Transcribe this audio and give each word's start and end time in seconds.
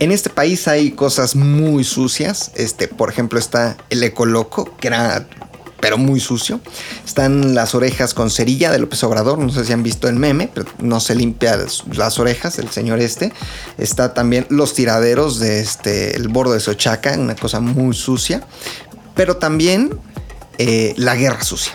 En 0.00 0.12
este 0.12 0.30
país 0.30 0.68
hay 0.68 0.92
cosas 0.92 1.34
muy 1.34 1.82
sucias. 1.82 2.52
Este, 2.54 2.86
por 2.88 3.10
ejemplo, 3.10 3.38
está 3.38 3.76
el 3.90 4.02
Ecoloco, 4.02 4.76
que 4.76 4.88
era 4.88 5.26
pero 5.80 5.98
muy 5.98 6.20
sucio. 6.20 6.60
Están 7.04 7.54
las 7.54 7.74
orejas 7.74 8.14
con 8.14 8.30
cerilla 8.30 8.70
de 8.70 8.78
López 8.78 9.02
Obrador. 9.04 9.38
No 9.38 9.50
sé 9.50 9.64
si 9.64 9.72
han 9.72 9.82
visto 9.82 10.08
el 10.08 10.16
meme, 10.16 10.50
pero 10.52 10.66
no 10.80 11.00
se 11.00 11.14
limpia 11.14 11.58
las 11.94 12.18
orejas 12.18 12.58
el 12.58 12.68
señor 12.70 13.00
este. 13.00 13.32
Está 13.76 14.14
también 14.14 14.46
los 14.50 14.74
tiraderos 14.74 15.38
de 15.38 15.60
este, 15.60 16.16
el 16.16 16.28
bordo 16.28 16.52
de 16.52 16.60
Sochaca, 16.60 17.14
una 17.18 17.36
cosa 17.36 17.60
muy 17.60 17.94
sucia. 17.94 18.42
Pero 19.14 19.36
también 19.36 19.98
eh, 20.58 20.94
la 20.96 21.16
guerra 21.16 21.42
sucia. 21.42 21.74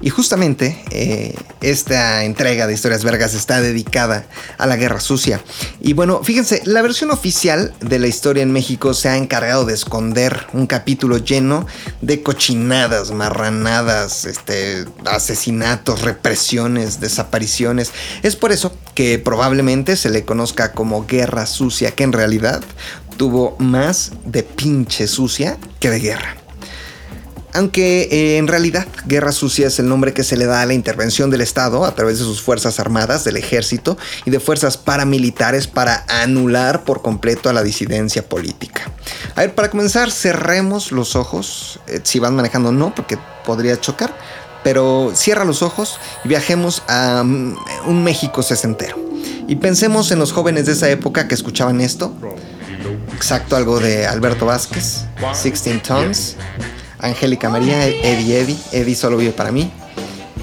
Y 0.00 0.10
justamente 0.10 0.80
eh, 0.90 1.34
esta 1.60 2.24
entrega 2.24 2.68
de 2.68 2.74
Historias 2.74 3.02
Vergas 3.02 3.34
está 3.34 3.60
dedicada 3.60 4.26
a 4.56 4.66
la 4.66 4.76
Guerra 4.76 5.00
Sucia. 5.00 5.40
Y 5.80 5.92
bueno, 5.92 6.22
fíjense, 6.22 6.62
la 6.64 6.82
versión 6.82 7.10
oficial 7.10 7.74
de 7.80 7.98
la 7.98 8.06
historia 8.06 8.44
en 8.44 8.52
México 8.52 8.94
se 8.94 9.08
ha 9.08 9.16
encargado 9.16 9.64
de 9.64 9.74
esconder 9.74 10.46
un 10.52 10.68
capítulo 10.68 11.18
lleno 11.18 11.66
de 12.00 12.22
cochinadas, 12.22 13.10
marranadas, 13.10 14.24
este, 14.24 14.84
asesinatos, 15.04 16.02
represiones, 16.02 17.00
desapariciones. 17.00 17.90
Es 18.22 18.36
por 18.36 18.52
eso 18.52 18.76
que 18.94 19.18
probablemente 19.18 19.96
se 19.96 20.10
le 20.10 20.24
conozca 20.24 20.72
como 20.72 21.06
Guerra 21.06 21.44
Sucia, 21.46 21.90
que 21.90 22.04
en 22.04 22.12
realidad 22.12 22.62
tuvo 23.16 23.56
más 23.58 24.12
de 24.24 24.44
pinche 24.44 25.08
sucia 25.08 25.58
que 25.80 25.90
de 25.90 25.98
guerra. 25.98 26.36
Aunque 27.58 28.02
eh, 28.12 28.36
en 28.36 28.46
realidad 28.46 28.86
Guerra 29.06 29.32
Sucia 29.32 29.66
es 29.66 29.80
el 29.80 29.88
nombre 29.88 30.12
que 30.12 30.22
se 30.22 30.36
le 30.36 30.46
da 30.46 30.62
a 30.62 30.66
la 30.66 30.74
intervención 30.74 31.28
del 31.28 31.40
Estado 31.40 31.84
a 31.84 31.92
través 31.92 32.20
de 32.20 32.24
sus 32.24 32.40
Fuerzas 32.40 32.78
Armadas, 32.78 33.24
del 33.24 33.36
Ejército 33.36 33.98
y 34.24 34.30
de 34.30 34.38
fuerzas 34.38 34.76
paramilitares 34.76 35.66
para 35.66 36.04
anular 36.06 36.84
por 36.84 37.02
completo 37.02 37.48
a 37.48 37.52
la 37.52 37.64
disidencia 37.64 38.28
política. 38.28 38.92
A 39.34 39.40
ver, 39.40 39.56
para 39.56 39.70
comenzar, 39.70 40.12
cerremos 40.12 40.92
los 40.92 41.16
ojos. 41.16 41.80
Eh, 41.88 41.98
si 42.04 42.20
van 42.20 42.36
manejando, 42.36 42.70
no, 42.70 42.94
porque 42.94 43.18
podría 43.44 43.80
chocar. 43.80 44.16
Pero 44.62 45.10
cierra 45.16 45.44
los 45.44 45.62
ojos 45.62 45.98
y 46.24 46.28
viajemos 46.28 46.84
a 46.86 47.24
mm, 47.24 47.56
un 47.88 48.04
México 48.04 48.44
sesentero. 48.44 48.96
Y 49.48 49.56
pensemos 49.56 50.12
en 50.12 50.20
los 50.20 50.30
jóvenes 50.30 50.66
de 50.66 50.74
esa 50.74 50.88
época 50.90 51.26
que 51.26 51.34
escuchaban 51.34 51.80
esto. 51.80 52.14
Exacto, 53.16 53.56
algo 53.56 53.80
de 53.80 54.06
Alberto 54.06 54.46
Vázquez, 54.46 55.06
16 55.42 55.82
Tons. 55.82 56.36
Angélica 57.00 57.48
María, 57.48 57.86
Eddie 57.86 58.40
Eddie, 58.40 58.56
Eddie 58.72 58.94
solo 58.94 59.16
vive 59.16 59.32
para 59.32 59.52
mí, 59.52 59.70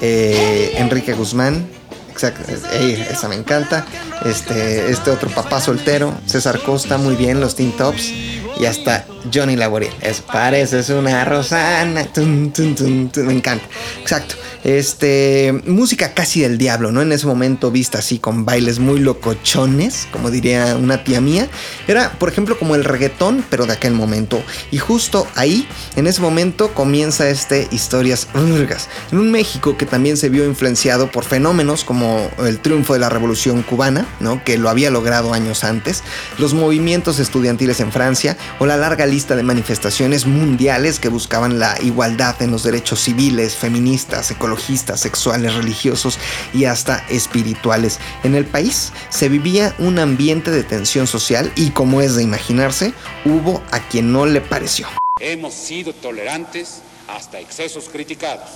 eh, 0.01 0.73
Enrique 0.77 1.13
Guzmán, 1.13 1.67
exacto, 2.11 2.51
esa 2.51 3.27
me 3.27 3.35
encanta, 3.35 3.85
este, 4.25 4.89
este 4.89 5.11
otro 5.11 5.29
papá 5.29 5.59
soltero, 5.61 6.13
César 6.25 6.59
Costa, 6.61 6.97
muy 6.97 7.15
bien, 7.15 7.39
los 7.39 7.55
Teen 7.55 7.71
Tops, 7.71 8.11
y 8.59 8.65
hasta 8.65 9.05
Johnny 9.33 9.55
Laboriel, 9.55 9.93
es 10.01 10.21
parece 10.21 10.79
es 10.79 10.89
una 10.89 11.25
rosana, 11.25 12.07
me 12.17 13.33
encanta, 13.33 13.65
exacto. 14.01 14.35
Este, 14.65 15.53
música 15.67 16.15
casi 16.15 16.41
del 16.41 16.57
diablo, 16.57 16.91
¿no? 16.91 17.03
En 17.03 17.11
ese 17.11 17.27
momento 17.27 17.69
vista 17.69 17.99
así 17.99 18.17
con 18.17 18.45
bailes 18.45 18.79
muy 18.79 18.97
locochones, 18.97 20.07
como 20.11 20.31
diría 20.31 20.75
una 20.75 21.03
tía 21.03 21.21
mía. 21.21 21.47
Era, 21.87 22.13
por 22.13 22.29
ejemplo, 22.29 22.57
como 22.57 22.73
el 22.73 22.83
reggaetón, 22.83 23.45
pero 23.51 23.67
de 23.67 23.73
aquel 23.73 23.93
momento. 23.93 24.41
Y 24.71 24.79
justo 24.79 25.27
ahí, 25.35 25.67
en 25.95 26.07
ese 26.07 26.19
momento, 26.19 26.73
comienza 26.73 27.29
este 27.29 27.67
Historias 27.71 28.27
Urgas. 28.33 28.89
En 29.11 29.19
un 29.19 29.31
México 29.31 29.77
que 29.77 29.85
también 29.85 30.17
se 30.17 30.29
vio 30.29 30.45
influenciado 30.45 31.11
por 31.11 31.25
fenómenos 31.25 31.83
como 31.83 32.27
el 32.39 32.57
triunfo 32.57 32.93
de 32.93 32.99
la 32.99 33.09
Revolución 33.09 33.61
Cubana, 33.61 34.07
¿no? 34.19 34.43
Que 34.43 34.57
lo 34.57 34.69
había 34.69 34.89
logrado 34.89 35.35
años 35.35 35.63
antes, 35.63 36.01
los 36.39 36.55
movimientos 36.55 37.19
estudiantiles 37.19 37.79
en 37.81 37.91
Francia 37.91 38.35
o 38.57 38.65
la 38.65 38.77
larga 38.77 39.05
lista 39.15 39.37
de 39.37 39.43
manifestaciones 39.43 40.25
mundiales 40.25 40.99
que 40.99 41.07
buscaban 41.07 41.57
la 41.57 41.81
igualdad 41.81 42.41
en 42.41 42.51
los 42.51 42.63
derechos 42.63 42.99
civiles, 42.99 43.55
feministas, 43.55 44.29
ecológicos 44.29 44.99
sexuales, 44.99 45.53
religiosos 45.53 46.19
y 46.53 46.65
hasta 46.65 46.97
espirituales. 47.07 47.99
En 48.23 48.35
el 48.35 48.45
país 48.45 48.91
se 49.07 49.29
vivía 49.29 49.73
un 49.79 49.99
ambiente 49.99 50.51
de 50.51 50.63
tensión 50.63 51.07
social 51.07 51.49
y 51.55 51.69
como 51.69 52.01
es 52.01 52.15
de 52.15 52.23
imaginarse, 52.23 52.93
hubo 53.23 53.63
a 53.71 53.79
quien 53.79 54.11
no 54.11 54.25
le 54.25 54.41
pareció. 54.41 54.85
Hemos 55.21 55.53
sido 55.53 55.93
tolerantes 55.93 56.81
hasta 57.07 57.39
excesos 57.39 57.87
criticados, 57.87 58.49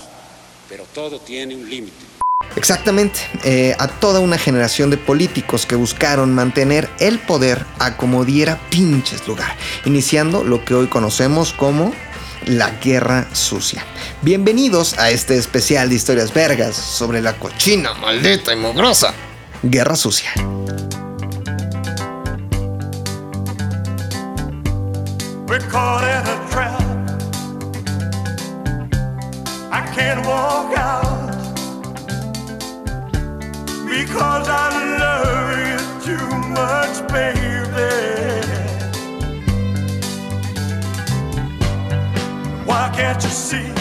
pero 0.68 0.84
todo 0.94 1.22
tiene 1.22 1.56
un 1.56 1.70
límite. 1.70 2.19
Exactamente, 2.56 3.20
eh, 3.44 3.76
a 3.80 3.88
toda 3.88 4.20
una 4.20 4.38
generación 4.38 4.90
de 4.90 4.98
políticos 4.98 5.66
que 5.66 5.76
buscaron 5.76 6.34
mantener 6.34 6.90
el 7.00 7.20
poder 7.20 7.66
a 7.80 7.96
como 7.96 8.26
diera 8.26 8.60
pinches 8.70 9.28
lugar, 9.28 9.56
iniciando 9.86 10.44
lo 10.44 10.66
que 10.66 10.74
hoy 10.74 10.88
conocemos 10.88 11.54
como 11.54 11.94
la 12.46 12.72
guerra 12.72 13.28
sucia. 13.34 13.86
Bienvenidos 14.22 14.98
a 14.98 15.10
este 15.10 15.38
especial 15.38 15.90
de 15.90 15.96
historias 15.96 16.34
vergas 16.34 16.76
sobre 16.76 17.22
la 17.22 17.34
cochina, 17.34 17.94
maldita 17.94 18.54
y 18.54 18.56
mugrosa 18.58 19.14
guerra 19.62 19.96
sucia. 19.96 20.32
Because 33.90 34.48
I 34.50 34.70
love 35.02 35.60
you 35.70 35.80
too 36.08 36.30
much, 36.50 36.96
baby. 37.10 37.92
Why 42.66 42.92
can't 42.96 43.24
you 43.24 43.30
see 43.30 43.72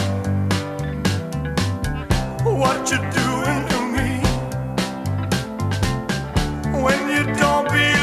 what 2.43 2.91
you're 2.91 3.11
doing 3.21 3.61
to 3.71 3.79
me? 3.95 4.11
When 6.83 7.01
you 7.09 7.23
don't 7.35 7.67
believe 7.69 7.98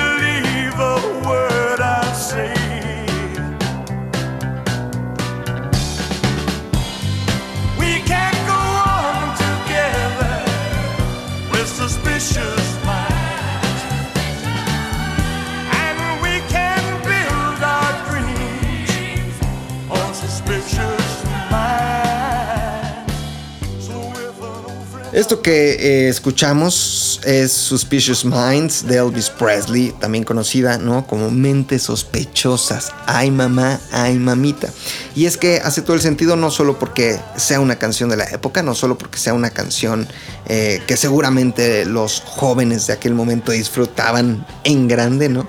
Esto 25.16 25.40
que 25.40 25.70
eh, 25.70 26.08
escuchamos 26.10 27.22
es 27.24 27.50
Suspicious 27.50 28.22
Minds 28.22 28.86
de 28.86 28.98
Elvis 28.98 29.30
Presley, 29.30 29.94
también 29.98 30.24
conocida 30.24 30.76
¿no? 30.76 31.06
como 31.06 31.30
Mentes 31.30 31.84
Sospechosas. 31.84 32.92
Ay 33.06 33.30
mamá, 33.30 33.80
ay 33.92 34.18
mamita. 34.18 34.68
Y 35.14 35.24
es 35.24 35.38
que 35.38 35.56
hace 35.64 35.80
todo 35.80 35.94
el 35.94 36.02
sentido 36.02 36.36
no 36.36 36.50
solo 36.50 36.78
porque 36.78 37.18
sea 37.36 37.60
una 37.60 37.76
canción 37.76 38.10
de 38.10 38.18
la 38.18 38.24
época, 38.24 38.62
no 38.62 38.74
solo 38.74 38.98
porque 38.98 39.16
sea 39.16 39.32
una 39.32 39.48
canción 39.48 40.06
eh, 40.48 40.82
que 40.86 40.98
seguramente 40.98 41.86
los 41.86 42.20
jóvenes 42.20 42.86
de 42.86 42.92
aquel 42.92 43.14
momento 43.14 43.52
disfrutaban 43.52 44.46
en 44.64 44.86
grande, 44.86 45.30
¿no? 45.30 45.48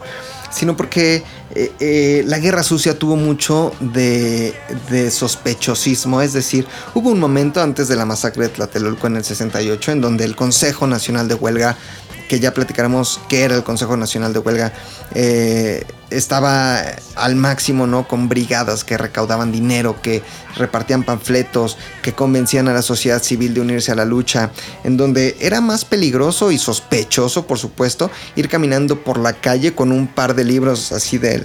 Sino 0.49 0.78
porque 0.78 1.25
eh, 1.56 1.72
eh, 1.80 2.24
la 2.25 2.40
guerra 2.40 2.62
sucia 2.62 3.00
tuvo 3.00 3.16
mucho 3.16 3.72
de, 3.80 4.53
sospechosismo, 5.12 6.22
es 6.22 6.34
decir, 6.34 6.68
hubo 6.94 7.09
un 7.09 7.19
momento 7.19 7.62
antes 7.62 7.88
de 7.88 7.96
la 7.96 8.06
masacre 8.06 8.44
de 8.44 8.50
Tlatelolco 8.50 9.08
en 9.08 9.16
el 9.16 9.24
68 9.24 9.94
en 9.94 10.02
donde 10.02 10.25
el 10.25 10.35
Consejo 10.35 10.88
Nacional 10.88 11.28
de 11.28 11.35
Huelga, 11.35 11.78
que 12.28 12.40
ya 12.40 12.53
platicaremos 12.53 13.22
qué 13.30 13.44
era 13.44 13.56
el 13.56 13.63
Consejo 13.63 13.96
Nacional 13.96 14.34
de 14.34 14.40
Huelga, 14.40 14.74
eh, 15.16 15.85
estaba 16.09 16.81
al 17.15 17.35
máximo, 17.35 17.87
¿no? 17.87 18.07
Con 18.07 18.29
brigadas 18.29 18.83
que 18.83 18.97
recaudaban 18.97 19.51
dinero, 19.51 20.01
que 20.01 20.23
repartían 20.55 21.03
panfletos, 21.03 21.77
que 22.01 22.13
convencían 22.13 22.67
a 22.67 22.73
la 22.73 22.81
sociedad 22.81 23.21
civil 23.21 23.53
de 23.53 23.61
unirse 23.61 23.91
a 23.91 23.95
la 23.95 24.05
lucha, 24.05 24.51
en 24.83 24.97
donde 24.97 25.37
era 25.39 25.61
más 25.61 25.85
peligroso 25.85 26.51
y 26.51 26.57
sospechoso, 26.57 27.45
por 27.45 27.59
supuesto, 27.59 28.09
ir 28.35 28.49
caminando 28.49 29.03
por 29.03 29.17
la 29.17 29.33
calle 29.33 29.75
con 29.75 29.91
un 29.91 30.07
par 30.07 30.35
de 30.35 30.43
libros 30.43 30.91
así 30.91 31.17
de, 31.17 31.43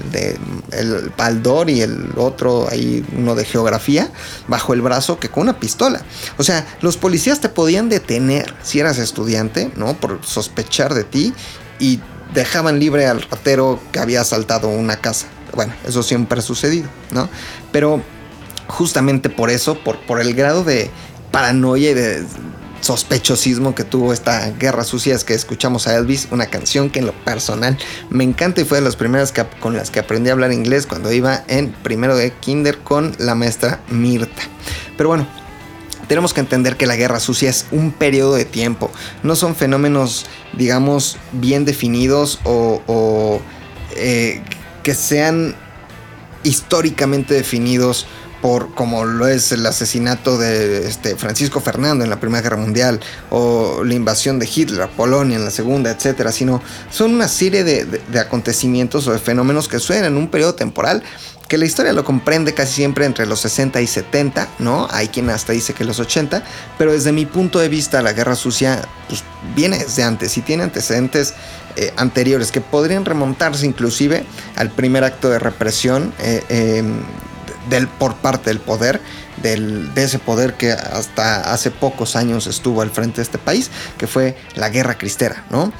el 0.72 1.12
Baldor 1.16 1.68
y 1.70 1.80
el 1.82 2.12
otro 2.16 2.68
ahí 2.70 3.04
uno 3.16 3.34
de 3.34 3.44
geografía 3.44 4.10
bajo 4.48 4.72
el 4.74 4.80
brazo 4.80 5.18
que 5.18 5.28
con 5.28 5.44
una 5.44 5.58
pistola. 5.58 6.02
O 6.38 6.44
sea, 6.44 6.66
los 6.80 6.96
policías 6.96 7.40
te 7.40 7.48
podían 7.48 7.88
detener 7.88 8.54
si 8.62 8.80
eras 8.80 8.98
estudiante, 8.98 9.70
¿no? 9.76 9.94
Por 9.94 10.20
sospechar 10.24 10.94
de 10.94 11.04
ti 11.04 11.34
y 11.78 12.00
dejaban 12.34 12.78
libre 12.78 13.06
al 13.06 13.22
ratero 13.22 13.80
que 13.92 13.98
había 13.98 14.20
asaltado 14.20 14.68
una 14.68 14.96
casa. 14.96 15.26
Bueno, 15.54 15.72
eso 15.86 16.02
siempre 16.02 16.38
ha 16.38 16.42
sucedido, 16.42 16.88
¿no? 17.10 17.28
Pero 17.72 18.02
justamente 18.68 19.28
por 19.28 19.50
eso, 19.50 19.78
por, 19.78 19.98
por 20.00 20.20
el 20.20 20.34
grado 20.34 20.64
de 20.64 20.90
paranoia 21.30 21.90
y 21.90 21.94
de 21.94 22.24
sospechosismo 22.82 23.74
que 23.74 23.84
tuvo 23.84 24.12
esta 24.12 24.50
guerra 24.50 24.84
sucia 24.84 25.14
es 25.14 25.24
que 25.24 25.34
escuchamos 25.34 25.86
a 25.86 25.96
Elvis, 25.96 26.28
una 26.30 26.46
canción 26.46 26.90
que 26.90 26.98
en 26.98 27.06
lo 27.06 27.12
personal 27.12 27.78
me 28.10 28.24
encanta 28.24 28.60
y 28.60 28.64
fue 28.64 28.78
de 28.78 28.84
las 28.84 28.96
primeras 28.96 29.32
con 29.60 29.76
las 29.76 29.90
que 29.90 30.00
aprendí 30.00 30.30
a 30.30 30.32
hablar 30.32 30.52
inglés 30.52 30.86
cuando 30.86 31.12
iba 31.12 31.44
en 31.46 31.72
primero 31.72 32.16
de 32.16 32.32
kinder 32.32 32.78
con 32.78 33.14
la 33.18 33.34
maestra 33.34 33.80
Mirta. 33.88 34.42
Pero 34.96 35.10
bueno, 35.10 35.26
tenemos 36.08 36.34
que 36.34 36.40
entender 36.40 36.76
que 36.76 36.86
la 36.86 36.96
guerra 36.96 37.20
sucia 37.20 37.50
es 37.50 37.66
un 37.70 37.92
periodo 37.92 38.34
de 38.34 38.44
tiempo, 38.44 38.90
no 39.22 39.36
son 39.36 39.54
fenómenos, 39.54 40.26
digamos, 40.52 41.16
bien 41.32 41.64
definidos 41.64 42.40
o, 42.44 43.40
eh, 43.96 44.42
que 44.82 44.94
sean 44.94 45.54
históricamente 46.42 47.34
definidos 47.34 48.06
por 48.42 48.74
como 48.74 49.04
lo 49.04 49.28
es 49.28 49.52
el 49.52 49.64
asesinato 49.64 50.36
de 50.36 50.88
este, 50.88 51.16
Francisco 51.16 51.60
Fernando 51.60 52.04
en 52.04 52.10
la 52.10 52.18
Primera 52.18 52.42
Guerra 52.42 52.56
Mundial 52.56 53.00
o 53.30 53.84
la 53.84 53.94
invasión 53.94 54.40
de 54.40 54.50
Hitler 54.52 54.82
a 54.82 54.88
Polonia 54.88 55.36
en 55.36 55.44
la 55.44 55.52
Segunda, 55.52 55.92
etcétera, 55.92 56.32
sino 56.32 56.60
son 56.90 57.14
una 57.14 57.28
serie 57.28 57.62
de, 57.62 58.20
acontecimientos 58.20 59.06
o 59.06 59.12
de 59.12 59.20
fenómenos 59.20 59.68
que 59.68 59.78
suceden 59.78 60.04
en 60.06 60.16
un 60.16 60.28
periodo 60.28 60.56
temporal 60.56 61.02
que 61.48 61.58
la 61.58 61.66
historia 61.66 61.92
lo 61.92 62.02
comprende 62.02 62.54
casi 62.54 62.76
siempre 62.76 63.04
entre 63.04 63.26
los 63.26 63.40
60 63.40 63.80
y 63.82 63.86
70, 63.86 64.48
¿no? 64.58 64.88
Hay 64.90 65.08
quien 65.08 65.28
hasta 65.28 65.52
dice 65.52 65.74
que 65.74 65.84
los 65.84 66.00
80, 66.00 66.42
pero 66.78 66.92
desde 66.92 67.12
mi 67.12 67.26
punto 67.26 67.58
de 67.58 67.68
vista 67.68 68.00
la 68.00 68.14
guerra 68.14 68.36
sucia 68.36 68.80
pues, 69.06 69.22
viene 69.54 69.78
desde 69.78 70.02
antes 70.02 70.36
y 70.38 70.40
tiene 70.40 70.62
antecedentes 70.62 71.34
eh, 71.76 71.92
anteriores 71.96 72.52
que 72.52 72.62
podrían 72.62 73.04
remontarse 73.04 73.66
inclusive 73.66 74.24
al 74.56 74.70
primer 74.70 75.04
acto 75.04 75.28
de 75.28 75.38
represión 75.38 76.14
eh, 76.20 76.42
em, 76.48 77.02
del, 77.68 77.88
por 77.88 78.16
parte 78.16 78.50
del 78.50 78.60
poder, 78.60 79.00
del, 79.42 79.94
de 79.94 80.04
ese 80.04 80.18
poder 80.18 80.54
que 80.54 80.72
hasta 80.72 81.52
hace 81.52 81.70
pocos 81.70 82.16
años 82.16 82.46
estuvo 82.46 82.82
al 82.82 82.90
frente 82.90 83.16
de 83.16 83.22
este 83.22 83.38
país, 83.38 83.70
que 83.98 84.06
fue 84.06 84.36
la 84.54 84.68
guerra 84.68 84.98
cristera, 84.98 85.44
¿no? 85.50 85.72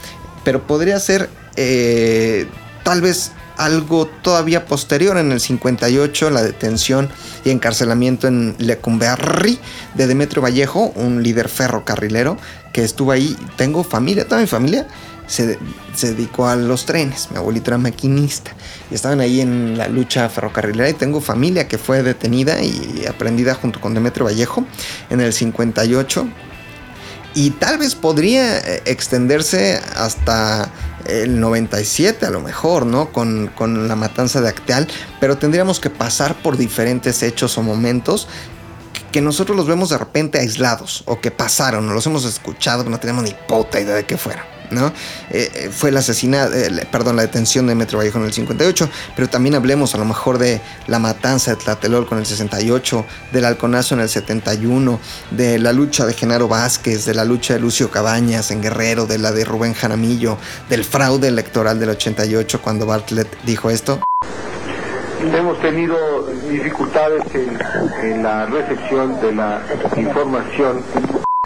Pero 0.45 0.67
podría 0.67 0.99
ser 0.99 1.29
eh, 1.57 2.47
tal 2.85 3.01
vez 3.01 3.33
algo 3.57 4.07
todavía 4.07 4.67
posterior, 4.67 5.17
en 5.19 5.31
el 5.31 5.41
58, 5.41 6.31
la 6.31 6.43
detención 6.43 7.11
y 7.45 7.51
encarcelamiento 7.51 8.27
en 8.27 8.57
Lecumberri 8.59 9.59
de 9.95 10.07
Demetrio 10.07 10.43
Vallejo, 10.43 10.93
un 10.97 11.23
líder 11.23 11.49
ferrocarrilero 11.49 12.39
que 12.73 12.83
estuvo 12.83 13.13
ahí. 13.13 13.37
Tengo 13.57 13.85
familia, 13.85 14.27
toda 14.27 14.41
mi 14.41 14.47
familia 14.47 14.89
se, 15.27 15.59
dedicó 16.01 16.49
a 16.49 16.57
los 16.57 16.87
trenes. 16.87 17.31
Mi 17.31 17.39
abuelito 17.39 17.71
era 17.71 17.79
maquinista 17.79 18.53
y 18.91 18.95
estaban 18.95 19.21
ahí 19.21 19.41
en 19.41 19.77
la 19.77 19.89
lucha 19.89 20.29
ferrocarrilera. 20.29 20.89
Y 20.89 20.95
tengo 20.95 21.21
familia 21.21 21.69
que 21.69 21.79
fue 21.79 22.03
detenida 22.03 22.63
y 22.63 23.05
aprendida 23.09 23.55
junto 23.55 23.81
con 23.81 23.95
Demetrio 23.95 24.27
Vallejo 24.27 24.65
en 25.11 25.21
el 25.21 25.33
58 25.33 26.27
y 27.35 27.51
tal 27.51 27.79
vez 27.79 27.95
podría 27.95 28.59
eh, 28.59 28.83
extenderse 28.85 29.81
hasta 29.97 30.71
el 31.07 31.41
97 31.41 32.27
a 32.27 32.31
lo 32.31 32.41
mejor, 32.41 32.87
¿no? 32.87 33.11
Con, 33.13 33.49
con, 33.49 33.89
la 33.89 33.97
matanza 33.97 34.41
de 34.41 34.49
Acteal, 34.49 34.87
pero 35.21 35.37
tendríamos 35.39 35.81
que 35.81 35.91
pasar 35.91 36.41
por 36.43 36.57
diferentes 36.57 37.23
hechos 37.23 37.59
o 37.59 37.63
momentos 37.63 38.29
que 39.11 39.21
nosotros 39.21 39.57
los 39.57 39.67
vemos 39.67 39.91
de 39.91 39.99
repente 39.99 40.39
aislados 40.39 41.05
o 41.07 41.21
que 41.21 41.31
pasaron, 41.31 41.87
no 41.87 41.93
los 41.93 42.07
hemos 42.07 42.25
escuchado, 42.25 42.85
no 42.85 42.99
tenemos 42.99 43.25
ni 43.25 43.35
puta 43.47 43.81
idea 43.81 43.95
de 43.95 44.05
qué 44.05 44.17
fuera. 44.17 44.45
Eh, 45.31 45.51
eh, 45.55 45.71
fue 45.71 45.91
el 45.91 45.97
asesinato, 45.97 46.55
eh, 46.55 46.87
perdón, 46.91 47.17
la 47.17 47.23
detención 47.23 47.67
de 47.67 47.75
Metro 47.75 47.99
Vallejo 47.99 48.19
en 48.19 48.25
el 48.25 48.33
58, 48.33 48.89
pero 49.15 49.29
también 49.29 49.55
hablemos 49.55 49.95
a 49.95 49.99
lo 49.99 50.05
mejor 50.05 50.39
de 50.39 50.61
la 50.87 50.99
matanza 50.99 51.53
de 51.53 51.57
Tlatelolco 51.57 52.15
en 52.15 52.21
el 52.21 52.27
68, 52.27 53.05
del 53.33 53.45
halconazo 53.45 53.95
en 53.95 54.01
el 54.01 54.09
71, 54.09 55.01
de 55.31 55.59
la 55.59 55.73
lucha 55.73 56.07
de 56.07 56.15
Genaro 56.15 56.49
Vázquez, 56.49 57.05
de 57.05 57.15
la 57.15 57.25
lucha 57.25 57.55
de 57.55 57.61
Lucio 57.61 57.91
Cabañas 57.91 58.51
en 58.51 58.63
Guerrero, 58.63 59.07
de 59.07 59.19
la 59.19 59.33
de 59.33 59.45
Rubén 59.45 59.75
Jaramillo, 59.75 60.39
del 60.69 60.85
fraude 60.85 61.29
electoral 61.29 61.79
del 61.79 61.91
88 61.91 62.61
cuando 62.63 62.87
Bartlett 62.87 63.29
dijo 63.45 63.71
esto. 63.71 64.01
Hemos 65.21 65.61
tenido 65.61 66.27
dificultades 66.51 67.23
en 68.03 68.23
la 68.23 68.47
recepción 68.47 69.21
de 69.21 69.33
la 69.33 69.63
información 69.97 70.83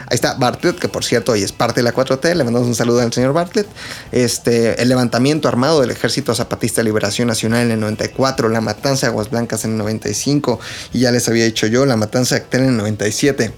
Ahí 0.08 0.14
está 0.14 0.35
Bartlett, 0.35 0.79
que 0.79 0.88
por 0.88 1.05
cierto 1.05 1.32
hoy 1.32 1.43
es 1.43 1.50
parte 1.50 1.81
de 1.81 1.85
la 1.85 1.93
4T. 1.93 2.35
Le 2.35 2.44
mandamos 2.44 2.69
un 2.69 2.76
saludo 2.76 3.00
al 3.00 3.12
señor 3.12 3.32
Bartlett. 3.32 3.67
Este, 4.12 4.81
el 4.81 4.88
levantamiento 4.88 5.49
armado 5.49 5.81
del 5.81 5.91
Ejército 5.91 6.35
Zapatista 6.35 6.81
de 6.81 6.85
Liberación 6.85 7.26
Nacional 7.26 7.62
en 7.62 7.73
el 7.73 7.81
94, 7.81 8.49
la 8.49 8.61
matanza 8.61 9.06
de 9.06 9.11
Aguas 9.11 9.31
Blancas 9.31 9.64
en 9.64 9.73
el 9.73 9.79
95, 9.79 10.61
y 10.93 11.00
ya 11.00 11.11
les 11.11 11.29
había 11.29 11.44
dicho 11.44 11.67
yo, 11.67 11.87
la 11.87 11.97
matanza 11.97 12.37
de 12.37 12.43
Actel 12.43 12.62
en 12.62 12.69
el 12.69 12.76
97. 12.76 13.53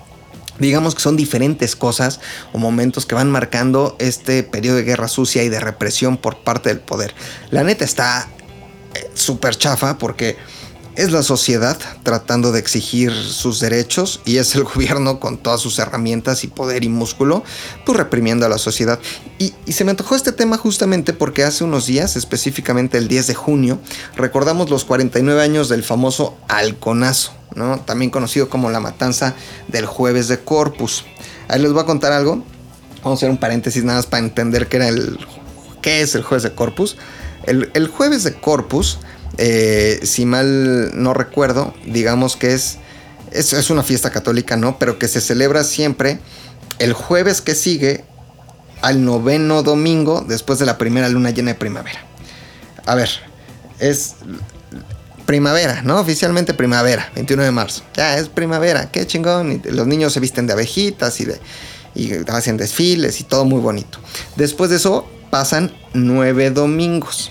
Digamos 0.58 0.94
que 0.94 1.02
son 1.02 1.16
diferentes 1.16 1.76
cosas 1.76 2.18
o 2.52 2.58
momentos 2.58 3.04
que 3.04 3.14
van 3.14 3.30
marcando 3.30 3.94
este 3.98 4.42
periodo 4.42 4.76
de 4.76 4.84
guerra 4.84 5.08
sucia 5.08 5.44
y 5.44 5.50
de 5.50 5.60
represión 5.60 6.16
por 6.16 6.38
parte 6.38 6.70
del 6.70 6.80
poder. 6.80 7.14
La 7.50 7.62
neta 7.62 7.84
está 7.84 8.28
eh, 8.94 9.10
súper 9.14 9.56
chafa 9.56 9.98
porque 9.98 10.36
es 10.98 11.12
la 11.12 11.22
sociedad 11.22 11.78
tratando 12.02 12.50
de 12.50 12.58
exigir 12.58 13.12
sus 13.12 13.60
derechos 13.60 14.20
y 14.24 14.38
es 14.38 14.56
el 14.56 14.64
gobierno 14.74 15.20
con 15.20 15.38
todas 15.38 15.60
sus 15.60 15.78
herramientas 15.78 16.42
y 16.42 16.48
poder 16.48 16.82
y 16.82 16.88
músculo, 16.88 17.44
pues 17.86 17.96
reprimiendo 17.96 18.44
a 18.44 18.48
la 18.48 18.58
sociedad. 18.58 18.98
Y, 19.38 19.54
se 19.72 19.84
me 19.84 19.92
antojó 19.92 20.16
este 20.16 20.32
tema 20.32 20.58
justamente 20.58 21.12
porque 21.12 21.44
hace 21.44 21.62
unos 21.62 21.86
días, 21.86 22.16
específicamente 22.16 22.98
el 22.98 23.06
10 23.06 23.28
de 23.28 23.34
junio, 23.34 23.78
recordamos 24.16 24.70
los 24.70 24.84
49 24.84 25.40
años 25.40 25.68
del 25.68 25.84
famoso 25.84 26.36
halconazo, 26.48 27.32
¿no? 27.54 27.78
también 27.78 28.10
conocido 28.10 28.48
como 28.48 28.68
la 28.68 28.80
matanza 28.80 29.36
del 29.68 29.86
jueves 29.86 30.26
de 30.26 30.40
Corpus. 30.40 31.04
Ahí 31.46 31.62
les 31.62 31.72
voy 31.72 31.82
a 31.82 31.86
contar 31.86 32.10
algo. 32.12 32.42
Vamos 33.04 33.18
a 33.18 33.20
hacer 33.20 33.30
un 33.30 33.38
paréntesis 33.38 33.84
nada 33.84 34.00
más 34.00 34.06
para 34.06 34.24
entender 34.24 34.66
qué, 34.66 34.78
era 34.78 34.88
el, 34.88 35.16
qué 35.80 36.00
es 36.00 36.16
el 36.16 36.24
jueves 36.24 36.42
de 36.42 36.56
Corpus. 36.56 36.96
El, 37.44 37.70
el 37.74 37.86
jueves 37.86 38.24
de 38.24 38.34
Corpus 38.34 38.98
eh, 39.36 40.00
si 40.02 40.24
mal 40.24 40.90
no 41.00 41.14
recuerdo, 41.14 41.74
digamos 41.86 42.36
que 42.36 42.54
es, 42.54 42.78
es, 43.32 43.70
una 43.70 43.82
fiesta 43.82 44.10
católica, 44.10 44.56
¿no? 44.56 44.78
Pero 44.78 44.98
que 44.98 45.08
se 45.08 45.20
celebra 45.20 45.64
siempre 45.64 46.18
el 46.78 46.92
jueves 46.92 47.40
que 47.40 47.54
sigue 47.54 48.04
al 48.80 49.04
noveno 49.04 49.62
domingo 49.62 50.24
después 50.26 50.58
de 50.58 50.66
la 50.66 50.78
primera 50.78 51.08
luna 51.08 51.30
llena 51.30 51.52
de 51.52 51.58
primavera. 51.58 52.00
A 52.86 52.94
ver, 52.94 53.10
es 53.78 54.16
primavera, 55.26 55.82
¿no? 55.82 56.00
Oficialmente 56.00 56.54
primavera, 56.54 57.10
21 57.14 57.42
de 57.42 57.50
marzo. 57.50 57.82
Ya 57.94 58.18
es 58.18 58.28
primavera, 58.28 58.90
qué 58.90 59.06
chingón. 59.06 59.62
los 59.64 59.86
niños 59.86 60.12
se 60.12 60.20
visten 60.20 60.46
de 60.46 60.54
abejitas 60.54 61.20
y, 61.20 61.26
de, 61.26 61.38
y 61.94 62.12
hacen 62.28 62.56
desfiles 62.56 63.20
y 63.20 63.24
todo 63.24 63.44
muy 63.44 63.60
bonito. 63.60 63.98
Después 64.36 64.70
de 64.70 64.76
eso 64.76 65.06
pasan 65.30 65.72
nueve 65.92 66.50
domingos 66.50 67.30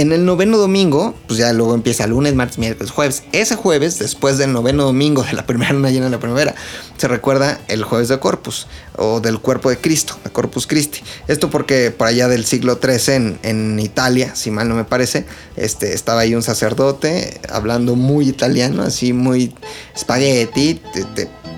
en 0.00 0.12
el 0.12 0.24
noveno 0.24 0.56
domingo, 0.56 1.14
pues 1.26 1.38
ya 1.38 1.52
luego 1.52 1.74
empieza 1.74 2.06
lunes, 2.06 2.34
martes, 2.34 2.58
miércoles, 2.58 2.90
jueves. 2.90 3.22
Ese 3.32 3.54
jueves, 3.54 3.98
después 3.98 4.38
del 4.38 4.50
noveno 4.50 4.84
domingo 4.84 5.22
de 5.22 5.34
la 5.34 5.44
primera 5.46 5.74
luna 5.74 5.90
llena 5.90 6.06
de 6.06 6.12
la 6.12 6.18
primavera, 6.18 6.54
se 6.96 7.06
recuerda 7.06 7.60
el 7.68 7.84
jueves 7.84 8.08
de 8.08 8.18
Corpus 8.18 8.66
o 8.96 9.20
del 9.20 9.40
cuerpo 9.40 9.68
de 9.68 9.76
Cristo, 9.76 10.16
de 10.24 10.30
Corpus 10.30 10.66
Christi. 10.66 11.02
Esto 11.28 11.50
porque 11.50 11.90
por 11.90 12.06
allá 12.06 12.28
del 12.28 12.46
siglo 12.46 12.78
XIII 12.82 13.38
en, 13.42 13.78
Italia, 13.78 14.34
si 14.34 14.50
mal 14.50 14.68
no 14.68 14.74
me 14.74 14.84
parece, 14.84 15.26
este, 15.56 15.92
estaba 15.92 16.20
ahí 16.20 16.34
un 16.34 16.42
sacerdote 16.42 17.38
hablando 17.50 17.94
muy 17.94 18.28
italiano, 18.28 18.82
así 18.82 19.12
muy 19.12 19.52
espagueti, 19.94 20.80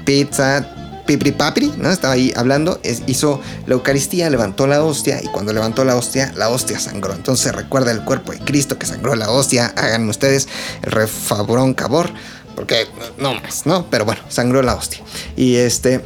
pizza, 0.05 0.92
Pipri 1.07 1.33
Papri, 1.33 1.73
¿no? 1.77 1.91
Estaba 1.91 2.15
ahí 2.15 2.33
hablando, 2.37 2.81
hizo 3.07 3.41
la 3.67 3.75
Eucaristía, 3.75 4.31
levantó 4.31 4.67
la 4.67 4.83
hostia 4.85 5.21
y 5.23 5.27
cuando 5.27 5.53
levantó 5.53 5.85
la 5.85 5.97
hostia, 5.97 6.33
la 6.37 6.49
hostia 6.49 6.79
sangró. 6.79 7.15
Entonces 7.15 7.55
recuerda 7.55 7.91
el 7.91 8.05
cuerpo 8.05 8.33
de 8.33 8.39
Cristo 8.39 8.79
que 8.79 8.87
sangró 8.87 9.15
la 9.15 9.31
hostia, 9.31 9.73
hagan 9.77 10.09
ustedes 10.09 10.49
el 10.83 10.93
refabrón 10.93 11.75
cabor, 11.75 12.11
porque 12.55 12.87
no 13.19 13.35
más, 13.35 13.67
¿no? 13.67 13.87
Pero 13.91 14.05
bueno, 14.05 14.21
sangró 14.29 14.63
la 14.63 14.75
hostia. 14.75 15.01
Y 15.37 15.57
este, 15.57 16.03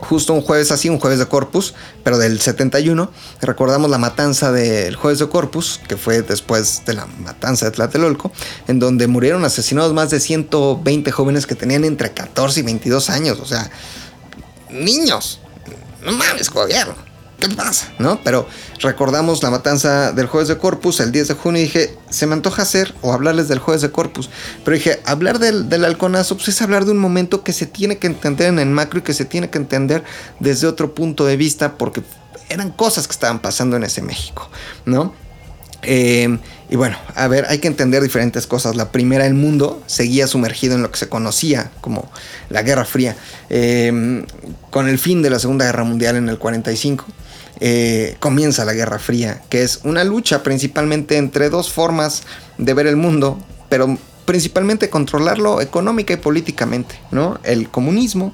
justo 0.00 0.32
un 0.32 0.42
jueves 0.42 0.70
así, 0.70 0.88
un 0.88 0.98
jueves 0.98 1.18
de 1.18 1.26
Corpus, 1.26 1.74
pero 2.02 2.18
del 2.18 2.40
71, 2.40 3.10
recordamos 3.42 3.90
la 3.90 3.98
matanza 3.98 4.52
del 4.52 4.96
jueves 4.96 5.18
de 5.18 5.28
Corpus, 5.28 5.80
que 5.88 5.96
fue 5.96 6.22
después 6.22 6.82
de 6.86 6.94
la 6.94 7.06
matanza 7.06 7.66
de 7.66 7.72
Tlatelolco, 7.72 8.32
en 8.68 8.78
donde 8.78 9.06
murieron 9.06 9.44
asesinados 9.44 9.92
más 9.92 10.10
de 10.10 10.20
120 10.20 11.10
jóvenes 11.12 11.46
que 11.46 11.54
tenían 11.54 11.84
entre 11.84 12.12
14 12.12 12.60
y 12.60 12.62
22 12.62 13.10
años, 13.10 13.38
o 13.40 13.46
sea, 13.46 13.70
niños. 14.72 15.40
No 16.02 16.12
mames, 16.12 16.50
gobierno. 16.50 16.94
¿Qué 17.40 17.48
pasa? 17.48 17.90
¿No? 17.98 18.20
Pero 18.22 18.46
recordamos 18.80 19.42
la 19.42 19.50
matanza 19.50 20.12
del 20.12 20.26
jueves 20.26 20.48
de 20.48 20.58
Corpus 20.58 21.00
el 21.00 21.10
10 21.10 21.28
de 21.28 21.34
junio 21.34 21.62
y 21.62 21.64
dije, 21.64 21.96
se 22.10 22.26
me 22.26 22.34
antoja 22.34 22.62
hacer 22.62 22.94
o 23.00 23.14
hablarles 23.14 23.48
del 23.48 23.58
jueves 23.58 23.80
de 23.80 23.90
Corpus. 23.90 24.28
Pero 24.62 24.74
dije, 24.76 25.00
hablar 25.06 25.38
del, 25.38 25.70
del 25.70 25.86
halconazo 25.86 26.36
pues 26.36 26.48
es 26.48 26.60
hablar 26.60 26.84
de 26.84 26.90
un 26.90 26.98
momento 26.98 27.42
que 27.42 27.54
se 27.54 27.64
tiene 27.64 27.96
que 27.96 28.08
entender 28.08 28.48
en 28.48 28.58
el 28.58 28.68
macro 28.68 28.98
y 28.98 29.02
que 29.02 29.14
se 29.14 29.24
tiene 29.24 29.48
que 29.48 29.56
entender 29.56 30.04
desde 30.38 30.66
otro 30.66 30.94
punto 30.94 31.24
de 31.24 31.38
vista 31.38 31.78
porque 31.78 32.02
eran 32.50 32.70
cosas 32.72 33.06
que 33.06 33.12
estaban 33.12 33.40
pasando 33.40 33.76
en 33.76 33.84
ese 33.84 34.02
México, 34.02 34.50
¿no? 34.84 35.14
Eh, 35.82 36.38
y 36.70 36.76
bueno, 36.76 36.96
a 37.16 37.26
ver, 37.26 37.46
hay 37.48 37.58
que 37.58 37.66
entender 37.66 38.00
diferentes 38.00 38.46
cosas. 38.46 38.76
La 38.76 38.92
primera, 38.92 39.26
el 39.26 39.34
mundo 39.34 39.82
seguía 39.86 40.28
sumergido 40.28 40.76
en 40.76 40.82
lo 40.82 40.90
que 40.92 40.98
se 40.98 41.08
conocía 41.08 41.72
como 41.80 42.08
la 42.48 42.62
Guerra 42.62 42.84
Fría. 42.84 43.16
Eh, 43.48 44.24
con 44.70 44.88
el 44.88 44.98
fin 45.00 45.20
de 45.20 45.30
la 45.30 45.40
Segunda 45.40 45.64
Guerra 45.64 45.82
Mundial 45.82 46.14
en 46.14 46.28
el 46.28 46.38
45, 46.38 47.04
eh, 47.58 48.16
comienza 48.20 48.64
la 48.64 48.72
Guerra 48.72 49.00
Fría, 49.00 49.42
que 49.50 49.64
es 49.64 49.80
una 49.82 50.04
lucha 50.04 50.44
principalmente 50.44 51.16
entre 51.16 51.50
dos 51.50 51.72
formas 51.72 52.22
de 52.56 52.72
ver 52.72 52.86
el 52.86 52.96
mundo, 52.96 53.38
pero 53.68 53.98
principalmente 54.24 54.88
controlarlo 54.90 55.60
económica 55.60 56.14
y 56.14 56.18
políticamente, 56.18 56.94
¿no? 57.10 57.40
El 57.42 57.68
comunismo 57.68 58.32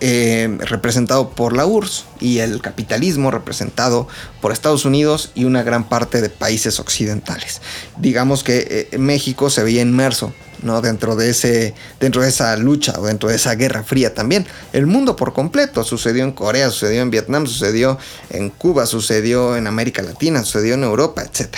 eh, 0.00 0.58
representado 0.60 1.30
por 1.30 1.56
la 1.56 1.64
URSS 1.64 2.04
y 2.20 2.38
el 2.40 2.60
capitalismo 2.60 3.30
representado 3.30 4.08
por 4.40 4.52
Estados 4.52 4.84
Unidos 4.84 5.30
y 5.34 5.44
una 5.44 5.62
gran 5.62 5.88
parte 5.88 6.20
de 6.20 6.28
países 6.28 6.80
occidentales. 6.80 7.62
Digamos 7.98 8.42
que 8.42 8.88
eh, 8.92 8.98
México 8.98 9.48
se 9.48 9.62
veía 9.62 9.80
inmerso 9.80 10.34
¿no? 10.62 10.80
dentro, 10.80 11.16
de 11.16 11.30
ese, 11.30 11.74
dentro 12.00 12.22
de 12.22 12.28
esa 12.28 12.56
lucha 12.56 12.94
o 12.98 13.06
dentro 13.06 13.28
de 13.28 13.36
esa 13.36 13.54
guerra 13.54 13.82
fría 13.82 14.12
también. 14.12 14.46
El 14.72 14.86
mundo 14.86 15.16
por 15.16 15.32
completo 15.32 15.84
sucedió 15.84 16.24
en 16.24 16.32
Corea, 16.32 16.70
sucedió 16.70 17.02
en 17.02 17.10
Vietnam, 17.10 17.46
sucedió 17.46 17.98
en 18.30 18.50
Cuba, 18.50 18.86
sucedió 18.86 19.56
en 19.56 19.66
América 19.66 20.02
Latina, 20.02 20.42
sucedió 20.42 20.74
en 20.74 20.84
Europa, 20.84 21.22
etc. 21.22 21.56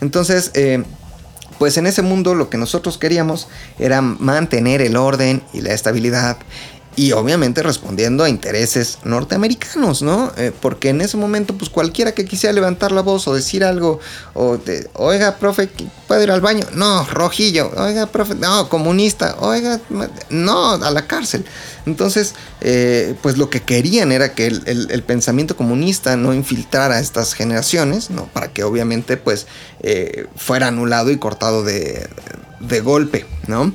Entonces, 0.00 0.50
eh, 0.54 0.84
pues 1.58 1.76
en 1.76 1.86
ese 1.86 2.02
mundo 2.02 2.34
lo 2.34 2.48
que 2.48 2.56
nosotros 2.56 2.96
queríamos 2.96 3.48
era 3.78 4.00
mantener 4.00 4.80
el 4.80 4.96
orden 4.96 5.42
y 5.52 5.60
la 5.60 5.74
estabilidad 5.74 6.38
y 6.96 7.12
obviamente 7.12 7.62
respondiendo 7.62 8.24
a 8.24 8.28
intereses 8.28 8.98
norteamericanos, 9.04 10.02
¿no? 10.02 10.32
Eh, 10.36 10.52
porque 10.60 10.88
en 10.88 11.00
ese 11.00 11.16
momento, 11.16 11.56
pues 11.56 11.70
cualquiera 11.70 12.12
que 12.12 12.24
quisiera 12.24 12.52
levantar 12.52 12.90
la 12.90 13.00
voz 13.00 13.28
o 13.28 13.34
decir 13.34 13.62
algo, 13.62 14.00
o 14.34 14.58
oiga, 14.94 15.36
profe, 15.36 15.68
¿puede 16.08 16.24
ir 16.24 16.30
al 16.32 16.40
baño? 16.40 16.66
No, 16.74 17.04
rojillo, 17.04 17.70
oiga, 17.76 18.06
profe, 18.06 18.34
no, 18.34 18.68
comunista, 18.68 19.36
oiga, 19.38 19.80
no, 20.30 20.72
a 20.72 20.90
la 20.90 21.06
cárcel. 21.06 21.44
Entonces, 21.86 22.34
eh, 22.60 23.14
pues 23.22 23.38
lo 23.38 23.50
que 23.50 23.62
querían 23.62 24.10
era 24.10 24.34
que 24.34 24.46
el, 24.46 25.02
pensamiento 25.06 25.56
comunista 25.56 26.16
no 26.16 26.34
infiltrara 26.34 26.96
a 26.96 27.00
estas 27.00 27.34
generaciones, 27.34 28.10
¿no? 28.10 28.26
Para 28.26 28.48
que 28.48 28.64
obviamente, 28.64 29.16
pues, 29.16 29.46
eh, 29.82 30.26
fuera 30.36 30.66
anulado 30.66 31.10
y 31.10 31.18
cortado 31.18 31.64
de, 31.64 32.08
de 32.60 32.80
golpe, 32.80 33.26
¿no? 33.46 33.72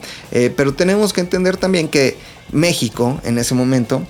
pero 0.56 0.76
tenemos 0.76 1.12
que 1.12 1.22
entender 1.22 1.58
también 1.58 1.88
que 1.88 2.18
México 2.52 3.20
en 3.24 3.38
ese 3.38 3.56
momento, 3.56 4.06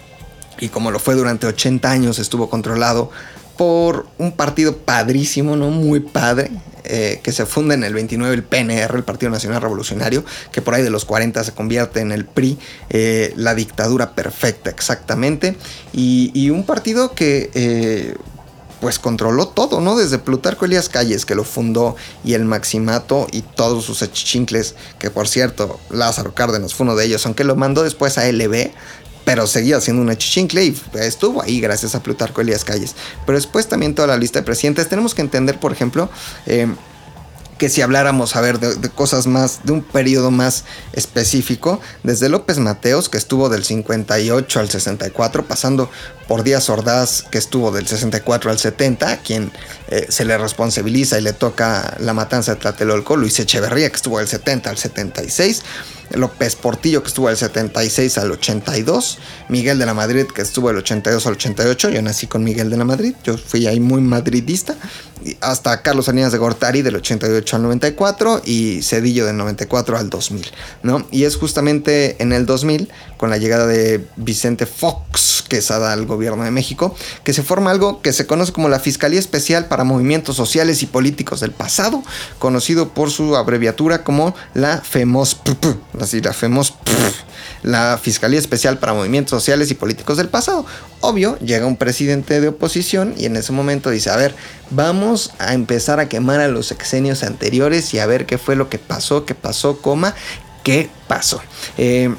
y 0.59 0.69
como 0.69 0.91
lo 0.91 0.99
fue 0.99 1.15
durante 1.15 1.47
80 1.47 1.89
años, 1.89 2.19
estuvo 2.19 2.49
controlado 2.49 3.11
por 3.57 4.07
un 4.17 4.33
partido 4.33 4.77
padrísimo, 4.77 5.55
¿no? 5.55 5.69
Muy 5.69 6.01
padre, 6.01 6.51
eh, 6.83 7.19
que 7.23 7.31
se 7.31 7.45
funda 7.45 7.73
en 7.73 7.83
el 7.83 7.93
29, 7.93 8.35
el 8.35 8.43
PNR, 8.43 8.97
el 8.97 9.03
Partido 9.03 9.31
Nacional 9.31 9.61
Revolucionario, 9.61 10.25
que 10.51 10.61
por 10.61 10.73
ahí 10.73 10.83
de 10.83 10.89
los 10.89 11.05
40 11.05 11.43
se 11.43 11.51
convierte 11.53 12.01
en 12.01 12.11
el 12.11 12.25
PRI, 12.25 12.57
eh, 12.89 13.33
la 13.37 13.55
dictadura 13.55 14.13
perfecta, 14.13 14.69
exactamente, 14.69 15.55
y, 15.93 16.49
un 16.49 16.65
partido 16.65 17.13
que... 17.13 17.49
Eh, 17.53 18.15
pues 18.81 18.99
controló 18.99 19.47
todo, 19.47 19.81
¿no? 19.81 19.95
Desde 19.95 20.17
Plutarco 20.17 20.65
Elías 20.65 20.89
Calles, 20.89 21.25
que 21.25 21.35
lo 21.35 21.43
fundó, 21.43 21.95
y 22.23 22.33
el 22.33 22.45
Maximato 22.45 23.27
y 23.31 23.41
todos 23.41 23.85
sus 23.85 24.01
achichincles, 24.01 24.75
que 24.99 25.09
por 25.09 25.27
cierto, 25.27 25.79
Lázaro 25.89 26.33
Cárdenas 26.33 26.73
fue 26.73 26.85
uno 26.85 26.95
de 26.95 27.05
ellos, 27.05 27.25
aunque 27.25 27.43
lo 27.43 27.55
mandó 27.55 27.83
después 27.83 28.17
a 28.17 28.29
LB, 28.31 28.71
pero 29.25 29.47
seguía 29.47 29.81
siendo 29.81 30.03
un 30.03 30.09
achichincle 30.09 30.63
y 30.63 30.79
estuvo 30.93 31.41
ahí 31.41 31.59
gracias 31.59 31.95
a 31.95 32.03
Plutarco 32.03 32.41
Elías 32.41 32.63
Calles. 32.63 32.95
Pero 33.25 33.37
después 33.37 33.67
también 33.67 33.95
toda 33.95 34.07
la 34.07 34.17
lista 34.17 34.39
de 34.39 34.45
presidentes. 34.45 34.87
Tenemos 34.87 35.15
que 35.15 35.21
entender, 35.21 35.59
por 35.59 35.71
ejemplo, 35.71 36.09
eh, 36.45 36.67
que 37.57 37.69
si 37.69 37.81
habláramos, 37.81 38.35
a 38.35 38.41
ver, 38.41 38.59
de, 38.59 38.89
cosas 38.89 39.27
más, 39.27 39.61
de 39.63 39.71
un 39.71 39.81
periodo 39.81 40.29
más 40.29 40.65
específico, 40.93 41.79
desde 42.03 42.27
López 42.27 42.57
Mateos, 42.57 43.07
que 43.07 43.17
estuvo 43.17 43.49
del 43.49 43.63
58 43.63 44.59
al 44.59 44.69
64, 44.69 45.45
pasando 45.45 45.89
por 46.27 46.43
Díaz 46.43 46.69
Ordaz, 46.69 47.23
que 47.23 47.37
estuvo 47.37 47.71
del 47.71 47.87
64 47.87 48.51
al 48.51 48.59
70, 48.59 49.09
a 49.09 49.17
quien 49.17 49.51
eh, 49.87 50.07
se 50.09 50.25
le 50.25 50.37
responsabiliza 50.37 51.17
y 51.17 51.21
le 51.21 51.33
toca 51.33 51.95
la 51.99 52.13
matanza 52.13 52.55
de 52.55 52.61
Tlatelolco, 52.61 53.15
Luis 53.15 53.39
Echeverría, 53.39 53.89
que 53.89 53.95
estuvo 53.95 54.19
del 54.19 54.27
70 54.27 54.69
al 54.69 54.77
76, 54.77 55.63
López 56.11 56.55
Portillo, 56.55 57.01
que 57.01 57.07
estuvo 57.07 57.27
del 57.27 57.37
76 57.37 58.17
al 58.17 58.31
82, 58.31 59.19
Miguel 59.49 59.79
de 59.79 59.85
la 59.85 59.93
Madrid, 59.93 60.25
que 60.25 60.41
estuvo 60.41 60.67
del 60.67 60.77
82 60.77 61.25
al 61.27 61.33
88, 61.33 61.89
yo 61.89 62.01
nací 62.01 62.27
con 62.27 62.43
Miguel 62.43 62.69
de 62.69 62.77
la 62.77 62.85
Madrid, 62.85 63.15
yo 63.23 63.37
fui 63.37 63.67
ahí 63.67 63.79
muy 63.79 64.01
madridista, 64.01 64.75
hasta 65.41 65.81
Carlos 65.81 66.05
Salinas 66.05 66.31
de 66.31 66.37
Gortari 66.37 66.81
del 66.81 66.95
88 66.97 67.55
al 67.55 67.63
94 67.63 68.41
y 68.45 68.81
Cedillo 68.81 69.25
del 69.25 69.37
94 69.37 69.97
al 69.97 70.09
2000, 70.09 70.51
¿no? 70.83 71.07
Y 71.11 71.23
es 71.23 71.35
justamente 71.35 72.21
en 72.21 72.31
el 72.33 72.45
2000, 72.45 72.89
con 73.17 73.29
la 73.29 73.37
llegada 73.37 73.67
de 73.67 74.05
Vicente 74.15 74.65
Fox, 74.65 75.43
que 75.47 75.57
es 75.57 75.71
al 75.71 76.05
gobierno 76.05 76.43
de 76.43 76.51
México, 76.51 76.95
que 77.23 77.33
se 77.33 77.43
forma 77.43 77.71
algo 77.71 78.01
que 78.01 78.13
se 78.13 78.25
conoce 78.25 78.51
como 78.51 78.69
la 78.69 78.79
Fiscalía 78.79 79.19
Especial 79.19 79.67
para 79.67 79.83
Movimientos 79.83 80.35
Sociales 80.35 80.81
y 80.83 80.85
Políticos 80.85 81.39
del 81.39 81.51
Pasado, 81.51 82.03
conocido 82.39 82.89
por 82.89 83.11
su 83.11 83.35
abreviatura 83.35 84.03
como 84.03 84.35
la 84.53 84.79
FEMOS, 84.79 85.37
así 85.99 86.21
la 86.21 86.33
FEMOS, 86.33 86.73
la 87.63 87.99
Fiscalía 88.01 88.39
Especial 88.39 88.77
para 88.77 88.93
Movimientos 88.93 89.31
Sociales 89.31 89.71
y 89.71 89.75
Políticos 89.75 90.17
del 90.17 90.29
Pasado. 90.29 90.65
Obvio, 91.01 91.37
llega 91.39 91.65
un 91.65 91.77
presidente 91.77 92.41
de 92.41 92.47
oposición 92.49 93.13
y 93.17 93.25
en 93.25 93.35
ese 93.35 93.51
momento 93.51 93.89
dice, 93.89 94.09
a 94.09 94.15
ver, 94.15 94.35
vamos 94.71 95.31
a 95.39 95.53
empezar 95.53 95.99
a 95.99 96.09
quemar 96.09 96.39
a 96.39 96.47
los 96.47 96.67
sexenios 96.67 97.23
anteriores 97.23 97.93
y 97.93 97.99
a 97.99 98.05
ver 98.05 98.25
qué 98.25 98.37
fue 98.37 98.55
lo 98.55 98.69
que 98.69 98.79
pasó, 98.79 99.25
qué 99.25 99.35
pasó, 99.35 99.77
coma, 99.81 100.15
qué 100.63 100.89
pasó. 101.07 101.41
Eh, 101.77 102.13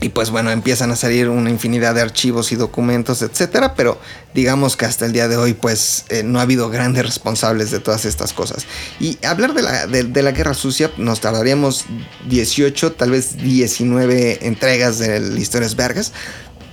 y 0.00 0.10
pues 0.10 0.30
bueno, 0.30 0.50
empiezan 0.50 0.92
a 0.92 0.96
salir 0.96 1.28
una 1.28 1.50
infinidad 1.50 1.94
de 1.94 2.02
archivos 2.02 2.52
y 2.52 2.56
documentos, 2.56 3.20
etcétera, 3.22 3.74
pero 3.74 3.98
digamos 4.32 4.76
que 4.76 4.84
hasta 4.84 5.06
el 5.06 5.12
día 5.12 5.26
de 5.26 5.36
hoy 5.36 5.54
pues 5.54 6.04
eh, 6.08 6.22
no 6.22 6.38
ha 6.38 6.42
habido 6.42 6.70
grandes 6.70 7.04
responsables 7.04 7.72
de 7.72 7.80
todas 7.80 8.04
estas 8.04 8.32
cosas. 8.32 8.66
Y 9.00 9.18
hablar 9.26 9.54
de 9.54 9.62
la, 9.62 9.86
de, 9.86 10.22
la 10.22 10.30
guerra 10.30 10.54
sucia 10.54 10.92
nos 10.98 11.20
tardaríamos 11.20 11.86
18, 12.28 12.92
tal 12.92 13.10
vez 13.10 13.38
19 13.38 14.46
entregas 14.46 14.98
de 14.98 15.18
la 15.18 15.38
Historias 15.38 15.74
Vergas, 15.74 16.12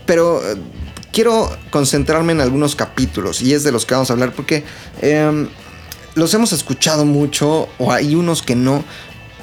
pero 0.06 0.40
eh, 0.48 0.58
quiero 1.12 1.50
concentrarme 1.72 2.34
en 2.34 2.42
algunos 2.42 2.76
capítulos 2.76 3.42
y 3.42 3.54
es 3.54 3.64
de 3.64 3.72
los 3.72 3.88
que 3.88 3.96
vamos 3.96 4.12
a 4.12 4.14
hablar 4.14 4.34
porque 4.34 4.64
em, 5.02 5.48
los 6.14 6.32
hemos 6.36 6.54
escuchado 6.54 7.06
mucho 7.06 7.70
o 7.80 7.92
hay 7.92 8.14
unos 8.14 8.44
que 8.44 8.56
no, 8.56 8.84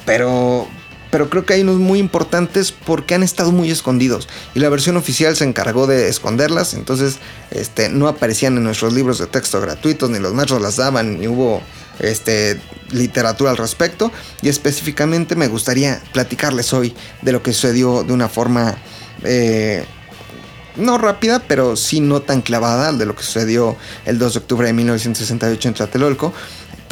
pero 0.05 0.69
pero 1.13 1.29
creo 1.29 1.45
que 1.45 1.53
hay 1.53 1.61
unos 1.61 1.77
muy 1.77 1.99
importantes 1.99 2.71
porque 2.71 3.13
han 3.13 3.21
estado 3.21 3.51
muy 3.51 3.69
escondidos. 3.69 4.27
Y 4.55 4.59
la 4.59 4.69
versión 4.69 4.97
oficial 4.97 5.35
se 5.35 5.43
encargó 5.43 5.85
de 5.85 6.09
esconderlas, 6.09 6.73
entonces 6.73 7.17
este, 7.51 7.89
no 7.89 8.07
aparecían 8.07 8.57
en 8.57 8.63
nuestros 8.63 8.93
libros 8.93 9.19
de 9.19 9.27
texto 9.27 9.61
gratuitos, 9.61 10.09
ni 10.09 10.17
los 10.17 10.33
maestros 10.33 10.59
las 10.59 10.77
daban, 10.77 11.19
ni 11.19 11.27
hubo 11.27 11.61
este, 11.99 12.59
literatura 12.89 13.51
al 13.51 13.57
respecto. 13.57 14.11
Y 14.41 14.49
específicamente 14.49 15.35
me 15.35 15.49
gustaría 15.49 16.01
platicarles 16.13 16.73
hoy 16.73 16.95
de 17.21 17.31
lo 17.31 17.43
que 17.43 17.53
sucedió 17.53 18.03
de 18.03 18.11
una 18.11 18.27
forma... 18.27 18.75
Eh, 19.23 19.85
no 20.75 20.97
rápida, 20.97 21.43
pero 21.47 21.75
sí 21.75 21.99
no 21.99 22.23
tan 22.23 22.41
clavada 22.41 22.91
de 22.91 23.05
lo 23.05 23.15
que 23.15 23.21
sucedió 23.21 23.77
el 24.05 24.17
2 24.17 24.33
de 24.33 24.39
octubre 24.39 24.65
de 24.65 24.73
1968 24.73 25.67
en 25.67 25.73
Tlatelolco 25.75 26.33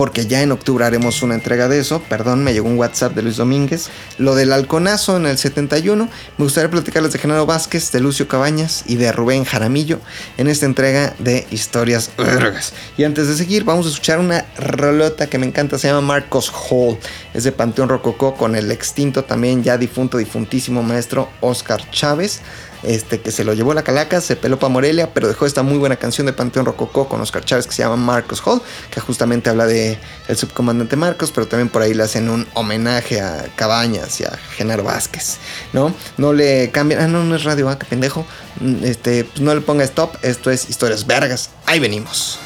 porque 0.01 0.25
ya 0.25 0.41
en 0.41 0.51
octubre 0.51 0.84
haremos 0.84 1.22
una 1.22 1.36
entrega 1.36 1.67
de 1.67 1.77
eso. 1.77 2.01
Perdón, 2.10 2.43
me 2.43 2.53
llegó 2.53 2.67
un 2.67 2.75
WhatsApp 2.75 3.13
de 3.13 3.22
Luis 3.22 3.38
Domínguez. 3.38 3.91
Lo 4.17 4.34
del 4.34 4.51
halconazo 4.51 5.15
en 5.15 5.27
el 5.27 5.38
71. 5.38 6.10
Me 6.39 6.43
gustaría 6.43 6.72
platicarles 6.72 7.13
de 7.13 7.20
Genaro 7.20 7.46
Vázquez, 7.46 7.91
de 7.91 8.00
Lucio 8.00 8.27
Cabañas 8.27 8.84
y 8.88 8.96
de 8.96 9.12
Rubén 9.12 9.46
Jaramillo 9.46 10.00
en 10.39 10.48
esta 10.48 10.65
entrega 10.65 11.13
de 11.20 11.46
Historias 11.51 12.10
Vergas. 12.17 12.74
Y 12.98 13.03
antes 13.03 13.27
de 13.27 13.36
seguir, 13.36 13.63
vamos 13.63 13.86
a 13.86 13.89
escuchar 13.89 14.17
una 14.17 14.43
rolota 14.58 15.27
que 15.27 15.38
me 15.38 15.46
encanta. 15.46 15.77
Se 15.77 15.88
llama 15.88 16.01
Marcos 16.01 16.51
Hall. 16.51 16.98
Es 17.36 17.43
de 17.43 17.51
Panteón 17.51 17.88
Rococó 17.88 18.34
con 18.34 18.55
el 18.55 18.72
extinto 18.72 19.24
también 19.24 19.62
ya 19.62 19.77
difunto, 19.77 20.17
difuntísimo 20.17 20.81
maestro 20.81 21.29
Oscar 21.41 21.88
Chávez 21.91 22.41
este, 22.83 23.21
que 23.21 23.31
se 23.31 23.43
lo 23.43 23.53
llevó 23.53 23.73
la 23.73 23.83
calaca, 23.83 24.21
se 24.21 24.35
peló 24.35 24.57
para 24.57 24.71
Morelia, 24.71 25.13
pero 25.13 25.27
dejó 25.27 25.45
esta 25.45 25.63
muy 25.63 25.77
buena 25.77 25.97
canción 25.97 26.25
de 26.25 26.33
Panteón 26.33 26.65
Rococó 26.65 27.07
con 27.07 27.21
Oscar 27.21 27.43
Chávez 27.45 27.67
que 27.67 27.73
se 27.73 27.83
llama 27.83 27.97
Marcos 27.97 28.41
Hall, 28.45 28.61
que 28.89 29.00
justamente 29.00 29.50
habla 29.50 29.65
de 29.65 30.00
el 30.27 30.38
subcomandante 30.38 30.95
Marcos, 30.95 31.31
pero 31.31 31.47
también 31.47 31.69
por 31.69 31.81
ahí 31.81 31.93
le 31.93 32.03
hacen 32.03 32.29
un 32.29 32.47
homenaje 32.53 33.21
a 33.21 33.45
Cabañas 33.55 34.19
y 34.19 34.25
a 34.25 34.38
Genaro 34.55 34.83
Vázquez, 34.83 35.38
¿no? 35.73 35.93
No 36.17 36.33
le 36.33 36.71
cambian, 36.71 37.01
ah, 37.01 37.07
no, 37.07 37.23
no 37.23 37.35
es 37.35 37.43
radio, 37.43 37.69
ah, 37.69 37.77
qué 37.77 37.85
pendejo, 37.85 38.25
mm, 38.59 38.83
este, 38.83 39.25
pues 39.25 39.41
no 39.41 39.53
le 39.53 39.61
ponga 39.61 39.83
stop, 39.83 40.15
esto 40.21 40.51
es 40.51 40.69
historias 40.69 41.05
vergas, 41.05 41.50
ahí 41.65 41.79
venimos. 41.79 42.39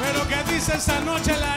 Pero 0.00 0.26
que 0.28 0.52
dice 0.52 0.76
esa 0.76 1.00
la 1.00 1.49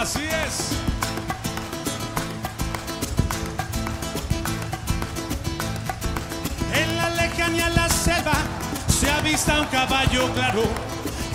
Así 0.00 0.22
es. 0.24 0.70
en 6.74 7.74
la 7.74 7.88
selva, 7.90 8.32
se 8.88 9.10
avista 9.10 9.60
un 9.60 9.66
caballo 9.66 10.32
claro. 10.32 10.62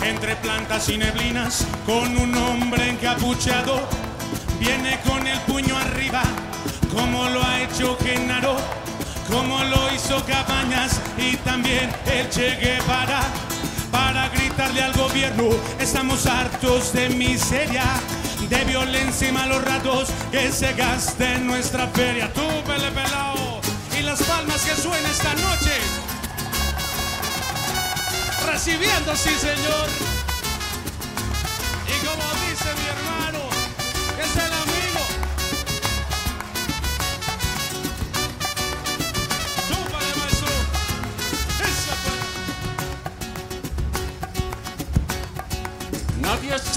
Entre 0.02 0.34
plantas 0.36 0.88
y 0.88 0.98
neblinas, 0.98 1.64
con 1.86 2.16
un 2.18 2.34
hombre 2.34 2.90
encapuchado, 2.90 3.88
viene 4.58 4.98
con 5.06 5.24
el 5.24 5.38
puño 5.42 5.76
arriba, 5.78 6.22
como 6.92 7.28
lo 7.28 7.44
ha 7.44 7.60
hecho 7.60 7.96
Genaro, 8.02 8.56
como 9.30 9.62
lo 9.62 9.94
hizo 9.94 10.24
Cabañas 10.24 11.00
y 11.16 11.36
también 11.36 11.88
el 12.06 12.28
Che 12.30 12.56
Guevara. 12.56 13.20
Para 13.92 14.28
gritarle 14.30 14.82
al 14.82 14.92
gobierno, 14.92 15.50
estamos 15.78 16.26
hartos 16.26 16.92
de 16.92 17.10
miseria 17.10 17.84
de 18.48 18.64
violencia 18.64 19.28
y 19.28 19.32
malos 19.32 19.64
ratos 19.64 20.08
que 20.30 20.52
se 20.52 20.72
gaste 20.74 21.34
en 21.34 21.46
nuestra 21.46 21.86
feria. 21.88 22.32
Tú, 22.32 22.46
pele 22.66 22.90
pelao, 22.90 23.60
y 23.98 24.02
las 24.02 24.22
palmas 24.22 24.62
que 24.64 24.74
suenen 24.80 25.04
esta 25.10 25.34
noche. 25.34 25.72
Recibiendo, 28.46 29.16
sí, 29.16 29.30
señor. 29.40 29.88
Y 31.88 32.06
como 32.06 32.24
dice 32.46 32.68
mi 32.78 32.86
hermano, 32.86 33.25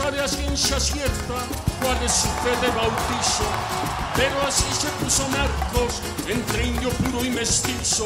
sabe 0.10 0.22
a 0.22 0.28
ciencia 0.28 0.80
cierta 0.80 1.36
cuál 1.82 1.98
es 2.04 2.12
su 2.12 2.28
fe 2.28 2.50
de 2.62 2.68
bautizo, 2.76 3.44
pero 4.16 4.42
así 4.48 4.64
se 4.74 4.88
puso 5.04 5.28
Marcos 5.30 6.02
entre 6.28 6.66
indio 6.66 6.90
puro 6.90 7.24
y 7.24 7.30
mestizo, 7.30 8.06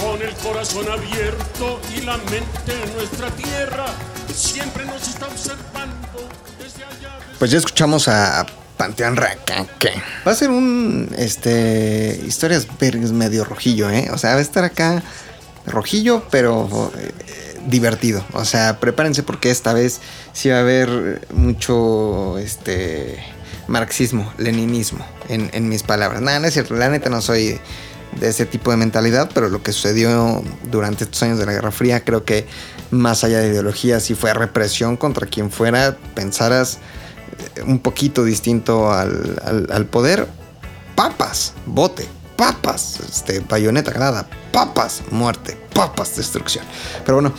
con 0.00 0.22
el 0.22 0.34
corazón 0.36 0.86
abierto 0.90 1.80
y 1.94 2.00
la 2.02 2.16
mente 2.16 2.72
en 2.82 2.94
nuestra 2.96 3.30
tierra, 3.32 3.86
siempre 4.34 4.84
nos 4.86 5.06
está 5.06 5.26
observando 5.26 6.28
desde 6.58 6.84
allá. 6.84 7.18
desde- 7.20 7.38
Pues 7.38 7.50
ya 7.50 7.58
escuchamos 7.58 8.08
a 8.08 8.46
Panteón 8.78 9.16
Racaque. 9.16 9.92
Va 10.26 10.32
a 10.32 10.34
ser 10.34 10.50
un 10.50 11.12
este 11.18 12.22
historias 12.26 12.66
vergas 12.78 13.10
medio 13.12 13.44
rojillo, 13.44 13.90
¿eh? 13.90 14.08
O 14.12 14.18
sea, 14.18 14.30
va 14.32 14.38
a 14.38 14.42
estar 14.42 14.64
acá 14.64 15.02
rojillo, 15.66 16.24
pero 16.30 16.90
eh, 16.96 17.12
divertido. 17.66 18.24
O 18.32 18.44
sea, 18.44 18.78
prepárense 18.80 19.22
porque 19.22 19.50
esta 19.50 19.72
vez 19.72 20.00
sí 20.32 20.48
va 20.48 20.56
a 20.56 20.60
haber 20.60 21.26
mucho 21.32 22.38
este 22.38 23.18
marxismo, 23.66 24.32
leninismo 24.38 25.04
en, 25.28 25.50
en 25.52 25.68
mis 25.68 25.82
palabras. 25.82 26.22
Nada, 26.22 26.40
no 26.40 26.46
es 26.46 26.54
cierto. 26.54 26.74
La 26.74 26.88
neta 26.88 27.10
no 27.10 27.20
soy 27.20 27.58
de 28.18 28.28
ese 28.28 28.46
tipo 28.46 28.70
de 28.70 28.78
mentalidad, 28.78 29.30
pero 29.34 29.48
lo 29.48 29.62
que 29.62 29.72
sucedió 29.72 30.42
durante 30.70 31.04
estos 31.04 31.22
años 31.22 31.38
de 31.38 31.46
la 31.46 31.52
Guerra 31.52 31.70
Fría, 31.70 32.04
creo 32.04 32.24
que 32.24 32.46
más 32.90 33.22
allá 33.24 33.40
de 33.40 33.48
ideología, 33.48 34.00
sí 34.00 34.14
fue 34.14 34.32
represión 34.32 34.96
contra 34.96 35.26
quien 35.26 35.50
fuera, 35.50 35.98
pensaras 36.14 36.78
eh, 37.56 37.62
un 37.62 37.78
poquito 37.80 38.24
distinto 38.24 38.90
al, 38.92 39.38
al- 39.44 39.68
al 39.70 39.84
poder. 39.86 40.26
Papas, 40.94 41.52
bote, 41.66 42.08
papas, 42.38 43.00
este, 43.00 43.40
bayoneta 43.40 43.90
ganada, 43.90 44.28
papas, 44.52 45.02
muerte, 45.10 45.58
papas, 45.74 46.16
destrucción. 46.16 46.64
Pero 47.04 47.16
bueno, 47.16 47.34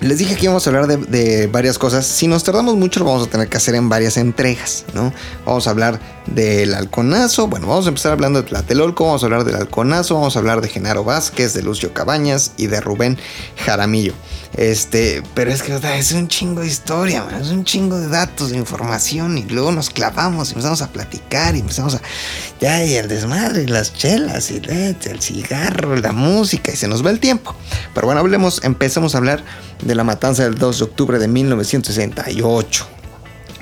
les 0.00 0.18
dije 0.18 0.36
que 0.36 0.44
íbamos 0.44 0.66
a 0.66 0.70
hablar 0.70 0.86
de, 0.86 1.46
varias 1.46 1.78
cosas. 1.78 2.06
Si 2.06 2.26
nos 2.26 2.44
tardamos 2.44 2.76
mucho, 2.76 3.00
lo 3.00 3.06
vamos 3.06 3.26
a 3.26 3.30
tener 3.30 3.48
que 3.48 3.56
hacer 3.56 3.74
en 3.74 3.88
varias 3.88 4.16
entregas, 4.16 4.84
¿no? 4.94 5.12
Vamos 5.44 5.66
a 5.66 5.70
hablar 5.70 6.00
del 6.26 6.74
halconazo. 6.74 7.48
Bueno, 7.48 7.66
vamos 7.66 7.86
a 7.86 7.88
empezar 7.88 8.12
hablando 8.12 8.42
de 8.42 8.48
Tlatelolco. 8.48 9.06
Vamos 9.06 9.22
a 9.22 9.26
hablar 9.26 9.44
del 9.44 9.56
halconazo. 9.56 10.14
Vamos 10.14 10.36
a 10.36 10.38
hablar 10.38 10.60
de 10.60 10.68
Genaro 10.68 11.04
Vázquez, 11.04 11.54
de 11.54 11.62
Lucio 11.62 11.94
Cabañas 11.94 12.52
y 12.56 12.66
de 12.66 12.80
Rubén 12.80 13.18
Jaramillo. 13.64 14.12
Este, 14.56 15.22
pero 15.34 15.50
es 15.50 15.62
que 15.62 15.74
o 15.74 15.78
es 15.78 16.12
un 16.12 16.28
chingo 16.28 16.62
de 16.62 16.68
historia, 16.68 17.26
es 17.38 17.48
un 17.48 17.64
chingo 17.64 17.98
de 17.98 18.08
datos, 18.08 18.50
de 18.50 18.56
información. 18.56 19.36
Y 19.36 19.42
luego 19.42 19.72
nos 19.72 19.90
clavamos 19.90 20.48
y 20.48 20.52
empezamos 20.52 20.82
a 20.82 20.88
platicar 20.88 21.56
y 21.56 21.60
empezamos 21.60 21.94
a. 21.94 22.00
Ya, 22.60 22.84
y 22.84 22.94
el 22.94 23.08
desmadre, 23.08 23.64
y 23.64 23.66
las 23.66 23.92
chelas, 23.92 24.50
y 24.50 24.56
el 24.56 25.20
cigarro, 25.20 25.96
la 25.96 26.12
música, 26.12 26.72
y 26.72 26.76
se 26.76 26.88
nos 26.88 27.04
va 27.04 27.10
el 27.10 27.20
tiempo. 27.20 27.54
Pero 27.94 28.06
bueno, 28.06 28.20
hablemos, 28.20 28.60
empecemos 28.64 29.14
a 29.14 29.18
hablar 29.18 29.44
de 29.82 29.94
la 29.94 30.04
matanza 30.04 30.44
del 30.44 30.56
2 30.56 30.78
de 30.78 30.84
octubre 30.84 31.18
de 31.18 31.28
1968. 31.28 32.86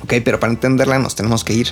Ok, 0.03 0.15
pero 0.25 0.39
para 0.39 0.53
entenderla 0.53 0.99
nos 0.99 1.15
tenemos 1.15 1.45
que 1.45 1.55
ir 1.55 1.69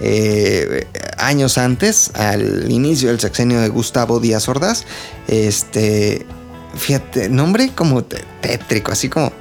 eh, 0.00 0.86
años 1.18 1.58
antes, 1.58 2.10
al 2.14 2.70
inicio 2.70 3.08
del 3.08 3.20
sexenio 3.20 3.60
de 3.60 3.68
Gustavo 3.68 4.18
Díaz 4.18 4.48
Ordaz. 4.48 4.84
Este, 5.28 6.26
fíjate, 6.74 7.28
nombre 7.28 7.70
como 7.74 8.02
tétrico, 8.02 8.92
así 8.92 9.08
como 9.08 9.32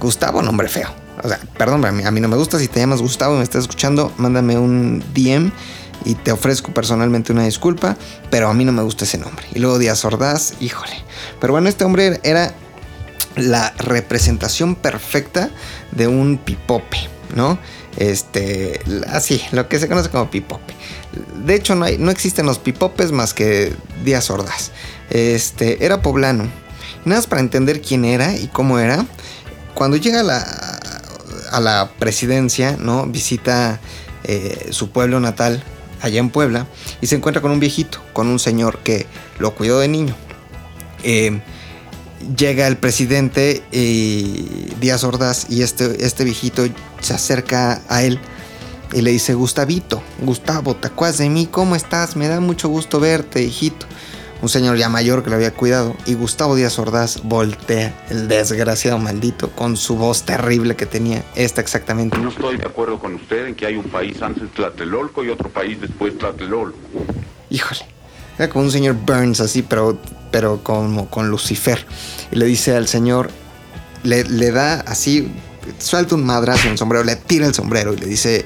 Gustavo, 0.00 0.42
nombre 0.42 0.68
feo. 0.68 0.88
O 1.22 1.28
sea, 1.28 1.40
perdón, 1.56 1.84
a 1.84 2.10
mí 2.10 2.20
no 2.20 2.28
me 2.28 2.36
gusta. 2.36 2.58
Si 2.58 2.68
te 2.68 2.80
llamas 2.80 3.00
Gustavo 3.00 3.34
y 3.34 3.38
me 3.38 3.44
estás 3.44 3.62
escuchando, 3.62 4.12
mándame 4.18 4.58
un 4.58 5.02
DM 5.14 5.52
y 6.04 6.16
te 6.16 6.32
ofrezco 6.32 6.74
personalmente 6.74 7.32
una 7.32 7.44
disculpa, 7.44 7.96
pero 8.30 8.48
a 8.48 8.54
mí 8.54 8.64
no 8.64 8.72
me 8.72 8.82
gusta 8.82 9.04
ese 9.04 9.16
nombre. 9.16 9.46
Y 9.54 9.60
luego 9.60 9.78
Díaz 9.78 10.04
Ordaz, 10.04 10.54
híjole. 10.60 10.92
Pero 11.40 11.52
bueno, 11.52 11.68
este 11.68 11.84
hombre 11.84 12.20
era 12.24 12.54
la 13.36 13.72
representación 13.78 14.74
perfecta 14.74 15.50
de 15.92 16.06
un 16.08 16.38
pipope, 16.38 16.98
¿no? 17.34 17.58
Este, 17.96 18.80
así, 19.08 19.40
lo 19.52 19.68
que 19.68 19.78
se 19.78 19.88
conoce 19.88 20.10
como 20.10 20.30
pipope. 20.30 20.74
De 21.44 21.54
hecho, 21.54 21.74
no, 21.74 21.84
hay, 21.84 21.98
no 21.98 22.10
existen 22.10 22.46
los 22.46 22.58
pipopes 22.58 23.12
más 23.12 23.34
que 23.34 23.72
Díaz 24.04 24.30
Ordaz. 24.30 24.72
Este, 25.10 25.84
era 25.84 26.02
poblano. 26.02 26.44
Nada 27.04 27.20
más 27.20 27.26
para 27.26 27.40
entender 27.40 27.80
quién 27.80 28.04
era 28.04 28.34
y 28.36 28.48
cómo 28.48 28.78
era, 28.78 29.04
cuando 29.74 29.96
llega 29.96 30.20
a 30.20 30.22
la, 30.22 30.40
a 31.50 31.60
la 31.60 31.90
presidencia, 31.98 32.76
¿no? 32.78 33.06
Visita 33.06 33.80
eh, 34.24 34.68
su 34.70 34.90
pueblo 34.90 35.20
natal, 35.20 35.62
allá 36.00 36.20
en 36.20 36.30
Puebla, 36.30 36.66
y 37.00 37.06
se 37.06 37.16
encuentra 37.16 37.42
con 37.42 37.50
un 37.50 37.60
viejito, 37.60 38.02
con 38.12 38.28
un 38.28 38.38
señor 38.38 38.78
que 38.78 39.06
lo 39.38 39.54
cuidó 39.54 39.80
de 39.80 39.88
niño. 39.88 40.14
Eh, 41.02 41.42
llega 42.36 42.66
el 42.66 42.76
presidente 42.76 43.62
y 43.72 44.68
Díaz 44.80 45.04
Ordaz 45.04 45.46
y 45.50 45.62
este, 45.62 46.04
este 46.04 46.24
viejito 46.24 46.64
se 47.00 47.14
acerca 47.14 47.82
a 47.88 48.02
él 48.02 48.18
y 48.92 49.02
le 49.02 49.10
dice, 49.10 49.34
Gustavito, 49.34 50.02
Gustavo, 50.20 50.76
¿te 50.76 50.88
acuerdas 50.88 51.18
de 51.18 51.28
mí? 51.28 51.46
¿Cómo 51.50 51.74
estás? 51.74 52.16
Me 52.16 52.28
da 52.28 52.40
mucho 52.40 52.68
gusto 52.68 53.00
verte, 53.00 53.42
hijito. 53.42 53.86
Un 54.40 54.48
señor 54.48 54.76
ya 54.76 54.88
mayor 54.88 55.24
que 55.24 55.30
lo 55.30 55.36
había 55.36 55.52
cuidado 55.52 55.96
y 56.06 56.14
Gustavo 56.14 56.54
Díaz 56.54 56.78
Ordaz 56.78 57.22
voltea, 57.22 58.04
el 58.10 58.28
desgraciado 58.28 58.98
maldito, 58.98 59.50
con 59.50 59.76
su 59.76 59.96
voz 59.96 60.24
terrible 60.24 60.76
que 60.76 60.86
tenía, 60.86 61.24
esta 61.34 61.60
exactamente. 61.60 62.18
No 62.18 62.28
estoy 62.28 62.58
de 62.58 62.66
acuerdo 62.66 62.98
con 62.98 63.14
usted 63.14 63.46
en 63.46 63.54
que 63.54 63.66
hay 63.66 63.76
un 63.76 63.84
país 63.84 64.20
antes 64.20 64.50
Tlatelolco 64.52 65.24
y 65.24 65.30
otro 65.30 65.48
país 65.48 65.80
después 65.80 66.18
Tlatelolco. 66.18 66.78
Híjole. 67.48 67.93
Era 68.38 68.48
como 68.48 68.64
un 68.64 68.70
señor 68.70 68.94
Burns 68.94 69.40
así, 69.40 69.62
pero, 69.62 69.98
pero 70.30 70.62
como 70.62 71.08
con 71.08 71.28
Lucifer. 71.30 71.86
Y 72.32 72.36
le 72.36 72.46
dice 72.46 72.76
al 72.76 72.88
señor, 72.88 73.30
le, 74.02 74.24
le 74.24 74.50
da 74.50 74.80
así, 74.80 75.32
suelta 75.78 76.14
un 76.14 76.24
madrazo 76.24 76.66
en 76.66 76.72
el 76.72 76.78
sombrero, 76.78 77.04
le 77.04 77.16
tira 77.16 77.46
el 77.46 77.54
sombrero 77.54 77.92
y 77.94 77.96
le 77.96 78.06
dice, 78.06 78.44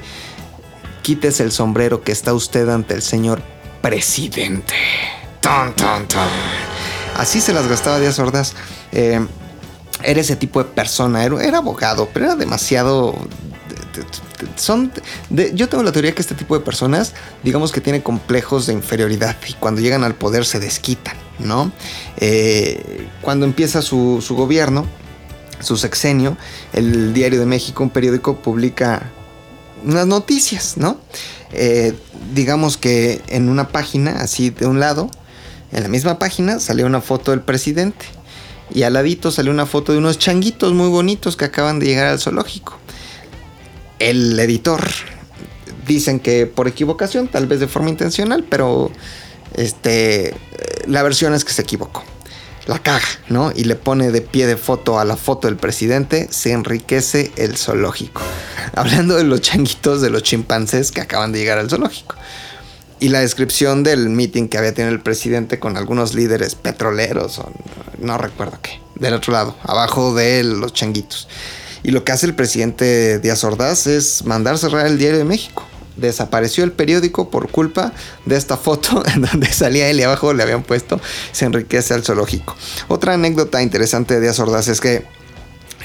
quítese 1.01 1.43
el 1.43 1.51
sombrero 1.51 2.03
que 2.03 2.11
está 2.11 2.33
usted 2.33 2.69
ante 2.69 2.93
el 2.93 3.01
señor 3.01 3.41
presidente. 3.81 4.73
Ton, 5.41 5.73
ton, 5.75 6.07
ton. 6.07 6.27
Así 7.17 7.41
se 7.41 7.53
las 7.53 7.67
gastaba 7.67 7.99
Díaz 7.99 8.19
Ordaz. 8.19 8.53
Eh, 8.91 9.19
era 10.03 10.21
ese 10.21 10.35
tipo 10.35 10.63
de 10.63 10.69
persona, 10.69 11.23
era, 11.23 11.43
era 11.43 11.57
abogado, 11.57 12.09
pero 12.13 12.25
era 12.25 12.35
demasiado... 12.35 13.15
Son 14.55 14.91
yo 15.29 15.69
tengo 15.69 15.83
la 15.83 15.91
teoría 15.91 16.13
que 16.13 16.21
este 16.21 16.35
tipo 16.35 16.57
de 16.57 16.63
personas, 16.63 17.13
digamos 17.43 17.71
que 17.71 17.81
tiene 17.81 18.01
complejos 18.01 18.65
de 18.67 18.73
inferioridad 18.73 19.35
y 19.47 19.53
cuando 19.53 19.81
llegan 19.81 20.03
al 20.03 20.15
poder 20.15 20.45
se 20.45 20.59
desquitan, 20.59 21.15
¿no? 21.39 21.71
Eh, 22.17 23.07
cuando 23.21 23.45
empieza 23.45 23.81
su, 23.81 24.23
su 24.25 24.35
gobierno, 24.35 24.85
su 25.59 25.77
sexenio, 25.77 26.37
el 26.73 27.13
Diario 27.13 27.39
de 27.39 27.45
México, 27.45 27.83
un 27.83 27.89
periódico, 27.89 28.37
publica 28.37 29.11
unas 29.83 30.07
noticias, 30.07 30.77
¿no? 30.77 30.99
Eh, 31.51 31.93
digamos 32.33 32.77
que 32.77 33.21
en 33.27 33.49
una 33.49 33.69
página, 33.69 34.21
así 34.21 34.49
de 34.49 34.67
un 34.67 34.79
lado, 34.79 35.09
en 35.71 35.83
la 35.83 35.89
misma 35.89 36.19
página 36.19 36.59
salió 36.59 36.85
una 36.85 37.01
foto 37.01 37.31
del 37.31 37.41
presidente. 37.41 38.05
Y 38.71 38.83
al 38.83 38.93
ladito 38.93 39.31
salió 39.31 39.51
una 39.51 39.65
foto 39.65 39.93
de 39.93 39.97
unos 39.97 40.19
changuitos 40.19 40.73
muy 40.73 40.89
bonitos 40.89 41.35
que 41.35 41.45
acaban 41.45 41.79
de 41.79 41.87
llegar 41.87 42.05
al 42.07 42.19
zoológico. 42.19 42.77
El 43.99 44.39
editor 44.39 44.81
dicen 45.85 46.19
que 46.19 46.45
por 46.45 46.67
equivocación, 46.67 47.27
tal 47.27 47.47
vez 47.47 47.59
de 47.59 47.67
forma 47.67 47.89
intencional, 47.89 48.45
pero 48.49 48.91
este 49.55 50.33
la 50.89 51.03
versión 51.03 51.33
es 51.33 51.45
que 51.45 51.53
se 51.53 51.61
equivocó. 51.61 52.03
La 52.65 52.79
caga, 52.79 53.07
¿no? 53.29 53.51
Y 53.55 53.63
le 53.63 53.75
pone 53.75 54.11
de 54.11 54.21
pie 54.21 54.45
de 54.45 54.57
foto 54.57 54.99
a 54.99 55.05
la 55.05 55.17
foto 55.17 55.47
del 55.47 55.57
presidente, 55.57 56.27
se 56.29 56.51
enriquece 56.51 57.31
el 57.35 57.57
zoológico. 57.57 58.21
Hablando 58.75 59.15
de 59.15 59.23
los 59.23 59.41
changuitos 59.41 60.01
de 60.01 60.09
los 60.09 60.23
chimpancés 60.23 60.91
que 60.91 61.01
acaban 61.01 61.31
de 61.31 61.39
llegar 61.39 61.57
al 61.57 61.69
zoológico. 61.69 62.15
y 62.99 63.09
la 63.09 63.21
descripción 63.21 63.83
del 63.83 64.09
meeting 64.09 64.49
que 64.49 64.57
había 64.57 64.73
tenido 64.73 64.93
el 64.93 65.01
presidente 65.01 65.57
con 65.57 65.77
algunos 65.77 66.13
líderes 66.13 66.55
petroleros 66.55 67.39
o 67.39 67.49
no 67.97 68.17
recuerdo 68.17 68.59
qué, 68.61 68.81
del 68.95 69.13
otro 69.13 69.31
lado, 69.31 69.55
abajo 69.63 70.13
de 70.13 70.43
los 70.43 70.73
changuitos. 70.73 71.27
Y 71.83 71.91
lo 71.91 72.03
que 72.03 72.11
hace 72.11 72.25
el 72.25 72.35
presidente 72.35 73.19
Díaz 73.19 73.43
Ordaz 73.43 73.87
es 73.87 74.25
mandar 74.25 74.57
cerrar 74.57 74.87
el 74.87 74.97
Diario 74.97 75.17
de 75.17 75.25
México. 75.25 75.65
Desapareció 75.97 76.63
el 76.63 76.71
periódico 76.71 77.29
por 77.29 77.49
culpa 77.49 77.93
de 78.25 78.37
esta 78.37 78.57
foto 78.57 79.03
en 79.13 79.21
donde 79.21 79.51
salía 79.51 79.89
él 79.89 79.99
y 79.99 80.03
abajo 80.03 80.33
le 80.33 80.43
habían 80.43 80.63
puesto 80.63 80.99
se 81.31 81.45
enriquece 81.45 81.93
al 81.93 82.03
zoológico. 82.03 82.55
Otra 82.87 83.13
anécdota 83.13 83.61
interesante 83.61 84.15
de 84.15 84.21
Díaz 84.21 84.39
Ordaz 84.39 84.67
es 84.67 84.81
que 84.81 85.05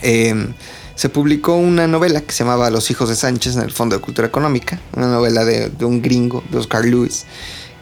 eh, 0.02 0.46
se 0.94 1.08
publicó 1.08 1.56
una 1.56 1.88
novela 1.88 2.20
que 2.20 2.32
se 2.32 2.44
llamaba 2.44 2.70
Los 2.70 2.90
hijos 2.90 3.08
de 3.08 3.16
Sánchez 3.16 3.56
en 3.56 3.62
el 3.62 3.72
Fondo 3.72 3.96
de 3.96 4.02
Cultura 4.02 4.28
Económica, 4.28 4.80
una 4.94 5.08
novela 5.08 5.44
de, 5.44 5.70
un 5.84 6.00
gringo, 6.00 6.44
de 6.50 6.58
Oscar 6.58 6.84
Lewis, 6.84 7.24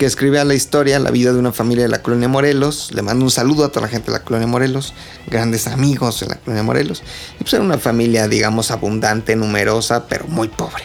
que 0.02 0.06
escribía 0.06 0.44
la 0.44 0.54
historia, 0.54 0.98
la 0.98 1.12
vida 1.12 1.32
de 1.32 1.38
una 1.38 1.52
familia 1.52 1.84
de 1.84 1.88
la 1.88 2.02
colonia 2.02 2.26
Morelos. 2.26 2.90
Le 2.90 3.02
mando 3.02 3.24
un 3.24 3.30
saludo 3.30 3.64
a 3.64 3.68
toda 3.68 3.82
la 3.82 3.88
gente 3.88 4.10
de 4.10 4.18
la 4.18 4.24
colonia 4.24 4.48
Morelos, 4.48 4.94
grandes 5.28 5.68
amigos 5.68 6.18
de 6.18 6.26
la 6.26 6.34
colonia 6.34 6.64
Morelos. 6.64 7.04
Y 7.38 7.44
pues 7.44 7.54
era 7.54 7.62
una 7.62 7.78
familia, 7.78 8.26
digamos, 8.26 8.72
abundante, 8.72 9.36
numerosa, 9.36 10.08
pero 10.08 10.26
muy 10.26 10.48
pobre. 10.48 10.82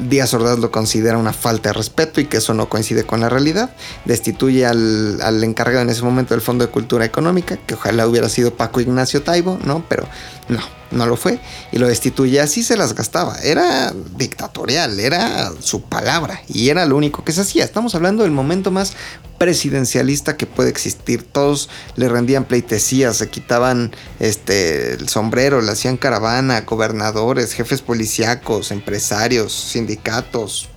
Díaz 0.00 0.34
Ordaz 0.34 0.58
lo 0.58 0.72
considera 0.72 1.18
una 1.18 1.32
falta 1.32 1.68
de 1.68 1.74
respeto 1.74 2.20
y 2.20 2.24
que 2.24 2.38
eso 2.38 2.52
no 2.52 2.68
coincide 2.68 3.04
con 3.04 3.20
la 3.20 3.28
realidad. 3.28 3.70
Destituye 4.06 4.66
al, 4.66 5.20
al, 5.22 5.44
encargado 5.44 5.82
en 5.82 5.90
ese 5.90 6.02
momento 6.02 6.34
del 6.34 6.40
Fondo 6.40 6.66
de 6.66 6.72
Cultura 6.72 7.04
Económica, 7.04 7.58
que 7.64 7.74
ojalá 7.74 8.08
hubiera 8.08 8.28
sido 8.28 8.54
Paco 8.54 8.80
Ignacio 8.80 9.22
Taibo, 9.22 9.60
¿no? 9.64 9.84
Pero 9.88 10.08
no, 10.48 10.60
no 10.90 11.06
lo 11.06 11.16
fue 11.16 11.40
y 11.72 11.78
lo 11.78 11.86
destituye. 11.86 12.40
Así 12.40 12.62
se 12.62 12.76
las 12.76 12.94
gastaba. 12.94 13.36
Era 13.42 13.92
dictatorial, 14.16 14.98
era 14.98 15.52
su 15.60 15.82
palabra 15.82 16.42
y 16.48 16.70
era 16.70 16.86
lo 16.86 16.96
único 16.96 17.24
que 17.24 17.32
se 17.32 17.42
hacía. 17.42 17.64
Estamos 17.64 17.94
hablando 17.94 18.22
del 18.22 18.32
momento 18.32 18.70
más 18.70 18.94
presidencialista 19.38 20.36
que 20.36 20.46
puede 20.46 20.70
existir. 20.70 21.22
Todos 21.22 21.68
le 21.96 22.08
rendían 22.08 22.44
pleitesías, 22.44 23.16
se 23.16 23.28
quitaban 23.28 23.94
este, 24.18 24.94
el 24.94 25.08
sombrero, 25.08 25.60
le 25.60 25.72
hacían 25.72 25.96
caravana, 25.96 26.62
gobernadores, 26.62 27.52
jefes 27.52 27.82
policíacos, 27.82 28.70
empresarios, 28.70 29.52
sindicatos, 29.52 30.68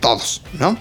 todos, 0.00 0.42
¿no? 0.58 0.76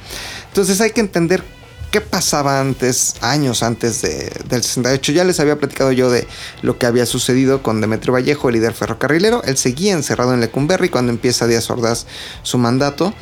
Entonces 0.49 0.81
hay 0.81 0.91
que 0.91 1.01
entender 1.01 1.43
qué 1.91 2.01
pasaba 2.01 2.59
antes, 2.59 3.15
años 3.21 3.63
antes 3.63 4.01
de, 4.01 4.31
del 4.47 4.63
68. 4.63 5.11
Ya 5.11 5.23
les 5.23 5.39
había 5.39 5.57
platicado 5.57 5.91
yo 5.91 6.09
de 6.09 6.27
lo 6.61 6.77
que 6.77 6.85
había 6.85 7.05
sucedido 7.05 7.63
con 7.63 7.81
Demetrio 7.81 8.13
Vallejo, 8.13 8.49
el 8.49 8.55
líder 8.55 8.73
ferrocarrilero. 8.73 9.43
Él 9.43 9.57
seguía 9.57 9.93
encerrado 9.93 10.33
en 10.33 10.41
Lecumberri 10.41 10.89
cuando 10.89 11.11
empieza 11.11 11.47
Díaz 11.47 11.69
Ordaz 11.69 12.05
su 12.43 12.57
mandato. 12.57 13.13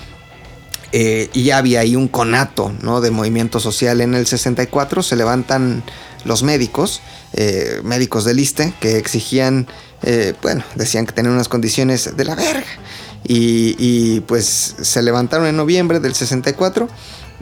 Eh, 0.94 1.30
y 1.34 1.44
ya 1.44 1.58
había 1.58 1.82
ahí 1.82 1.98
un 1.98 2.08
conato 2.08 2.72
¿no? 2.82 3.02
de 3.02 3.12
movimiento 3.12 3.60
social. 3.60 4.02
En 4.02 4.14
el 4.14 4.26
64 4.26 5.04
se 5.04 5.16
levantan 5.16 5.84
los 6.24 6.44
médicos, 6.44 7.02
eh, 7.34 7.82
médicos 7.84 8.24
del 8.24 8.40
ISTE, 8.40 8.74
que 8.80 8.98
exigían, 8.98 9.68
eh, 10.04 10.34
bueno, 10.42 10.64
decían 10.76 11.06
que 11.06 11.12
tenían 11.12 11.34
unas 11.34 11.50
condiciones 11.50 12.16
de 12.16 12.26
la 12.26 12.36
verga. 12.36 12.66
Y, 13.26 13.76
y 13.78 14.22
pues 14.22 14.76
se 14.82 15.02
levantaron 15.02 15.48
en 15.48 15.58
noviembre 15.58 16.00
del 16.00 16.16
64 16.16 16.88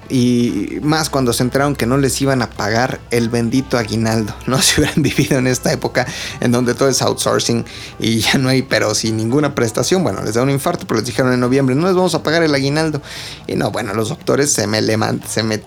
y 0.09 0.79
más 0.81 1.09
cuando 1.09 1.33
se 1.33 1.43
enteraron 1.43 1.75
que 1.75 1.85
no 1.85 1.97
les 1.97 2.21
iban 2.21 2.41
a 2.41 2.49
pagar 2.49 2.99
el 3.11 3.29
bendito 3.29 3.77
aguinaldo. 3.77 4.33
No 4.47 4.61
se 4.61 4.79
hubieran 4.79 5.01
vivido 5.01 5.37
en 5.37 5.47
esta 5.47 5.73
época 5.73 6.05
en 6.39 6.51
donde 6.51 6.75
todo 6.75 6.87
es 6.87 7.01
outsourcing 7.01 7.65
y 7.99 8.19
ya 8.19 8.37
no 8.37 8.47
hay, 8.47 8.61
pero 8.61 8.93
sin 8.95 9.17
ninguna 9.17 9.53
prestación. 9.53 10.03
Bueno, 10.03 10.21
les 10.23 10.35
da 10.35 10.43
un 10.43 10.49
infarto, 10.49 10.85
pero 10.87 10.99
les 10.99 11.07
dijeron 11.07 11.33
en 11.33 11.39
noviembre, 11.39 11.75
no 11.75 11.87
les 11.87 11.95
vamos 11.95 12.15
a 12.15 12.23
pagar 12.23 12.43
el 12.43 12.53
aguinaldo. 12.53 13.01
Y 13.47 13.55
no, 13.55 13.71
bueno, 13.71 13.93
los 13.93 14.09
doctores 14.09 14.51
se 14.51 14.67
me 14.67 14.81
se 15.27 15.43
me, 15.43 15.61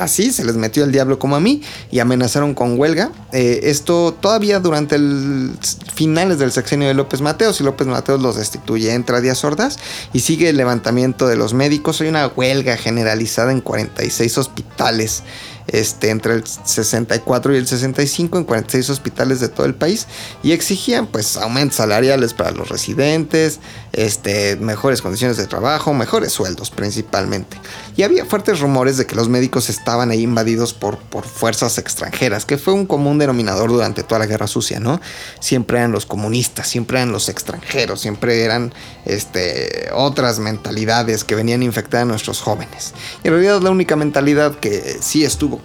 así 0.00 0.32
se 0.32 0.44
les 0.44 0.56
metió 0.56 0.84
el 0.84 0.92
diablo 0.92 1.18
como 1.18 1.36
a 1.36 1.40
mí 1.40 1.62
y 1.90 2.00
amenazaron 2.00 2.54
con 2.54 2.78
huelga. 2.78 3.10
Eh, 3.32 3.60
esto 3.64 4.16
todavía 4.20 4.60
durante 4.60 4.96
el 4.96 5.52
finales 5.94 6.38
del 6.38 6.52
sexenio 6.52 6.88
de 6.88 6.94
López 6.94 7.20
Mateos 7.20 7.60
y 7.60 7.64
López 7.64 7.86
Mateos 7.86 8.20
los 8.20 8.36
destituye, 8.36 8.92
entra 8.92 9.20
Díaz 9.20 9.38
Sordas 9.38 9.78
y 10.12 10.20
sigue 10.20 10.48
el 10.48 10.56
levantamiento 10.56 11.26
de 11.26 11.36
los 11.36 11.54
médicos. 11.54 12.00
Hay 12.00 12.08
una 12.08 12.26
huelga 12.26 12.76
generalizada 12.76 13.43
en 13.50 13.60
46 13.60 14.38
hospitales 14.38 15.22
este, 15.66 16.10
entre 16.10 16.34
el 16.34 16.44
64 16.46 17.54
y 17.54 17.56
el 17.56 17.66
65 17.66 18.38
en 18.38 18.44
46 18.44 18.90
hospitales 18.90 19.40
de 19.40 19.48
todo 19.48 19.66
el 19.66 19.74
país 19.74 20.06
y 20.42 20.52
exigían 20.52 21.06
pues 21.06 21.36
aumentos 21.36 21.76
salariales 21.76 22.34
para 22.34 22.50
los 22.50 22.68
residentes, 22.68 23.60
este, 23.94 24.56
mejores 24.56 25.02
condiciones 25.02 25.36
de 25.36 25.46
trabajo, 25.46 25.94
mejores 25.94 26.32
sueldos 26.32 26.70
principalmente. 26.70 27.56
Y 27.96 28.02
había 28.02 28.24
fuertes 28.24 28.60
rumores 28.60 28.96
de 28.96 29.06
que 29.06 29.14
los 29.14 29.28
médicos 29.28 29.70
estaban 29.70 30.10
ahí 30.10 30.22
invadidos 30.22 30.74
por, 30.74 30.98
por 30.98 31.24
fuerzas 31.24 31.78
extranjeras, 31.78 32.44
que 32.44 32.58
fue 32.58 32.74
un 32.74 32.86
común 32.86 33.18
denominador 33.18 33.70
durante 33.70 34.02
toda 34.02 34.18
la 34.18 34.26
Guerra 34.26 34.46
Sucia, 34.46 34.80
¿no? 34.80 35.00
Siempre 35.40 35.78
eran 35.78 35.92
los 35.92 36.06
comunistas, 36.06 36.68
siempre 36.68 36.98
eran 36.98 37.12
los 37.12 37.28
extranjeros, 37.28 38.00
siempre 38.00 38.44
eran 38.44 38.74
este, 39.04 39.90
otras 39.92 40.38
mentalidades 40.40 41.24
que 41.24 41.34
venían 41.34 41.62
a 41.62 41.64
infectar 41.64 42.02
a 42.02 42.04
nuestros 42.04 42.40
jóvenes. 42.40 42.94
Y 43.22 43.28
en 43.28 43.34
realidad 43.34 43.60
la 43.62 43.70
única 43.70 43.96
mentalidad 43.96 44.56
que 44.56 44.98
sí 45.00 45.24
estuvo 45.24 45.60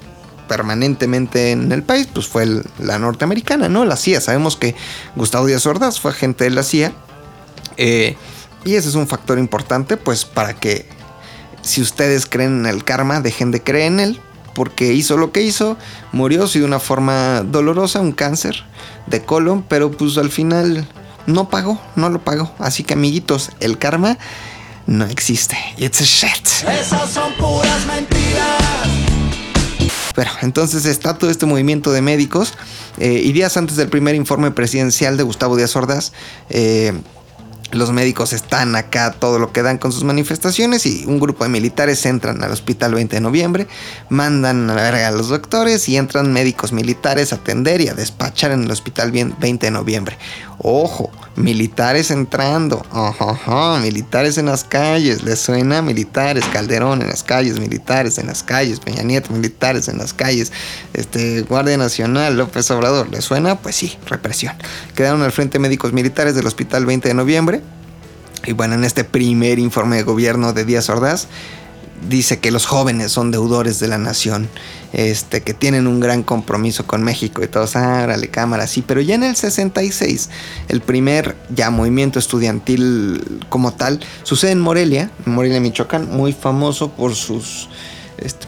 permanentemente 0.48 1.52
en 1.52 1.72
el 1.72 1.84
país, 1.84 2.08
pues 2.12 2.28
fue 2.28 2.48
la 2.80 3.00
norteamericana, 3.00 3.70
¿no? 3.70 3.86
La 3.86 3.96
CIA. 3.96 4.20
Sabemos 4.20 4.58
que 4.58 4.76
Gustavo 5.16 5.46
Díaz 5.46 5.66
Ordaz 5.66 6.00
fue 6.00 6.12
agente 6.12 6.44
de 6.44 6.50
la 6.50 6.64
CIA. 6.64 6.92
Eh, 7.80 8.18
y 8.66 8.76
ese 8.76 8.90
es 8.90 8.96
un 8.96 9.08
factor 9.08 9.40
importante, 9.40 9.96
pues 9.96 10.26
para 10.26 10.54
que 10.54 10.86
si 11.62 11.82
ustedes 11.82 12.26
creen 12.26 12.60
en 12.60 12.66
el 12.66 12.84
karma, 12.84 13.22
dejen 13.22 13.52
de 13.52 13.64
creer 13.64 13.94
en 13.94 14.00
él, 14.02 14.22
porque 14.54 14.94
hizo 14.94 15.16
lo 15.16 15.32
que 15.32 15.42
hizo, 15.42 15.78
murió 16.12 16.46
sí, 16.46 16.60
de 16.60 16.66
una 16.66 16.80
forma 16.80 17.42
dolorosa, 17.42 18.02
un 18.02 18.12
cáncer 18.12 18.66
de 19.08 19.24
colon, 19.24 19.64
pero 19.64 19.92
pues 19.92 20.18
al 20.18 20.30
final 20.30 20.86
no 21.26 21.50
pagó, 21.50 21.82
no 21.96 22.10
lo 22.10 22.20
pagó. 22.20 22.54
Así 22.60 22.84
que 22.84 22.96
amiguitos, 22.96 23.52
el 23.62 23.78
karma 23.78 24.18
no 24.86 25.06
existe. 25.06 25.58
It's 25.78 26.02
a 26.02 26.04
shit. 26.04 26.48
Esas 26.68 27.10
son 27.12 27.32
puras 27.34 27.86
mentiras. 27.86 28.60
Bueno, 30.16 30.32
entonces 30.42 30.84
está 30.86 31.18
todo 31.18 31.30
este 31.30 31.46
movimiento 31.46 31.94
de 31.94 32.02
médicos 32.02 32.56
eh, 32.98 33.22
y 33.24 33.32
días 33.32 33.56
antes 33.56 33.78
del 33.78 33.88
primer 33.88 34.16
informe 34.16 34.52
presidencial 34.52 35.16
de 35.16 35.24
Gustavo 35.24 35.56
Díaz 35.56 35.78
Ordaz, 35.78 36.12
eh, 36.50 36.92
los 37.72 37.92
médicos 37.92 38.34
están 38.34 38.76
acá 38.76 39.12
todo 39.12 39.40
lo 39.40 39.52
que 39.52 39.62
dan 39.62 39.78
con 39.78 39.92
sus 39.92 40.04
manifestaciones 40.04 40.86
y 40.86 41.06
un 41.06 41.20
grupo 41.20 41.44
de 41.44 41.50
militares 41.50 42.06
entran 42.06 42.44
al 42.44 42.52
hospital 42.52 42.94
20 42.94 43.16
de 43.16 43.22
noviembre, 43.22 43.68
mandan 44.10 44.70
a 44.70 44.76
la 44.76 44.82
verga 44.82 45.08
a 45.08 45.12
los 45.12 45.30
doctores 45.30 45.88
y 45.90 45.98
entran 45.98 46.34
médicos 46.34 46.74
militares 46.74 47.34
a 47.34 47.38
atender 47.38 47.82
y 47.82 47.90
a 47.90 47.94
despachar 47.94 48.52
en 48.52 48.64
el 48.64 48.72
hospital 48.72 49.12
20 49.12 49.66
de 49.66 49.72
noviembre. 49.72 50.18
Ojo, 50.62 51.10
militares 51.38 52.12
entrando, 52.12 52.86
ajá, 52.92 53.80
militares 53.80 54.38
en 54.38 54.48
las 54.48 54.66
calles, 54.66 55.24
les 55.24 55.40
suena 55.40 55.82
militares, 55.82 56.44
Calderón 56.52 57.02
en 57.02 57.08
las 57.08 57.24
calles, 57.24 57.60
militares 57.60 58.18
en 58.18 58.28
las 58.28 58.44
calles, 58.44 58.82
Peña 58.82 59.04
Nieto, 59.04 59.32
militares 59.32 59.88
en 59.88 59.98
las 59.98 60.14
calles, 60.14 60.52
este, 60.94 61.44
Guardia 61.44 61.78
Nacional, 61.78 62.38
López 62.38 62.70
Obrador, 62.72 63.10
¿les 63.10 63.24
suena? 63.24 63.56
Pues 63.56 63.78
sí, 63.78 63.98
represión. 64.06 64.54
Quedaron 64.96 65.22
al 65.22 65.32
frente 65.32 65.60
médicos 65.60 65.94
militares 65.94 66.36
del 66.36 66.46
hospital 66.46 66.86
20 66.86 67.08
de 67.08 67.14
noviembre. 67.14 67.59
Y 68.46 68.54
bueno, 68.54 68.76
en 68.76 68.84
este 68.84 69.04
primer 69.04 69.60
informe 69.60 69.98
de 69.98 70.04
gobierno 70.04 70.54
de 70.54 70.66
Díaz 70.66 70.90
Ordaz, 70.90 71.28
dice 72.08 72.40
que 72.40 72.52
los 72.52 72.66
jóvenes 72.66 73.12
son 73.12 73.32
deudores 73.32 73.80
de 73.80 73.88
la 73.88 73.98
nación, 73.98 74.48
este, 74.94 75.42
que 75.42 75.54
tienen 75.54 75.88
un 75.88 76.00
gran 76.00 76.24
compromiso 76.24 76.88
con 76.88 77.04
México 77.04 77.44
y 77.44 77.48
todos, 77.48 77.76
ah, 77.76 78.02
órale, 78.04 78.30
cámara, 78.30 78.68
sí, 78.68 78.84
pero 78.86 79.02
ya 79.02 79.16
en 79.16 79.24
el 79.24 79.36
66, 79.36 80.30
el 80.70 80.82
primer 80.82 81.36
ya 81.54 81.70
movimiento 81.70 82.20
estudiantil 82.20 83.42
como 83.50 83.74
tal, 83.74 84.00
sucede 84.24 84.52
en 84.52 84.60
Morelia, 84.60 85.12
en 85.26 85.34
Morelia, 85.34 85.60
Michoacán, 85.60 86.10
muy 86.10 86.34
famoso 86.34 86.92
por 86.92 87.16
sus 87.16 87.70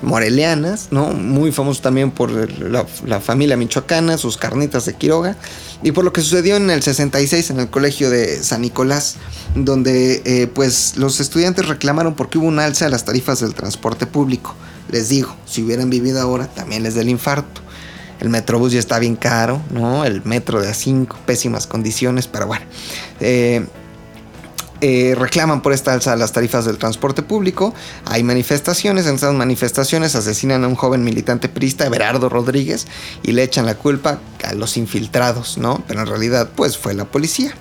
morelianas, 0.01 0.87
¿no? 0.91 1.07
Muy 1.11 1.51
famoso 1.51 1.81
también 1.81 2.11
por 2.11 2.31
la, 2.31 3.19
familia 3.19 3.57
michoacana, 3.57 4.17
sus 4.17 4.37
carnitas 4.37 4.85
de 4.85 4.93
Quiroga, 4.93 5.35
y 5.83 5.91
por 5.91 6.03
lo 6.03 6.13
que 6.13 6.21
sucedió 6.21 6.57
en 6.57 6.69
el 6.69 6.81
66 6.81 7.49
en 7.51 7.59
el 7.59 7.69
colegio 7.69 8.09
de 8.09 8.43
San 8.43 8.61
Nicolás, 8.61 9.15
donde 9.55 10.21
eh, 10.25 10.47
pues 10.47 10.97
los 10.97 11.19
estudiantes 11.19 11.67
reclamaron 11.67 12.15
porque 12.15 12.37
hubo 12.37 12.47
un 12.47 12.59
alza 12.59 12.85
de 12.85 12.91
las 12.91 13.05
tarifas 13.05 13.39
del 13.39 13.53
transporte 13.53 14.05
público. 14.05 14.55
Les 14.91 15.09
digo, 15.09 15.35
si 15.45 15.63
hubieran 15.63 15.89
vivido 15.89 16.19
ahora, 16.21 16.47
también 16.47 16.83
les 16.83 16.95
da 16.95 17.01
el 17.01 17.09
infarto. 17.09 17.61
El 18.19 18.29
metrobús 18.29 18.71
ya 18.71 18.79
está 18.79 18.99
bien 18.99 19.15
caro, 19.15 19.61
¿no? 19.71 20.05
El 20.05 20.23
metro 20.23 20.61
de 20.61 20.69
a 20.69 20.73
5, 20.75 21.17
pésimas 21.25 21.65
condiciones, 21.65 22.27
pero 22.27 22.45
bueno. 22.45 22.65
Eh, 23.19 23.65
eh, 24.81 25.15
reclaman 25.15 25.61
por 25.61 25.73
esta 25.73 25.93
alza 25.93 26.15
las 26.15 26.31
tarifas 26.31 26.65
del 26.65 26.77
transporte 26.77 27.21
público. 27.21 27.73
Hay 28.05 28.23
manifestaciones, 28.23 29.05
en 29.05 29.15
esas 29.15 29.33
manifestaciones 29.33 30.15
asesinan 30.15 30.63
a 30.63 30.67
un 30.67 30.75
joven 30.75 31.03
militante 31.03 31.49
prista, 31.49 31.85
Everardo 31.85 32.29
Rodríguez, 32.29 32.87
y 33.23 33.31
le 33.31 33.43
echan 33.43 33.65
la 33.65 33.75
culpa 33.75 34.19
a 34.43 34.53
los 34.53 34.77
infiltrados, 34.77 35.57
¿no? 35.57 35.83
Pero 35.87 36.01
en 36.01 36.07
realidad, 36.07 36.49
pues 36.55 36.77
fue 36.77 36.93
la 36.93 37.05
policía. 37.05 37.53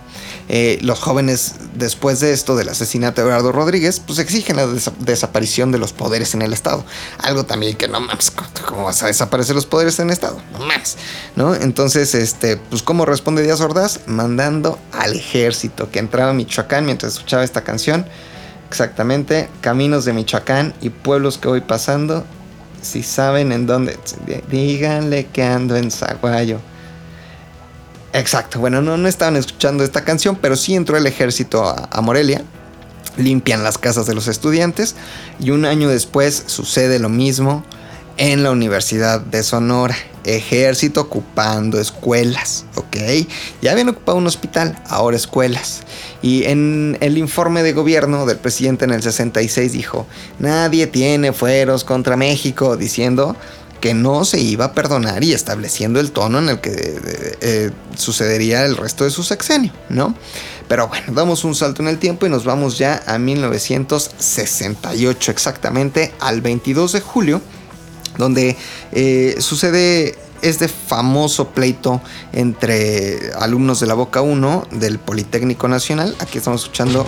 Eh, 0.52 0.78
los 0.82 0.98
jóvenes, 0.98 1.54
después 1.76 2.18
de 2.18 2.32
esto, 2.32 2.56
del 2.56 2.68
asesinato 2.70 3.20
de 3.20 3.28
Eduardo 3.28 3.52
Rodríguez, 3.52 4.00
pues 4.00 4.18
exigen 4.18 4.56
la 4.56 4.66
desa- 4.66 4.92
desaparición 4.98 5.70
de 5.70 5.78
los 5.78 5.92
poderes 5.92 6.34
en 6.34 6.42
el 6.42 6.52
Estado. 6.52 6.84
Algo 7.18 7.44
también 7.44 7.76
que 7.76 7.86
no 7.86 8.00
mames, 8.00 8.32
¿cómo 8.66 8.84
vas 8.86 9.00
a 9.04 9.06
desaparecer 9.06 9.54
los 9.54 9.66
poderes 9.66 10.00
en 10.00 10.08
el 10.08 10.12
Estado? 10.12 10.40
No 10.52 10.58
mames, 10.66 10.96
¿no? 11.36 11.54
Entonces, 11.54 12.16
este, 12.16 12.56
pues, 12.56 12.82
¿cómo 12.82 13.06
responde 13.06 13.42
Díaz 13.44 13.60
Ordaz? 13.60 14.00
Mandando 14.06 14.78
al 14.92 15.14
ejército 15.14 15.88
que 15.90 16.00
entraba 16.00 16.30
a 16.30 16.34
Michoacán 16.34 16.84
mientras 16.84 17.12
escuchaba 17.14 17.44
esta 17.44 17.62
canción. 17.62 18.04
Exactamente, 18.68 19.48
caminos 19.60 20.04
de 20.04 20.12
Michoacán 20.12 20.74
y 20.80 20.90
pueblos 20.90 21.38
que 21.38 21.46
voy 21.48 21.60
pasando. 21.60 22.24
Si 22.82 23.02
saben 23.02 23.52
en 23.52 23.66
dónde, 23.66 23.98
díganle 24.50 25.26
que 25.26 25.42
ando 25.42 25.76
en 25.76 25.90
Zaguayo. 25.90 26.60
Exacto, 28.12 28.58
bueno, 28.58 28.82
no, 28.82 28.96
no 28.96 29.08
estaban 29.08 29.36
escuchando 29.36 29.84
esta 29.84 30.04
canción, 30.04 30.36
pero 30.36 30.56
sí 30.56 30.74
entró 30.74 30.96
el 30.96 31.06
ejército 31.06 31.64
a, 31.64 31.88
a 31.90 32.00
Morelia. 32.00 32.42
Limpian 33.16 33.62
las 33.62 33.78
casas 33.78 34.06
de 34.06 34.14
los 34.14 34.28
estudiantes 34.28 34.94
y 35.38 35.50
un 35.50 35.64
año 35.64 35.88
después 35.88 36.44
sucede 36.46 36.98
lo 36.98 37.08
mismo 37.08 37.64
en 38.16 38.42
la 38.42 38.50
Universidad 38.50 39.20
de 39.20 39.42
Sonora. 39.42 39.96
Ejército 40.24 41.00
ocupando 41.00 41.80
escuelas, 41.80 42.66
¿ok? 42.74 42.96
Ya 43.62 43.72
habían 43.72 43.88
ocupado 43.88 44.18
un 44.18 44.26
hospital, 44.26 44.78
ahora 44.88 45.16
escuelas. 45.16 45.80
Y 46.20 46.44
en 46.44 46.98
el 47.00 47.16
informe 47.16 47.62
de 47.62 47.72
gobierno 47.72 48.26
del 48.26 48.36
presidente 48.36 48.84
en 48.84 48.90
el 48.90 49.02
66 49.02 49.72
dijo, 49.72 50.06
nadie 50.38 50.86
tiene 50.86 51.32
fueros 51.32 51.84
contra 51.84 52.16
México, 52.18 52.76
diciendo 52.76 53.36
que 53.80 53.94
no 53.94 54.24
se 54.24 54.40
iba 54.40 54.66
a 54.66 54.72
perdonar 54.72 55.24
y 55.24 55.32
estableciendo 55.32 55.98
el 56.00 56.12
tono 56.12 56.38
en 56.38 56.50
el 56.50 56.60
que 56.60 56.70
eh, 56.70 57.38
eh, 57.40 57.70
sucedería 57.96 58.64
el 58.64 58.76
resto 58.76 59.02
de 59.04 59.10
su 59.10 59.22
sexenio, 59.22 59.72
¿no? 59.88 60.14
Pero 60.68 60.88
bueno, 60.88 61.06
damos 61.12 61.44
un 61.44 61.54
salto 61.54 61.80
en 61.82 61.88
el 61.88 61.98
tiempo 61.98 62.26
y 62.26 62.28
nos 62.28 62.44
vamos 62.44 62.76
ya 62.78 63.02
a 63.06 63.18
1968, 63.18 65.30
exactamente 65.30 66.12
al 66.20 66.42
22 66.42 66.92
de 66.92 67.00
julio, 67.00 67.40
donde 68.18 68.56
eh, 68.92 69.36
sucede 69.40 70.18
este 70.42 70.68
famoso 70.68 71.48
pleito 71.48 72.00
entre 72.32 73.32
alumnos 73.38 73.80
de 73.80 73.86
la 73.86 73.94
Boca 73.94 74.20
1 74.22 74.68
del 74.72 74.98
Politécnico 74.98 75.68
Nacional. 75.68 76.14
Aquí 76.20 76.38
estamos 76.38 76.62
escuchando 76.62 77.06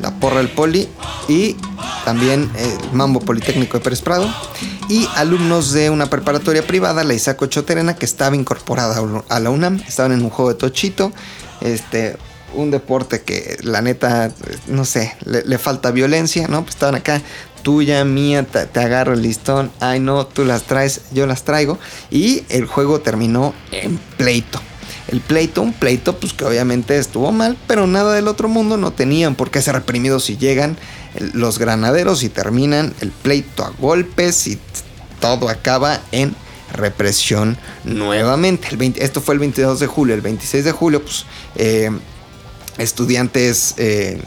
la 0.00 0.10
porra 0.12 0.38
del 0.38 0.50
Poli 0.50 0.88
y 1.28 1.56
también 2.04 2.50
el 2.56 2.92
Mambo 2.92 3.20
Politécnico 3.20 3.78
de 3.78 3.84
Pérez 3.84 4.02
Prado. 4.02 4.28
Y 4.88 5.08
alumnos 5.16 5.72
de 5.72 5.90
una 5.90 6.06
preparatoria 6.06 6.66
privada, 6.66 7.04
la 7.04 7.14
Isaac 7.14 7.48
Choterena, 7.48 7.96
que 7.96 8.04
estaba 8.04 8.36
incorporada 8.36 9.02
a 9.28 9.40
la 9.40 9.50
UNAM. 9.50 9.80
Estaban 9.88 10.12
en 10.12 10.22
un 10.22 10.30
juego 10.30 10.52
de 10.52 10.58
tochito. 10.58 11.12
Este, 11.60 12.16
un 12.54 12.70
deporte 12.70 13.22
que 13.22 13.56
la 13.62 13.80
neta, 13.82 14.30
no 14.68 14.84
sé, 14.84 15.16
le, 15.24 15.42
le 15.42 15.58
falta 15.58 15.90
violencia, 15.90 16.48
¿no? 16.48 16.62
Pues 16.62 16.74
estaban 16.74 16.94
acá, 16.94 17.20
tuya, 17.64 18.04
mía, 18.04 18.44
te, 18.44 18.66
te, 18.66 18.78
agarro 18.78 19.14
el 19.14 19.22
listón, 19.22 19.72
ay 19.80 19.98
no, 19.98 20.24
tú 20.26 20.44
las 20.44 20.62
traes, 20.62 21.00
yo 21.12 21.26
las 21.26 21.42
traigo. 21.42 21.80
Y 22.12 22.44
el 22.50 22.66
juego 22.66 23.00
terminó 23.00 23.52
en 23.72 23.98
pleito. 24.16 24.60
El 25.08 25.20
pleito, 25.20 25.60
un 25.60 25.72
pleito, 25.72 26.18
pues 26.18 26.32
que 26.32 26.44
obviamente 26.44 26.96
estuvo 26.96 27.32
mal, 27.32 27.58
pero 27.66 27.86
nada 27.86 28.14
del 28.14 28.28
otro 28.28 28.48
mundo 28.48 28.76
no 28.76 28.92
tenían 28.92 29.34
por 29.34 29.50
qué 29.50 29.60
ser 29.60 29.74
reprimidos 29.74 30.24
si 30.24 30.36
llegan 30.36 30.78
los 31.32 31.58
granaderos 31.58 32.22
y 32.22 32.28
terminan 32.28 32.94
el 33.00 33.10
pleito 33.10 33.64
a 33.64 33.70
golpes 33.70 34.46
y 34.46 34.58
todo 35.20 35.48
acaba 35.48 36.00
en 36.12 36.34
represión 36.72 37.56
nuevamente. 37.84 38.68
El 38.70 38.76
20, 38.76 39.04
esto 39.04 39.20
fue 39.20 39.34
el 39.34 39.40
22 39.40 39.80
de 39.80 39.86
julio, 39.86 40.14
el 40.14 40.20
26 40.20 40.64
de 40.64 40.72
julio, 40.72 41.02
pues 41.02 41.26
eh, 41.56 41.90
estudiantes 42.78 43.74
eh, 43.76 44.22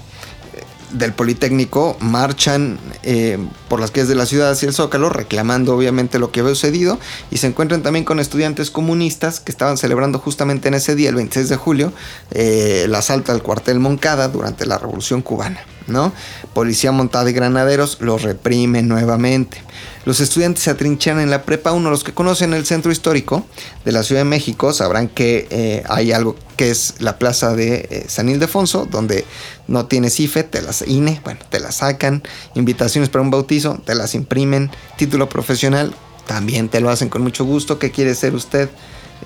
del 0.92 1.14
Politécnico 1.14 1.98
marchan 2.00 2.80
eh, 3.04 3.38
por 3.68 3.80
las 3.80 3.92
calles 3.92 4.08
de 4.10 4.16
la 4.16 4.26
ciudad 4.26 4.52
hacia 4.52 4.68
el 4.68 4.74
Zócalo, 4.74 5.10
reclamando 5.10 5.76
obviamente 5.76 6.20
lo 6.20 6.32
que 6.32 6.40
había 6.40 6.54
sucedido, 6.54 7.00
y 7.32 7.38
se 7.38 7.48
encuentran 7.48 7.84
también 7.84 8.06
con 8.06 8.20
estudiantes 8.20 8.72
comunistas 8.72 9.40
que 9.40 9.52
estaban 9.52 9.78
celebrando 9.78 10.20
justamente 10.20 10.68
en 10.68 10.76
ese 10.76 10.96
día, 10.96 11.10
el 11.10 11.16
26 11.16 11.50
de 11.50 11.56
julio, 11.56 11.94
eh, 12.32 12.84
el 12.86 12.96
asalto 12.96 13.32
al 13.32 13.44
cuartel 13.44 13.80
Moncada 13.80 14.28
durante 14.28 14.66
la 14.66 14.78
Revolución 14.78 15.22
Cubana. 15.22 15.60
¿no? 15.88 16.12
Policía 16.54 16.92
montada 16.92 17.30
y 17.30 17.34
granaderos 17.34 17.98
los 18.02 18.22
reprimen 18.22 18.88
nuevamente. 18.88 19.62
Los 20.08 20.22
estudiantes 20.22 20.64
se 20.64 20.70
atrincheran 20.70 21.20
en 21.20 21.30
la 21.30 21.44
prepa 21.44 21.74
1. 21.74 21.90
Los 21.90 22.06
que 22.06 22.14
conocen 22.14 22.54
el 22.54 22.66
centro 22.66 22.94
histórico 22.94 23.46
de 23.84 23.92
la 23.92 24.04
Ciudad 24.04 24.22
de 24.22 24.30
México 24.30 24.72
sabrán 24.72 25.10
que 25.10 25.50
eh, 25.50 25.84
hay 25.90 26.14
algo 26.14 26.38
que 26.56 26.72
es 26.72 26.94
la 27.00 27.20
plaza 27.20 27.54
de 27.54 27.90
eh, 27.92 28.06
San 28.08 28.30
Ildefonso, 28.30 28.88
donde 28.90 29.26
no 29.68 29.88
tienes 29.88 30.18
IFE, 30.22 30.44
te 30.44 30.62
las 30.62 30.82
INE, 30.88 31.20
bueno, 31.26 31.42
te 31.50 31.60
las 31.60 31.76
sacan, 31.76 32.24
invitaciones 32.56 33.10
para 33.10 33.22
un 33.22 33.32
bautizo, 33.32 33.82
te 33.84 33.96
las 33.96 34.16
imprimen, 34.16 34.72
título 34.98 35.28
profesional, 35.28 35.94
también 36.26 36.70
te 36.70 36.80
lo 36.80 36.90
hacen 36.90 37.10
con 37.10 37.22
mucho 37.22 37.44
gusto. 37.44 37.78
¿Qué 37.78 37.92
quiere 37.92 38.16
ser 38.16 38.34
usted? 38.34 38.70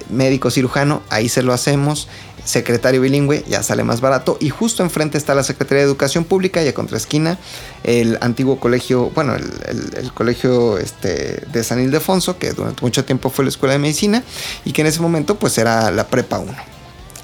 Médico 0.09 0.51
cirujano, 0.51 1.01
ahí 1.09 1.29
se 1.29 1.43
lo 1.43 1.53
hacemos. 1.53 2.07
Secretario 2.43 3.01
bilingüe, 3.01 3.43
ya 3.47 3.61
sale 3.61 3.83
más 3.83 4.01
barato. 4.01 4.37
Y 4.39 4.49
justo 4.49 4.81
enfrente 4.83 5.17
está 5.17 5.35
la 5.35 5.43
Secretaría 5.43 5.83
de 5.83 5.87
Educación 5.87 6.23
Pública 6.23 6.63
y 6.63 6.67
a 6.67 6.73
contraesquina 6.73 7.37
el 7.83 8.17
antiguo 8.21 8.59
colegio, 8.59 9.11
bueno, 9.11 9.35
el, 9.35 10.11
colegio 10.13 10.79
este, 10.79 11.43
de 11.51 11.63
San 11.63 11.79
Ildefonso, 11.79 12.39
que 12.39 12.51
durante 12.53 12.81
mucho 12.81 13.05
tiempo 13.05 13.29
fue 13.29 13.45
la 13.45 13.49
Escuela 13.49 13.73
de 13.73 13.79
Medicina 13.79 14.23
y 14.65 14.71
que 14.73 14.81
en 14.81 14.87
ese 14.87 15.01
momento 15.01 15.37
pues 15.37 15.57
era 15.57 15.91
la 15.91 16.07
Prepa 16.07 16.39
1. 16.39 16.51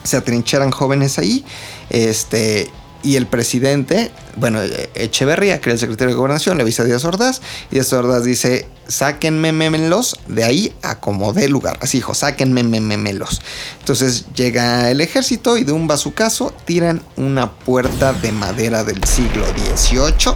Se 0.03 0.17
atrincheran 0.17 0.71
jóvenes 0.71 1.17
ahí, 1.17 1.43
este, 1.89 2.69
y 3.03 3.15
el 3.15 3.25
presidente, 3.25 4.11
bueno, 4.35 4.59
Echeverría, 4.95 5.59
que 5.59 5.69
era 5.69 5.73
el 5.73 5.79
secretario 5.79 6.13
de 6.13 6.17
Gobernación, 6.17 6.57
le 6.57 6.63
avisa 6.63 6.83
a 6.83 6.85
Díaz 6.85 7.05
Ordaz, 7.05 7.41
y 7.71 7.75
Díaz 7.75 7.91
Ordaz 7.93 8.23
dice, 8.23 8.67
sáquenme 8.87 9.51
memelos 9.51 10.19
de 10.27 10.43
ahí 10.43 10.73
a 10.81 10.99
como 10.99 11.33
lugar. 11.33 11.77
Así 11.81 11.97
dijo, 11.97 12.13
sáquenme 12.13 12.63
memelos. 12.63 13.41
Entonces 13.79 14.25
llega 14.35 14.89
el 14.89 15.01
ejército 15.01 15.57
y 15.57 15.63
de 15.63 15.71
un 15.71 15.87
bazucazo 15.87 16.53
tiran 16.65 17.01
una 17.15 17.51
puerta 17.51 18.13
de 18.13 18.31
madera 18.31 18.83
del 18.83 19.03
siglo 19.03 19.45
XVIII 19.75 20.35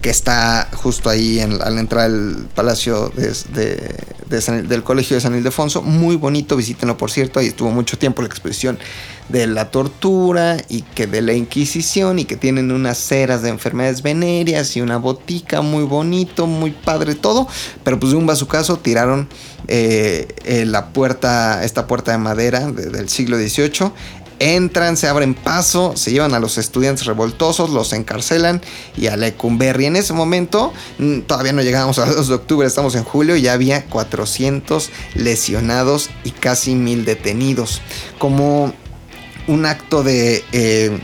que 0.00 0.10
está 0.10 0.68
justo 0.74 1.10
ahí 1.10 1.40
en, 1.40 1.60
al 1.62 1.78
entrar 1.78 2.04
al 2.04 2.46
palacio 2.54 3.10
de, 3.16 3.32
de, 4.28 4.40
San, 4.40 4.68
del 4.68 4.82
colegio 4.82 5.16
de 5.16 5.20
San 5.20 5.34
Ildefonso. 5.34 5.82
Muy 5.82 6.16
bonito, 6.16 6.56
visítenlo 6.56 6.96
por 6.96 7.10
cierto. 7.10 7.40
Ahí 7.40 7.46
estuvo 7.46 7.70
mucho 7.70 7.98
tiempo 7.98 8.22
la 8.22 8.28
exposición 8.28 8.78
de 9.28 9.46
la 9.46 9.70
tortura 9.70 10.56
y 10.68 10.82
que 10.82 11.06
de 11.06 11.22
la 11.22 11.32
Inquisición 11.32 12.18
y 12.18 12.24
que 12.24 12.36
tienen 12.36 12.70
unas 12.70 12.98
ceras 12.98 13.42
de 13.42 13.48
enfermedades 13.48 14.02
venéreas 14.02 14.76
y 14.76 14.80
una 14.80 14.98
botica 14.98 15.62
muy 15.62 15.82
bonito, 15.84 16.46
muy 16.46 16.70
padre 16.70 17.14
todo. 17.14 17.48
Pero 17.82 17.98
pues 17.98 18.12
de 18.12 18.18
un 18.18 18.26
bazucazo 18.26 18.78
tiraron 18.78 19.28
eh, 19.68 20.28
eh, 20.44 20.64
la 20.64 20.88
puerta, 20.88 21.64
esta 21.64 21.86
puerta 21.86 22.12
de 22.12 22.18
madera 22.18 22.70
de, 22.70 22.90
del 22.90 23.08
siglo 23.08 23.36
XVIII 23.36 23.90
entran, 24.38 24.96
se 24.96 25.08
abren 25.08 25.34
paso, 25.34 25.96
se 25.96 26.12
llevan 26.12 26.34
a 26.34 26.40
los 26.40 26.58
estudiantes 26.58 27.06
revoltosos, 27.06 27.70
los 27.70 27.92
encarcelan 27.92 28.60
y 28.96 29.06
a 29.06 29.16
Lecumberri. 29.16 29.86
En 29.86 29.96
ese 29.96 30.12
momento, 30.12 30.72
mm, 30.98 31.20
todavía 31.20 31.52
no 31.52 31.62
llegábamos 31.62 31.98
al 32.00 32.14
2 32.14 32.28
de 32.28 32.34
octubre, 32.34 32.66
estamos 32.66 32.94
en 32.94 33.04
julio, 33.04 33.36
ya 33.36 33.52
había 33.52 33.84
400 33.86 34.90
lesionados 35.14 36.10
y 36.24 36.30
casi 36.30 36.74
mil 36.74 37.04
detenidos. 37.04 37.80
Como 38.18 38.72
un 39.46 39.66
acto 39.66 40.02
de... 40.02 40.44
Eh, 40.52 40.98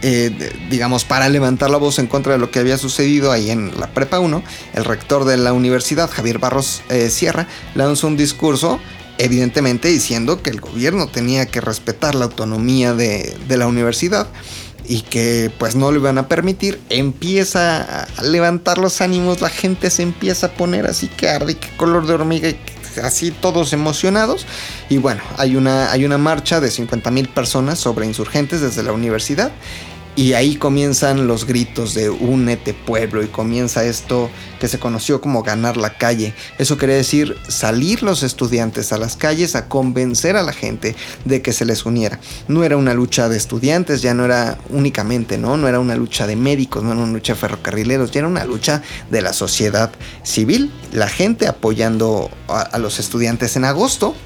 eh, 0.00 0.30
digamos, 0.70 1.04
para 1.04 1.28
levantar 1.28 1.70
la 1.70 1.76
voz 1.76 1.98
en 1.98 2.06
contra 2.06 2.32
de 2.32 2.38
lo 2.38 2.52
que 2.52 2.60
había 2.60 2.78
sucedido 2.78 3.32
ahí 3.32 3.50
en 3.50 3.72
la 3.80 3.88
Prepa 3.88 4.20
1, 4.20 4.44
el 4.74 4.84
rector 4.84 5.24
de 5.24 5.36
la 5.36 5.52
universidad, 5.52 6.08
Javier 6.08 6.38
Barros 6.38 6.82
eh, 6.88 7.10
Sierra, 7.10 7.48
lanzó 7.74 8.06
un 8.06 8.16
discurso 8.16 8.78
evidentemente 9.18 9.88
diciendo 9.88 10.42
que 10.42 10.50
el 10.50 10.60
gobierno 10.60 11.08
tenía 11.08 11.46
que 11.46 11.60
respetar 11.60 12.14
la 12.14 12.24
autonomía 12.26 12.94
de, 12.94 13.36
de, 13.46 13.56
la 13.56 13.66
universidad 13.66 14.28
y 14.86 15.02
que 15.02 15.50
pues 15.58 15.76
no 15.76 15.92
lo 15.92 15.98
iban 15.98 16.18
a 16.18 16.28
permitir, 16.28 16.80
empieza 16.88 18.04
a 18.04 18.22
levantar 18.22 18.78
los 18.78 19.00
ánimos, 19.00 19.40
la 19.40 19.50
gente 19.50 19.90
se 19.90 20.02
empieza 20.02 20.46
a 20.46 20.50
poner 20.52 20.86
así 20.86 21.08
que 21.08 21.28
arde, 21.28 21.56
que 21.56 21.68
color 21.76 22.06
de 22.06 22.14
hormiga, 22.14 22.48
así 23.02 23.30
todos 23.30 23.72
emocionados. 23.72 24.46
Y 24.88 24.98
bueno, 24.98 25.22
hay 25.36 25.56
una, 25.56 25.92
hay 25.92 26.04
una 26.04 26.18
marcha 26.18 26.60
de 26.60 26.70
50 26.70 27.10
mil 27.10 27.28
personas 27.28 27.78
sobre 27.78 28.06
insurgentes 28.06 28.60
desde 28.60 28.82
la 28.82 28.92
universidad 28.92 29.52
y 30.18 30.32
ahí 30.32 30.56
comienzan 30.56 31.28
los 31.28 31.46
gritos 31.46 31.94
de 31.94 32.10
únete 32.10 32.74
pueblo 32.74 33.22
y 33.22 33.28
comienza 33.28 33.84
esto 33.84 34.28
que 34.58 34.66
se 34.66 34.80
conoció 34.80 35.20
como 35.20 35.44
ganar 35.44 35.76
la 35.76 35.96
calle. 35.96 36.34
Eso 36.58 36.76
quiere 36.76 36.94
decir 36.94 37.36
salir 37.46 38.02
los 38.02 38.24
estudiantes 38.24 38.92
a 38.92 38.98
las 38.98 39.14
calles 39.14 39.54
a 39.54 39.68
convencer 39.68 40.34
a 40.34 40.42
la 40.42 40.52
gente 40.52 40.96
de 41.24 41.40
que 41.40 41.52
se 41.52 41.64
les 41.64 41.86
uniera. 41.86 42.18
No 42.48 42.64
era 42.64 42.76
una 42.76 42.94
lucha 42.94 43.28
de 43.28 43.36
estudiantes, 43.36 44.02
ya 44.02 44.12
no 44.12 44.24
era 44.24 44.58
únicamente, 44.70 45.38
¿no? 45.38 45.56
No 45.56 45.68
era 45.68 45.78
una 45.78 45.94
lucha 45.94 46.26
de 46.26 46.34
médicos, 46.34 46.82
no 46.82 46.90
era 46.90 47.00
una 47.00 47.12
lucha 47.12 47.34
de 47.34 47.38
ferrocarrileros, 47.38 48.10
ya 48.10 48.18
era 48.18 48.28
una 48.28 48.44
lucha 48.44 48.82
de 49.12 49.22
la 49.22 49.32
sociedad 49.32 49.92
civil. 50.24 50.72
La 50.90 51.06
gente 51.06 51.46
apoyando 51.46 52.28
a, 52.48 52.62
a 52.62 52.78
los 52.78 52.98
estudiantes 52.98 53.54
en 53.54 53.64
agosto 53.64 54.16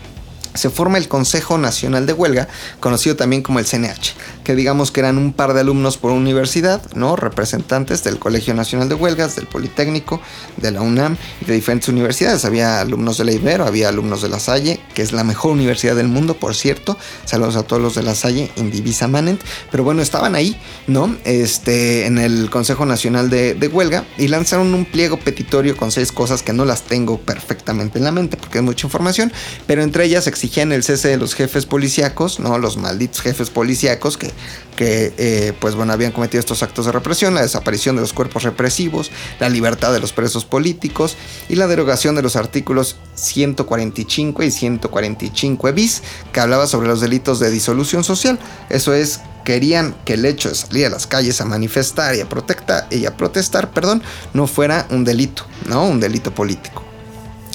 se 0.54 0.70
forma 0.70 0.98
el 0.98 1.08
Consejo 1.08 1.58
Nacional 1.58 2.06
de 2.06 2.12
Huelga, 2.12 2.48
conocido 2.80 3.16
también 3.16 3.42
como 3.42 3.58
el 3.58 3.66
CNH. 3.66 4.14
Que 4.44 4.54
digamos 4.54 4.90
que 4.90 5.00
eran 5.00 5.18
un 5.18 5.32
par 5.32 5.54
de 5.54 5.60
alumnos 5.60 5.98
por 5.98 6.12
universidad, 6.12 6.82
¿no? 6.94 7.16
Representantes 7.16 8.04
del 8.04 8.18
Colegio 8.18 8.54
Nacional 8.54 8.88
de 8.88 8.94
Huelgas, 8.94 9.36
del 9.36 9.46
Politécnico, 9.46 10.20
de 10.56 10.70
la 10.70 10.82
UNAM 10.82 11.16
y 11.40 11.44
de 11.44 11.54
diferentes 11.54 11.88
universidades. 11.88 12.44
Había 12.44 12.80
alumnos 12.80 13.18
de 13.18 13.24
la 13.24 13.32
Ibero, 13.32 13.66
había 13.66 13.88
alumnos 13.88 14.22
de 14.22 14.28
la 14.28 14.38
Salle, 14.38 14.80
que 14.94 15.02
es 15.02 15.12
la 15.12 15.24
mejor 15.24 15.52
universidad 15.52 15.96
del 15.96 16.08
mundo, 16.08 16.34
por 16.34 16.54
cierto. 16.54 16.96
Saludos 17.24 17.56
a 17.56 17.62
todos 17.62 17.80
los 17.80 17.94
de 17.94 18.02
la 18.02 18.14
Salle, 18.14 18.50
Indivisa 18.56 19.08
Manent. 19.08 19.40
Pero 19.70 19.84
bueno, 19.84 20.02
estaban 20.02 20.34
ahí, 20.34 20.60
¿no? 20.86 21.16
Este, 21.24 22.06
en 22.06 22.18
el 22.18 22.50
Consejo 22.50 22.86
Nacional 22.86 23.30
de, 23.30 23.54
de 23.54 23.68
Huelga 23.68 24.04
y 24.18 24.28
lanzaron 24.28 24.74
un 24.74 24.84
pliego 24.84 25.18
petitorio 25.18 25.76
con 25.76 25.90
seis 25.92 26.12
cosas 26.12 26.42
que 26.42 26.52
no 26.52 26.64
las 26.64 26.82
tengo 26.82 27.18
perfectamente 27.18 27.98
en 27.98 28.04
la 28.04 28.12
mente 28.12 28.36
porque 28.36 28.58
es 28.58 28.64
mucha 28.64 28.86
información, 28.86 29.32
pero 29.66 29.82
entre 29.82 30.04
ellas 30.04 30.26
exigían 30.26 30.72
el 30.72 30.82
cese 30.82 31.08
de 31.08 31.16
los 31.16 31.34
jefes 31.34 31.66
policíacos, 31.66 32.40
¿no? 32.40 32.58
Los 32.58 32.76
malditos 32.76 33.20
jefes 33.20 33.50
policíacos 33.50 34.16
que, 34.16 34.31
que 34.76 35.12
eh, 35.18 35.52
pues 35.60 35.74
bueno, 35.74 35.92
habían 35.92 36.12
cometido 36.12 36.40
estos 36.40 36.62
actos 36.62 36.86
de 36.86 36.92
represión, 36.92 37.34
la 37.34 37.42
desaparición 37.42 37.96
de 37.96 38.02
los 38.02 38.12
cuerpos 38.12 38.42
represivos, 38.42 39.10
la 39.38 39.48
libertad 39.48 39.92
de 39.92 40.00
los 40.00 40.12
presos 40.12 40.44
políticos 40.44 41.16
y 41.48 41.56
la 41.56 41.66
derogación 41.66 42.14
de 42.14 42.22
los 42.22 42.36
artículos 42.36 42.96
145 43.14 44.42
y 44.42 44.50
145 44.50 45.72
bis 45.72 46.02
que 46.32 46.40
hablaba 46.40 46.66
sobre 46.66 46.88
los 46.88 47.00
delitos 47.00 47.38
de 47.38 47.50
disolución 47.50 48.04
social. 48.04 48.38
Eso 48.70 48.94
es 48.94 49.20
querían 49.44 49.94
que 50.04 50.14
el 50.14 50.24
hecho 50.24 50.48
de 50.48 50.54
salir 50.54 50.86
a 50.86 50.90
las 50.90 51.06
calles 51.06 51.40
a 51.40 51.44
manifestar 51.44 52.14
y 52.14 52.20
a, 52.20 52.86
y 52.90 53.06
a 53.06 53.16
protestar 53.16 53.72
perdón, 53.72 54.02
no 54.32 54.46
fuera 54.46 54.86
un 54.90 55.04
delito, 55.04 55.44
¿no? 55.66 55.84
Un 55.84 56.00
delito 56.00 56.32
político. 56.32 56.91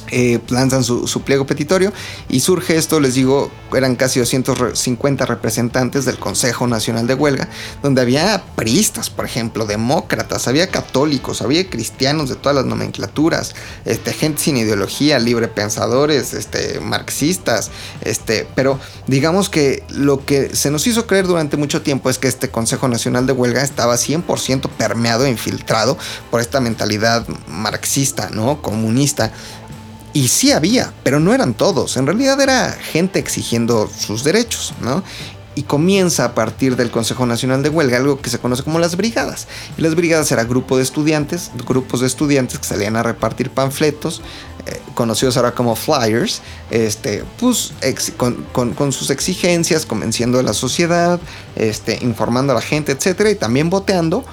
Eh, 0.10 0.40
lanzan 0.50 0.86
su, 0.86 1.22
pliego 1.22 1.46
petitorio 1.46 1.92
y 2.30 2.40
surge 2.40 2.78
esto, 2.78 3.02
les 3.02 3.16
digo, 3.16 3.52
eran 3.74 3.98
casi 3.98 4.20
250 4.20 5.26
representantes 5.26 6.06
del 6.06 6.18
Consejo 6.18 6.66
Nacional 6.66 7.08
de 7.08 7.14
Huelga, 7.14 7.50
donde 7.84 8.02
había 8.02 8.42
priistas, 8.56 9.10
por 9.10 9.26
ejemplo, 9.26 9.66
demócratas, 9.66 10.48
había 10.48 10.70
católicos, 10.70 11.42
había 11.42 11.70
cristianos 11.70 12.30
de 12.30 12.36
todas 12.36 12.56
las 12.56 12.66
nomenclaturas, 12.66 13.54
este, 13.84 14.14
gente 14.14 14.42
sin 14.44 14.56
ideología, 14.56 15.20
libre 15.20 15.50
pensadores, 15.50 16.34
este, 16.34 16.80
marxistas, 16.80 17.70
este, 18.02 18.48
pero 18.56 18.80
digamos 19.08 19.50
que 19.50 19.84
lo 19.90 20.24
que 20.26 20.56
se 20.56 20.72
nos 20.72 20.88
hizo 20.88 21.06
creer 21.06 21.28
durante 21.28 21.58
mucho 21.58 21.82
tiempo 21.82 22.10
es 22.10 22.18
que 22.18 22.30
este 22.30 22.50
Consejo 22.50 22.88
Nacional 22.88 23.28
de 23.28 23.34
Huelga 23.34 23.62
estaba 23.62 23.96
100% 23.96 24.70
permeado 24.70 25.26
e 25.26 25.30
infiltrado 25.30 25.98
por 26.32 26.40
esta 26.40 26.62
mentalidad 26.62 27.28
marxista, 27.48 28.30
¿no? 28.32 28.62
Comunista 28.62 29.34
y 30.18 30.30
sí 30.30 30.52
había, 30.52 30.92
pero 31.04 31.20
no 31.20 31.32
eran 31.32 31.54
todos. 31.54 31.96
En 31.96 32.08
realidad 32.08 32.42
era 32.42 32.72
gente 32.72 33.20
exigiendo 33.20 33.88
sus 33.88 34.24
derechos, 34.24 34.74
¿no? 34.82 35.04
y 35.54 35.64
comienza 35.64 36.24
a 36.26 36.36
partir 36.36 36.76
del 36.76 36.92
Consejo 36.92 37.26
Nacional 37.26 37.64
de 37.64 37.70
Huelga 37.70 37.98
algo 37.98 38.22
que 38.22 38.30
se 38.30 38.38
conoce 38.38 38.62
como 38.62 38.78
las 38.78 38.96
brigadas. 38.96 39.48
Y 39.76 39.82
las 39.82 39.96
brigadas 39.96 40.32
eran 40.32 40.48
grupos 40.48 40.78
de 40.78 40.84
estudiantes, 40.84 41.50
grupos 41.68 42.02
de 42.02 42.08
estudiantes 42.08 42.60
que 42.60 42.66
salían 42.66 42.96
a 42.96 43.02
repartir 43.02 43.50
panfletos, 43.50 44.22
eh, 44.68 44.80
conocidos 44.94 45.36
ahora 45.36 45.54
como 45.54 45.76
flyers, 45.76 46.42
este, 46.70 47.24
pues, 47.40 47.74
con, 48.18 48.92
sus 48.92 49.10
exigencias, 49.10 49.88
convenciendo 49.88 50.40
a 50.40 50.44
la 50.44 50.54
sociedad, 50.54 51.20
este, 51.56 51.98
informando 52.04 52.54
a 52.54 52.56
la 52.56 52.62
gente, 52.62 52.92
etc. 52.92 53.30
Y 53.32 53.36
también 53.36 53.72
boteando 53.72 54.26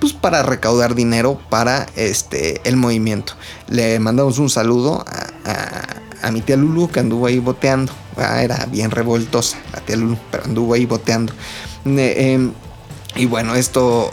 pues 0.00 0.12
para 0.12 0.42
recaudar 0.42 0.94
dinero 0.94 1.40
para 1.48 1.86
este, 1.96 2.60
el 2.64 2.76
movimiento. 2.76 3.34
Le 3.68 3.98
mandamos 3.98 4.38
un 4.38 4.50
saludo 4.50 5.04
a, 5.06 6.30
mi 6.30 6.40
tía 6.40 6.56
Lulu 6.56 6.90
que 6.90 7.00
anduvo 7.00 7.26
ahí 7.26 7.38
boteando. 7.38 7.92
Ah, 8.16 8.42
era 8.42 8.66
bien 8.66 8.90
revoltosa 8.90 9.58
la 9.72 9.80
tía 9.80 9.96
Lulu, 9.96 10.18
pero 10.30 10.44
anduvo 10.44 10.74
ahí 10.74 10.86
boteando. 10.86 11.32
Em, 11.84 12.52
y 13.16 13.26
bueno, 13.26 13.54
esto 13.54 14.12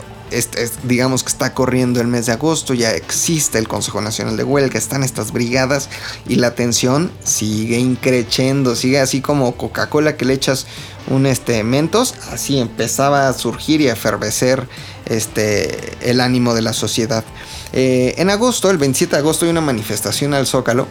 digamos 0.84 1.22
que 1.22 1.28
está 1.28 1.54
corriendo 1.54 2.00
el 2.00 2.06
mes 2.06 2.26
de 2.26 2.32
agosto, 2.32 2.74
ya 2.74 2.92
existe 2.92 3.58
el 3.58 3.68
Consejo 3.68 4.00
Nacional 4.00 4.36
de 4.36 4.44
Huelga, 4.44 4.78
están 4.78 5.02
estas 5.02 5.32
brigadas 5.32 5.88
y 6.26 6.36
la 6.36 6.54
tensión 6.54 7.12
sigue 7.24 7.78
increciendo, 7.78 8.74
sigue 8.76 8.98
así 9.00 9.20
como 9.20 9.56
Coca-Cola 9.56 10.16
que 10.16 10.24
le 10.24 10.34
echas 10.34 10.66
un 11.08 11.26
este 11.26 11.62
mentos, 11.62 12.14
así 12.32 12.58
empezaba 12.58 13.28
a 13.28 13.32
surgir 13.32 13.80
y 13.80 13.88
a 13.88 13.92
efervecer 13.92 14.66
este 15.06 16.10
el 16.10 16.20
ánimo 16.20 16.54
de 16.54 16.62
la 16.62 16.72
sociedad. 16.72 17.24
Eh, 17.72 18.14
en 18.18 18.30
agosto, 18.30 18.70
el 18.70 18.78
27 18.78 19.16
de 19.16 19.18
agosto, 19.18 19.44
hay 19.44 19.50
una 19.50 19.60
manifestación 19.60 20.34
al 20.34 20.46
Zócalo 20.46 20.86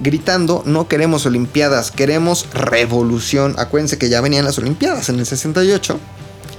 gritando 0.00 0.62
no 0.64 0.88
queremos 0.88 1.26
Olimpiadas, 1.26 1.90
queremos 1.90 2.48
revolución. 2.52 3.54
Acuérdense 3.58 3.98
que 3.98 4.08
ya 4.08 4.20
venían 4.20 4.44
las 4.44 4.58
Olimpiadas 4.58 5.08
en 5.08 5.18
el 5.18 5.26
68 5.26 5.98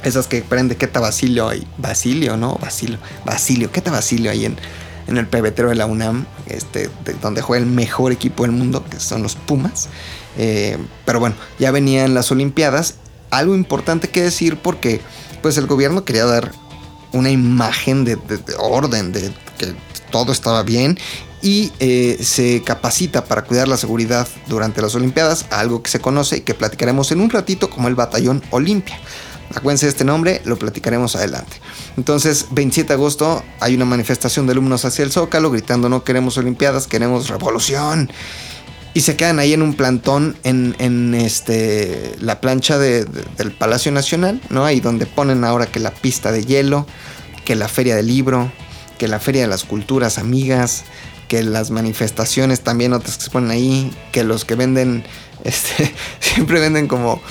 esas 0.03 0.27
que 0.27 0.41
prende 0.41 0.77
Queta 0.77 0.99
Basilio 0.99 1.53
y 1.53 1.67
Basilio, 1.77 2.37
¿no? 2.37 2.55
Basilio, 2.55 2.97
Basilio, 3.25 3.71
Queta 3.71 3.91
Basilio 3.91 4.31
ahí 4.31 4.45
en, 4.45 4.57
en 5.07 5.17
el 5.17 5.27
pebetero 5.27 5.69
de 5.69 5.75
la 5.75 5.85
UNAM, 5.85 6.25
este, 6.47 6.89
donde 7.21 7.41
juega 7.41 7.63
el 7.63 7.69
mejor 7.69 8.11
equipo 8.11 8.43
del 8.43 8.51
mundo, 8.51 8.85
que 8.89 8.99
son 8.99 9.23
los 9.23 9.35
Pumas. 9.35 9.89
Eh, 10.37 10.77
pero 11.05 11.19
bueno, 11.19 11.35
ya 11.57 11.71
venían 11.71 12.13
las 12.13 12.31
Olimpiadas. 12.31 12.95
Algo 13.31 13.55
importante 13.55 14.09
que 14.09 14.21
decir 14.21 14.57
porque 14.57 15.01
pues 15.41 15.57
el 15.57 15.67
gobierno 15.67 16.05
quería 16.05 16.25
dar 16.25 16.51
una 17.11 17.29
imagen 17.29 18.05
de, 18.05 18.17
orden, 18.57 19.11
de 19.11 19.31
que 19.57 19.73
todo 20.11 20.31
estaba 20.31 20.63
bien 20.63 20.97
y 21.41 21.71
eh, 21.79 22.17
se 22.21 22.61
capacita 22.63 23.25
para 23.25 23.43
cuidar 23.43 23.67
la 23.67 23.77
seguridad 23.77 24.27
durante 24.47 24.81
las 24.81 24.93
Olimpiadas, 24.95 25.45
algo 25.51 25.81
que 25.81 25.89
se 25.89 25.99
conoce 25.99 26.37
y 26.37 26.41
que 26.41 26.53
platicaremos 26.53 27.11
en 27.11 27.21
un 27.21 27.29
ratito 27.29 27.69
como 27.69 27.87
el 27.87 27.95
Batallón 27.95 28.43
Olimpia. 28.51 28.99
Acuérdense 29.55 29.87
de 29.87 29.91
este 29.91 30.05
nombre, 30.05 30.41
lo 30.45 30.57
platicaremos 30.57 31.15
adelante. 31.15 31.57
Entonces, 31.97 32.47
27 32.51 32.89
de 32.89 32.93
agosto 32.93 33.43
hay 33.59 33.75
una 33.75 33.85
manifestación 33.85 34.45
de 34.45 34.51
alumnos 34.51 34.85
hacia 34.85 35.03
el 35.03 35.11
Zócalo 35.11 35.49
gritando 35.49 35.89
no 35.89 36.03
queremos 36.03 36.37
Olimpiadas, 36.37 36.87
queremos 36.87 37.29
revolución. 37.29 38.11
Y 38.93 39.01
se 39.01 39.15
quedan 39.15 39.39
ahí 39.39 39.53
en 39.53 39.61
un 39.61 39.75
plantón 39.75 40.35
en, 40.43 41.13
este, 41.13 42.15
la 42.19 42.41
plancha 42.41 42.77
del 42.77 43.51
Palacio 43.57 43.91
Nacional, 43.91 44.41
¿no? 44.49 44.65
Ahí 44.65 44.79
donde 44.79 45.05
ponen 45.05 45.43
ahora 45.43 45.67
que 45.67 45.79
la 45.79 45.91
pista 45.91 46.31
de 46.31 46.43
hielo, 46.43 46.87
que 47.45 47.55
la 47.55 47.67
feria 47.67 47.95
del 47.95 48.07
libro, 48.07 48.51
que 48.97 49.07
la 49.07 49.19
feria 49.19 49.43
de 49.43 49.47
las 49.47 49.63
culturas 49.63 50.17
amigas, 50.17 50.83
que 51.27 51.43
las 51.43 51.71
manifestaciones 51.71 52.61
también 52.61 52.93
otras 52.93 53.17
que 53.17 53.23
se 53.23 53.29
ponen 53.29 53.51
ahí, 53.51 53.91
que 54.11 54.23
los 54.23 54.43
que 54.43 54.55
venden, 54.55 55.03
este, 55.43 55.93
siempre 56.19 56.59
venden 56.59 56.87
como 56.87 57.21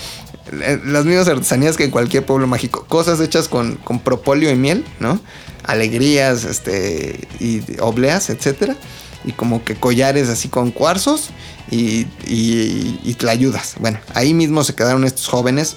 las 0.53 1.05
mismas 1.05 1.29
artesanías 1.29 1.77
que 1.77 1.85
en 1.85 1.91
cualquier 1.91 2.25
pueblo 2.25 2.47
mágico. 2.47 2.85
Cosas 2.87 3.21
hechas 3.21 3.49
con, 3.49 3.77
con 3.77 4.01
propóleo 4.01 4.51
y 4.51 4.57
miel, 4.57 4.85
¿no? 5.01 5.21
Alegrías, 5.65 6.45
este, 6.45 7.29
y 7.41 7.63
obleas, 7.81 8.31
etcétera. 8.31 8.77
Y 9.25 9.33
como 9.33 9.65
que 9.65 9.75
collares 9.75 10.29
así 10.29 10.49
con 10.49 10.71
cuarzos 10.71 11.31
y, 11.71 12.07
y, 12.27 13.01
y 13.05 13.15
tlayudas. 13.15 13.75
Bueno, 13.81 13.99
ahí 14.15 14.33
mismo 14.33 14.65
se 14.65 14.75
quedaron 14.75 15.05
estos 15.05 15.27
jóvenes 15.27 15.77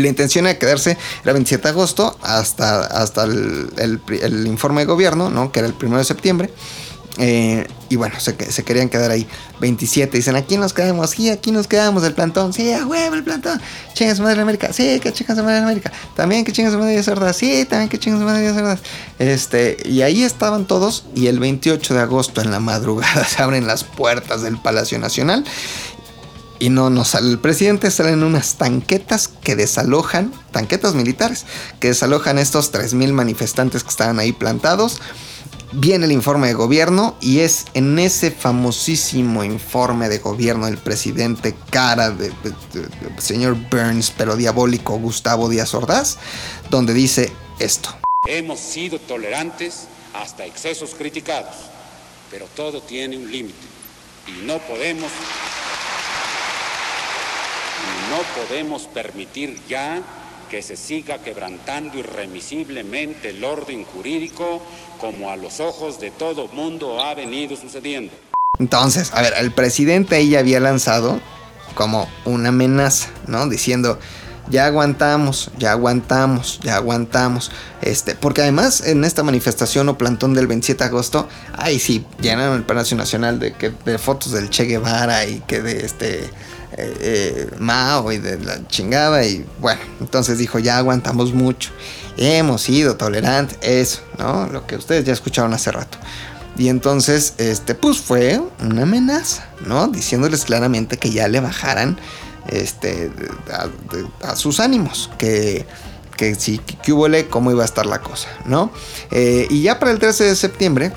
la 0.00 0.08
intención 0.08 0.46
era 0.46 0.58
quedarse, 0.58 0.96
era 1.22 1.32
27 1.32 1.62
de 1.62 1.68
agosto 1.68 2.16
hasta, 2.22 2.80
hasta 2.80 3.24
el, 3.24 3.68
el, 3.76 4.00
el, 4.22 4.46
informe 4.46 4.82
de 4.82 4.86
gobierno, 4.86 5.28
¿no? 5.28 5.52
que 5.52 5.60
era 5.60 5.68
el 5.68 5.74
1 5.80 5.98
de 5.98 6.04
septiembre. 6.04 6.50
Eh, 7.18 7.66
y 7.90 7.96
bueno, 7.96 8.18
se, 8.18 8.34
querían 8.34 8.88
quedar 8.88 9.10
ahí 9.10 9.26
27. 9.60 10.16
Dicen, 10.16 10.34
aquí 10.34 10.56
nos 10.56 10.72
quedamos, 10.72 11.10
sí, 11.10 11.28
aquí 11.28 11.52
nos 11.52 11.66
quedamos, 11.66 12.02
el 12.04 12.14
plantón. 12.14 12.52
Sí, 12.52 12.72
a 12.72 12.86
huevo 12.86 13.14
el 13.14 13.22
plantón. 13.22 13.60
Chingas 13.92 14.20
madre 14.20 14.36
de 14.36 14.42
América. 14.42 14.72
Sí, 14.72 14.98
que 15.00 15.12
chingas 15.12 15.36
madre 15.38 15.56
de 15.56 15.62
América. 15.62 15.92
También 16.16 16.44
que 16.44 16.52
chingas 16.52 16.74
madre 16.74 16.96
de 16.96 17.02
cerdas. 17.02 17.36
Sí, 17.36 17.66
también 17.68 17.90
que 17.90 17.98
chingas 17.98 18.20
madre 18.20 18.42
de 18.42 18.54
cerdas. 18.54 18.80
Este, 19.18 19.76
y 19.84 20.02
ahí 20.02 20.22
estaban 20.22 20.66
todos. 20.66 21.04
Y 21.14 21.26
el 21.26 21.38
28 21.38 21.94
de 21.94 22.00
agosto 22.00 22.40
en 22.40 22.50
la 22.50 22.60
madrugada 22.60 23.24
se 23.28 23.42
abren 23.42 23.66
las 23.66 23.84
puertas 23.84 24.42
del 24.42 24.56
Palacio 24.58 24.98
Nacional. 24.98 25.44
Y 26.58 26.70
no 26.70 26.90
nos 26.90 27.08
sale 27.08 27.28
el 27.28 27.40
presidente, 27.40 27.90
salen 27.90 28.22
unas 28.22 28.54
tanquetas 28.54 29.26
que 29.26 29.56
desalojan, 29.56 30.32
tanquetas 30.52 30.94
militares, 30.94 31.44
que 31.80 31.88
desalojan 31.88 32.38
estos 32.38 32.72
3.000 32.72 33.12
manifestantes 33.12 33.82
que 33.82 33.90
estaban 33.90 34.20
ahí 34.20 34.30
plantados 34.30 35.00
viene 35.72 36.06
el 36.06 36.12
informe 36.12 36.48
de 36.48 36.54
gobierno 36.54 37.16
y 37.20 37.40
es 37.40 37.66
en 37.74 37.98
ese 37.98 38.30
famosísimo 38.30 39.44
informe 39.44 40.08
de 40.08 40.18
gobierno 40.18 40.66
del 40.66 40.78
presidente 40.78 41.54
cara 41.70 42.10
de, 42.10 42.32
señor 43.18 43.56
Burns, 43.70 44.12
pero 44.16 44.36
diabólico 44.36 44.98
Gustavo 44.98 45.48
Díaz 45.48 45.74
Ordaz, 45.74 46.18
donde 46.70 46.94
dice 46.94 47.32
esto. 47.58 47.94
Hemos 48.26 48.60
sido 48.60 48.98
tolerantes 48.98 49.86
hasta 50.14 50.44
excesos 50.44 50.94
criticados, 50.94 51.54
pero 52.30 52.46
todo 52.54 52.82
tiene 52.82 53.16
un 53.16 53.30
límite 53.30 53.66
y 54.28 54.46
no 54.46 54.58
podemos 54.58 55.10
no 58.10 58.42
podemos 58.42 58.82
permitir 58.82 59.58
ya 59.68 60.02
que 60.52 60.60
se 60.60 60.76
siga 60.76 61.16
quebrantando 61.16 61.96
irremisiblemente 61.96 63.30
el 63.30 63.42
orden 63.42 63.86
jurídico 63.86 64.60
como 65.00 65.30
a 65.30 65.36
los 65.36 65.60
ojos 65.60 65.98
de 65.98 66.10
todo 66.10 66.46
mundo 66.48 67.02
ha 67.02 67.14
venido 67.14 67.56
sucediendo. 67.56 68.12
Entonces, 68.58 69.14
a 69.14 69.22
ver, 69.22 69.32
el 69.38 69.52
presidente 69.52 70.16
ahí 70.16 70.28
ya 70.28 70.40
había 70.40 70.60
lanzado 70.60 71.22
como 71.74 72.06
una 72.26 72.50
amenaza, 72.50 73.08
¿no? 73.26 73.48
Diciendo, 73.48 73.98
ya 74.50 74.66
aguantamos, 74.66 75.50
ya 75.56 75.72
aguantamos, 75.72 76.60
ya 76.62 76.76
aguantamos. 76.76 77.50
Este, 77.80 78.14
porque 78.14 78.42
además 78.42 78.86
en 78.86 79.04
esta 79.04 79.22
manifestación 79.22 79.88
o 79.88 79.96
plantón 79.96 80.34
del 80.34 80.48
27 80.48 80.84
de 80.84 80.90
agosto, 80.90 81.30
ay 81.54 81.78
sí, 81.78 82.04
llenaron 82.20 82.58
el 82.58 82.64
Palacio 82.64 82.94
Nacional 82.94 83.38
de, 83.38 83.54
que, 83.54 83.72
de 83.86 83.96
fotos 83.96 84.32
del 84.32 84.50
Che 84.50 84.64
Guevara 84.64 85.24
y 85.24 85.40
que 85.46 85.62
de 85.62 85.86
este 85.86 86.30
eh, 86.76 87.50
Mao 87.58 88.12
y 88.12 88.18
de 88.18 88.38
la 88.38 88.66
chingada 88.68 89.24
y 89.24 89.44
bueno, 89.60 89.80
entonces 90.00 90.38
dijo, 90.38 90.58
ya 90.58 90.78
aguantamos 90.78 91.32
mucho. 91.34 91.70
Hemos 92.16 92.62
sido 92.62 92.96
tolerantes, 92.96 93.58
eso, 93.62 94.00
¿no? 94.18 94.46
Lo 94.46 94.66
que 94.66 94.76
ustedes 94.76 95.04
ya 95.04 95.12
escucharon 95.12 95.54
hace 95.54 95.72
rato. 95.72 95.98
Y 96.56 96.68
entonces, 96.68 97.34
este, 97.38 97.74
pues 97.74 97.98
fue 97.98 98.40
una 98.60 98.82
amenaza, 98.82 99.46
¿no? 99.66 99.88
Diciéndoles 99.88 100.44
claramente 100.44 100.98
que 100.98 101.10
ya 101.10 101.26
le 101.28 101.40
bajaran 101.40 101.98
este, 102.48 103.10
a, 104.22 104.36
sus 104.36 104.60
ánimos, 104.60 105.10
que, 105.16 105.64
que 106.16 106.34
si 106.34 106.58
que 106.58 106.92
hubo 106.92 107.06
cómo 107.30 107.50
iba 107.50 107.62
a 107.62 107.66
estar 107.66 107.86
la 107.86 108.00
cosa, 108.00 108.28
¿no? 108.44 108.70
Eh, 109.10 109.46
y 109.48 109.62
ya 109.62 109.78
para 109.78 109.92
el 109.92 109.98
13 109.98 110.24
de 110.24 110.36
septiembre 110.36 110.92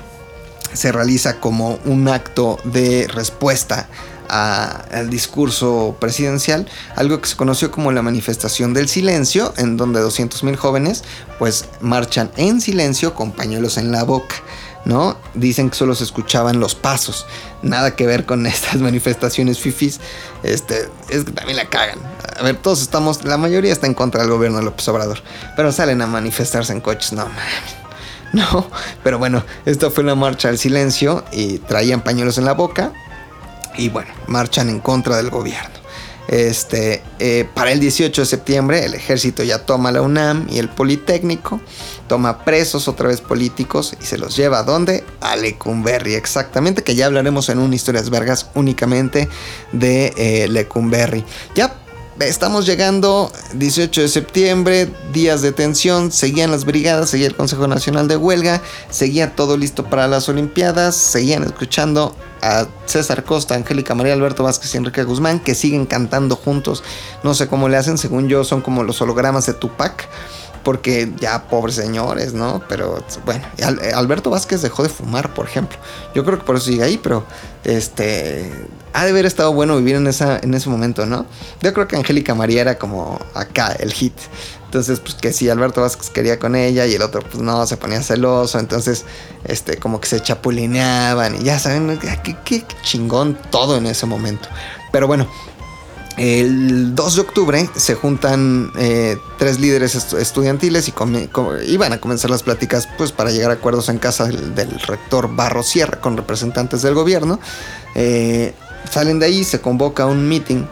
se 0.72 0.92
realiza 0.92 1.40
como 1.40 1.78
un 1.84 2.08
acto 2.08 2.58
de 2.64 3.08
respuesta 3.08 3.88
al 4.28 5.10
discurso 5.10 5.96
presidencial, 5.98 6.68
algo 6.94 7.20
que 7.20 7.28
se 7.28 7.36
conoció 7.36 7.70
como 7.70 7.92
la 7.92 8.02
manifestación 8.02 8.74
del 8.74 8.88
silencio, 8.88 9.52
en 9.56 9.76
donde 9.76 10.00
200.000 10.00 10.56
jóvenes 10.56 11.04
pues 11.38 11.66
marchan 11.80 12.30
en 12.36 12.60
silencio 12.60 13.14
con 13.14 13.32
pañuelos 13.32 13.76
en 13.78 13.92
la 13.92 14.04
boca. 14.04 14.36
¿no? 14.86 15.18
Dicen 15.34 15.68
que 15.68 15.76
solo 15.76 15.96
se 15.96 16.04
escuchaban 16.04 16.60
los 16.60 16.76
pasos. 16.76 17.26
Nada 17.60 17.96
que 17.96 18.06
ver 18.06 18.24
con 18.24 18.46
estas 18.46 18.76
manifestaciones 18.76 19.58
fifis. 19.58 20.00
Este, 20.42 20.88
es 21.10 21.24
que 21.24 21.32
también 21.32 21.56
la 21.56 21.68
cagan. 21.68 21.98
A 22.38 22.42
ver, 22.42 22.56
todos 22.56 22.80
estamos, 22.80 23.24
la 23.24 23.36
mayoría 23.36 23.72
está 23.72 23.86
en 23.86 23.94
contra 23.94 24.22
del 24.22 24.30
gobierno 24.30 24.58
de 24.58 24.64
López 24.64 24.86
Obrador. 24.88 25.22
Pero 25.56 25.72
salen 25.72 26.00
a 26.02 26.06
manifestarse 26.06 26.72
en 26.72 26.80
coches, 26.80 27.12
no. 27.12 27.28
No, 28.32 28.68
pero 29.02 29.18
bueno, 29.18 29.44
esta 29.64 29.90
fue 29.90 30.04
una 30.04 30.14
marcha 30.14 30.48
al 30.48 30.58
silencio 30.58 31.24
y 31.32 31.58
traían 31.58 32.02
pañuelos 32.02 32.38
en 32.38 32.44
la 32.44 32.52
boca. 32.52 32.92
Y 33.76 33.88
bueno, 33.88 34.12
marchan 34.26 34.68
en 34.68 34.80
contra 34.80 35.16
del 35.16 35.30
gobierno. 35.30 35.76
Este, 36.28 37.04
eh, 37.20 37.48
para 37.54 37.70
el 37.70 37.78
18 37.78 38.22
de 38.22 38.26
septiembre 38.26 38.84
el 38.84 38.94
ejército 38.94 39.44
ya 39.44 39.64
toma 39.64 39.92
la 39.92 40.02
UNAM 40.02 40.48
y 40.50 40.58
el 40.58 40.68
Politécnico, 40.68 41.60
toma 42.08 42.44
presos 42.44 42.88
otra 42.88 43.08
vez 43.08 43.20
políticos 43.20 43.96
y 44.00 44.04
se 44.04 44.18
los 44.18 44.36
lleva 44.36 44.58
a 44.58 44.62
dónde? 44.64 45.04
A 45.20 45.36
Lecumberri, 45.36 46.14
exactamente, 46.14 46.82
que 46.82 46.96
ya 46.96 47.06
hablaremos 47.06 47.48
en 47.48 47.60
un 47.60 47.72
Historias 47.72 48.10
Vergas 48.10 48.50
únicamente 48.54 49.28
de 49.70 50.12
eh, 50.16 50.48
Lecumberri. 50.48 51.24
Ya 51.54 51.76
Estamos 52.20 52.64
llegando 52.64 53.30
18 53.52 54.00
de 54.00 54.08
septiembre, 54.08 54.88
días 55.12 55.42
de 55.42 55.52
tensión, 55.52 56.10
seguían 56.10 56.50
las 56.50 56.64
brigadas, 56.64 57.10
seguía 57.10 57.26
el 57.26 57.36
Consejo 57.36 57.68
Nacional 57.68 58.08
de 58.08 58.16
Huelga, 58.16 58.62
seguía 58.88 59.36
todo 59.36 59.58
listo 59.58 59.84
para 59.84 60.08
las 60.08 60.26
Olimpiadas, 60.30 60.96
seguían 60.96 61.44
escuchando 61.44 62.16
a 62.40 62.68
César 62.86 63.22
Costa, 63.22 63.54
Angélica 63.54 63.94
María 63.94 64.14
Alberto 64.14 64.44
Vázquez 64.44 64.74
y 64.74 64.78
Enrique 64.78 65.04
Guzmán, 65.04 65.40
que 65.40 65.54
siguen 65.54 65.84
cantando 65.84 66.36
juntos. 66.36 66.82
No 67.22 67.34
sé 67.34 67.48
cómo 67.48 67.68
le 67.68 67.76
hacen, 67.76 67.98
según 67.98 68.28
yo 68.28 68.44
son 68.44 68.62
como 68.62 68.82
los 68.82 69.02
hologramas 69.02 69.44
de 69.44 69.52
Tupac 69.52 70.08
porque 70.66 71.12
ya 71.20 71.46
pobres 71.46 71.76
señores, 71.76 72.34
¿no? 72.34 72.60
Pero 72.68 72.98
bueno, 73.24 73.46
Alberto 73.94 74.30
Vázquez 74.30 74.62
dejó 74.62 74.82
de 74.82 74.88
fumar, 74.88 75.32
por 75.32 75.46
ejemplo. 75.46 75.78
Yo 76.12 76.24
creo 76.24 76.40
que 76.40 76.44
por 76.44 76.56
eso 76.56 76.64
sigue 76.64 76.82
ahí, 76.82 76.98
pero 76.98 77.24
este 77.62 78.52
ha 78.92 79.04
de 79.04 79.10
haber 79.10 79.26
estado 79.26 79.52
bueno 79.52 79.76
vivir 79.76 79.94
en 79.94 80.08
esa 80.08 80.40
en 80.40 80.54
ese 80.54 80.68
momento, 80.68 81.06
¿no? 81.06 81.24
Yo 81.62 81.72
creo 81.72 81.86
que 81.86 81.94
Angélica 81.94 82.34
María 82.34 82.62
era 82.62 82.78
como 82.78 83.20
acá 83.32 83.76
el 83.78 83.92
hit. 83.92 84.14
Entonces, 84.64 84.98
pues 84.98 85.14
que 85.14 85.32
si 85.32 85.48
Alberto 85.48 85.82
Vázquez 85.82 86.10
quería 86.10 86.40
con 86.40 86.56
ella 86.56 86.84
y 86.84 86.94
el 86.94 87.02
otro 87.02 87.20
pues 87.20 87.40
no, 87.40 87.64
se 87.64 87.76
ponía 87.76 88.02
celoso, 88.02 88.58
entonces 88.58 89.04
este 89.44 89.76
como 89.76 90.00
que 90.00 90.08
se 90.08 90.20
chapulineaban 90.20 91.40
y 91.40 91.44
ya 91.44 91.60
saben, 91.60 91.96
qué, 92.24 92.36
qué 92.44 92.64
chingón 92.82 93.38
todo 93.50 93.76
en 93.76 93.86
ese 93.86 94.06
momento. 94.06 94.48
Pero 94.90 95.06
bueno, 95.06 95.28
el 96.16 96.94
2 96.94 97.14
de 97.14 97.20
octubre 97.20 97.70
se 97.76 97.94
juntan 97.94 98.72
eh, 98.78 99.18
tres 99.38 99.60
líderes 99.60 99.94
estudiantiles 100.14 100.88
y 100.88 100.94
iban 101.68 101.92
a 101.92 102.00
comenzar 102.00 102.30
las 102.30 102.42
pláticas 102.42 102.88
pues, 102.96 103.12
para 103.12 103.30
llegar 103.30 103.50
a 103.50 103.54
acuerdos 103.54 103.90
en 103.90 103.98
casa 103.98 104.24
del, 104.24 104.70
rector 104.86 105.34
Barro 105.34 105.62
Sierra 105.62 106.00
con 106.00 106.16
representantes 106.16 106.80
del 106.80 106.94
gobierno. 106.94 107.38
Eh, 107.94 108.54
salen 108.90 109.18
de 109.18 109.26
ahí, 109.26 109.44
se 109.44 109.60
convoca 109.60 110.06
un 110.06 110.26
meeting 110.26 110.64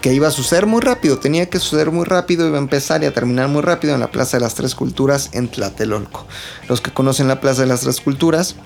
que 0.00 0.12
iba 0.12 0.28
a 0.28 0.30
suceder 0.32 0.66
muy 0.66 0.80
rápido, 0.80 1.18
tenía 1.18 1.48
que 1.48 1.58
suceder 1.60 1.90
muy 1.90 2.04
rápido, 2.04 2.46
iba 2.46 2.58
a 2.58 2.60
empezar 2.60 3.02
y 3.02 3.06
a 3.06 3.12
terminar 3.12 3.48
muy 3.48 3.62
rápido 3.62 3.94
en 3.94 4.00
la 4.00 4.10
Plaza 4.10 4.36
de 4.36 4.42
las 4.42 4.54
Tres 4.54 4.74
Culturas 4.74 5.30
en 5.32 5.48
Tlatelolco. 5.48 6.26
Los 6.68 6.80
que 6.80 6.92
conocen 6.92 7.28
la 7.28 7.40
Plaza 7.40 7.62
de 7.62 7.68
las 7.68 7.80
Tres 7.80 8.00
Culturas 8.00 8.56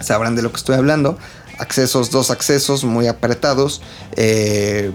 sabrán 0.00 0.34
de 0.34 0.42
lo 0.42 0.50
que 0.50 0.56
estoy 0.56 0.76
hablando. 0.76 1.18
Accesos, 1.58 2.10
dos 2.10 2.30
accesos 2.30 2.84
muy 2.84 3.08
apretados. 3.08 3.82
Eh, 4.16 4.92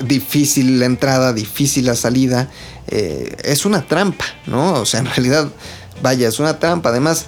difícil 0.00 0.80
la 0.80 0.86
entrada, 0.86 1.32
difícil 1.32 1.86
la 1.86 1.94
salida. 1.94 2.48
Eh, 2.88 3.36
es 3.44 3.64
una 3.64 3.86
trampa, 3.86 4.24
¿no? 4.46 4.74
O 4.74 4.86
sea, 4.86 5.00
en 5.00 5.06
realidad, 5.06 5.48
vaya, 6.02 6.28
es 6.28 6.38
una 6.38 6.58
trampa. 6.58 6.90
Además, 6.90 7.26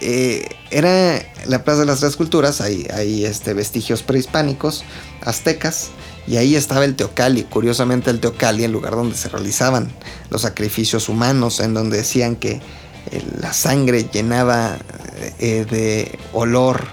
eh, 0.00 0.48
era 0.70 1.22
la 1.46 1.64
Plaza 1.64 1.80
de 1.80 1.86
las 1.86 2.00
Tres 2.00 2.16
Culturas, 2.16 2.60
hay, 2.60 2.86
hay 2.94 3.24
este, 3.24 3.54
vestigios 3.54 4.02
prehispánicos, 4.02 4.84
aztecas, 5.22 5.90
y 6.26 6.36
ahí 6.36 6.54
estaba 6.54 6.84
el 6.84 6.94
Teocalli. 6.94 7.44
Curiosamente, 7.44 8.10
el 8.10 8.20
Teocalli, 8.20 8.64
el 8.64 8.72
lugar 8.72 8.92
donde 8.92 9.16
se 9.16 9.28
realizaban 9.28 9.90
los 10.30 10.42
sacrificios 10.42 11.08
humanos, 11.08 11.60
en 11.60 11.74
donde 11.74 11.96
decían 11.98 12.36
que 12.36 12.60
eh, 13.10 13.22
la 13.40 13.52
sangre 13.52 14.08
llenaba 14.12 14.78
de 15.38 16.18
olor 16.32 16.84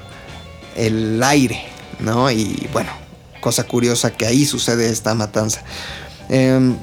el 0.76 1.22
aire, 1.24 1.63
¿no? 1.99 2.30
Y 2.30 2.67
bueno, 2.72 2.91
Cosa 3.42 3.66
curiosa 3.66 4.12
que 4.12 4.26
ahí 4.26 4.46
sucede 4.46 4.90
esta 4.90 5.14
matanza. 5.16 5.62
Em, 6.30 6.76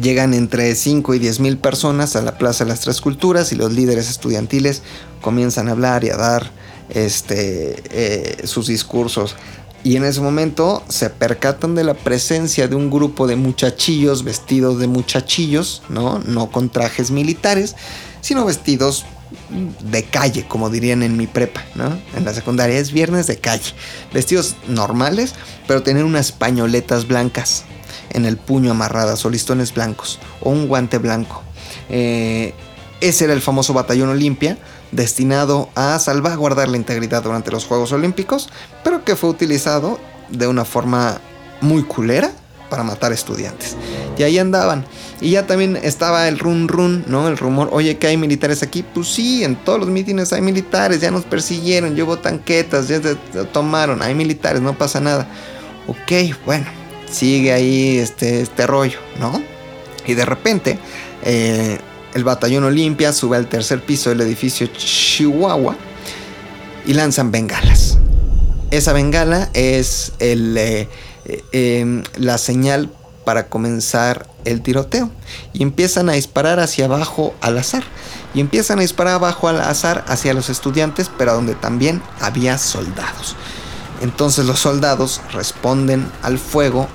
llegan 0.00 0.34
entre 0.34 0.74
5 0.74 1.14
y 1.14 1.18
10 1.18 1.40
mil 1.40 1.58
personas 1.58 2.16
a 2.16 2.22
la 2.22 2.38
Plaza 2.38 2.64
de 2.64 2.70
las 2.70 2.80
Tres 2.80 3.00
Culturas 3.00 3.52
y 3.52 3.56
los 3.56 3.72
líderes 3.72 4.10
estudiantiles 4.10 4.82
comienzan 5.20 5.68
a 5.68 5.72
hablar 5.72 6.04
y 6.04 6.10
a 6.10 6.16
dar 6.16 6.50
este, 6.88 7.82
eh, 7.90 8.46
sus 8.46 8.66
discursos. 8.66 9.36
Y 9.84 9.96
en 9.96 10.04
ese 10.04 10.22
momento 10.22 10.82
se 10.88 11.10
percatan 11.10 11.74
de 11.74 11.84
la 11.84 11.92
presencia 11.92 12.68
de 12.68 12.74
un 12.74 12.90
grupo 12.90 13.26
de 13.26 13.36
muchachillos 13.36 14.24
vestidos 14.24 14.78
de 14.78 14.86
muchachillos, 14.86 15.82
¿no? 15.90 16.20
No 16.20 16.50
con 16.50 16.70
trajes 16.70 17.10
militares, 17.10 17.76
sino 18.22 18.46
vestidos 18.46 19.04
de 19.80 20.04
calle, 20.04 20.46
como 20.46 20.70
dirían 20.70 21.02
en 21.02 21.16
mi 21.16 21.26
prepa, 21.26 21.64
¿no? 21.74 21.96
En 22.16 22.24
la 22.24 22.34
secundaria 22.34 22.78
es 22.78 22.92
viernes 22.92 23.26
de 23.26 23.38
calle. 23.38 23.72
Vestidos 24.12 24.56
normales, 24.68 25.34
pero 25.66 25.82
tener 25.82 26.04
unas 26.04 26.32
pañoletas 26.32 27.06
blancas 27.06 27.64
en 28.10 28.24
el 28.24 28.36
puño 28.36 28.70
amarradas 28.70 29.24
o 29.24 29.30
listones 29.30 29.74
blancos 29.74 30.18
o 30.40 30.50
un 30.50 30.68
guante 30.68 30.98
blanco. 30.98 31.42
Eh, 31.88 32.54
ese 33.00 33.24
era 33.24 33.34
el 33.34 33.42
famoso 33.42 33.74
batallón 33.74 34.08
Olimpia, 34.08 34.56
destinado 34.92 35.68
a 35.74 35.98
salvaguardar 35.98 36.68
la 36.68 36.76
integridad 36.76 37.22
durante 37.22 37.50
los 37.50 37.66
Juegos 37.66 37.92
Olímpicos, 37.92 38.48
pero 38.82 39.04
que 39.04 39.16
fue 39.16 39.30
utilizado 39.30 39.98
de 40.30 40.46
una 40.46 40.64
forma 40.64 41.20
muy 41.60 41.82
culera 41.82 42.32
para 42.70 42.82
matar 42.82 43.12
estudiantes. 43.12 43.76
Y 44.16 44.22
ahí 44.22 44.38
andaban. 44.38 44.84
Y 45.20 45.30
ya 45.30 45.46
también 45.46 45.76
estaba 45.76 46.28
el 46.28 46.38
run 46.38 46.68
run, 46.68 47.04
¿no? 47.06 47.28
El 47.28 47.36
rumor, 47.36 47.68
oye, 47.72 47.96
que 47.96 48.08
hay 48.08 48.16
militares 48.16 48.62
aquí. 48.62 48.82
Pues 48.82 49.08
sí, 49.08 49.44
en 49.44 49.56
todos 49.56 49.80
los 49.80 49.88
mítines 49.88 50.32
hay 50.32 50.42
militares, 50.42 51.00
ya 51.00 51.10
nos 51.10 51.24
persiguieron, 51.24 51.94
llevo 51.94 52.18
tanquetas, 52.18 52.88
ya 52.88 53.00
se, 53.00 53.14
tomaron, 53.52 54.02
hay 54.02 54.14
militares, 54.14 54.60
no 54.60 54.76
pasa 54.76 55.00
nada. 55.00 55.28
Ok, 55.86 56.34
bueno, 56.44 56.66
sigue 57.10 57.52
ahí 57.52 57.98
este, 57.98 58.42
este 58.42 58.66
rollo, 58.66 58.98
¿no? 59.20 59.42
Y 60.06 60.14
de 60.14 60.24
repente, 60.24 60.78
eh, 61.22 61.78
el 62.14 62.24
batallón 62.24 62.64
Olimpia 62.64 63.12
sube 63.12 63.36
al 63.36 63.48
tercer 63.48 63.82
piso 63.82 64.10
del 64.10 64.20
edificio 64.20 64.66
Chihuahua 64.66 65.76
y 66.86 66.94
lanzan 66.94 67.30
bengalas. 67.30 67.98
Esa 68.70 68.92
bengala 68.92 69.50
es 69.54 70.12
el, 70.18 70.56
eh, 70.56 70.88
eh, 71.26 71.42
em, 71.52 72.02
la 72.16 72.38
señal 72.38 72.90
para 73.24 73.48
comenzar 73.48 74.28
el 74.44 74.62
tiroteo. 74.62 75.10
Y 75.52 75.62
empiezan 75.62 76.08
a 76.08 76.12
disparar 76.12 76.60
hacia 76.60 76.86
abajo 76.86 77.34
al 77.40 77.58
azar. 77.58 77.84
Y 78.34 78.40
empiezan 78.40 78.78
a 78.78 78.82
disparar 78.82 79.14
abajo 79.14 79.48
al 79.48 79.60
azar 79.60 80.04
hacia 80.08 80.34
los 80.34 80.50
estudiantes 80.50 81.10
pero 81.16 81.34
donde 81.34 81.54
también 81.54 82.02
había 82.20 82.58
soldados. 82.58 83.36
Entonces 84.00 84.44
los 84.44 84.58
soldados 84.60 85.20
responden 85.32 86.10
al 86.22 86.38
fuego 86.38 86.88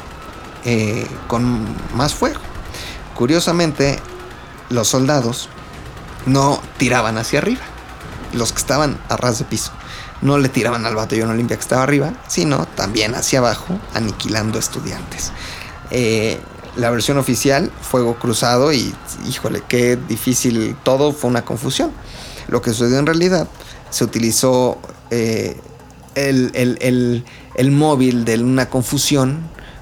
eh, 0.65 1.07
con 1.27 1.65
más 1.95 2.13
fuego. 2.13 2.39
Curiosamente 3.15 3.99
los 4.69 4.87
soldados 4.87 5.49
no 6.25 6.61
tiraban 6.77 7.17
hacia 7.17 7.39
arriba. 7.39 7.61
Los 8.33 8.51
que 8.51 8.59
estaban 8.59 8.99
a 9.09 9.17
ras 9.17 9.39
de 9.39 9.45
piso. 9.45 9.71
No 10.21 10.37
le 10.37 10.49
tiraban 10.49 10.85
al 10.85 10.95
batallón 10.95 11.29
Olimpia 11.29 11.55
que 11.57 11.61
estaba 11.61 11.83
arriba, 11.83 12.13
sino 12.27 12.65
también 12.67 13.15
hacia 13.15 13.39
abajo, 13.39 13.79
aniquilando 13.93 14.59
estudiantes. 14.59 15.31
Eh, 15.91 16.39
la 16.75 16.89
versión 16.91 17.17
oficial, 17.17 17.71
fuego 17.81 18.15
cruzado 18.15 18.71
y 18.71 18.93
híjole, 19.27 19.61
qué 19.67 19.97
difícil 20.07 20.75
todo, 20.83 21.11
fue 21.11 21.29
una 21.29 21.43
confusión. 21.43 21.91
Lo 22.47 22.61
que 22.61 22.71
sucedió 22.71 22.99
en 22.99 23.05
realidad, 23.05 23.47
se 23.89 24.03
utilizó 24.03 24.79
eh, 25.11 25.57
el, 26.15 26.51
el, 26.53 27.25
el, 27.55 27.71
móvil 27.71 28.25
de 28.25 28.41
una 28.41 28.69
confusión 28.69 29.39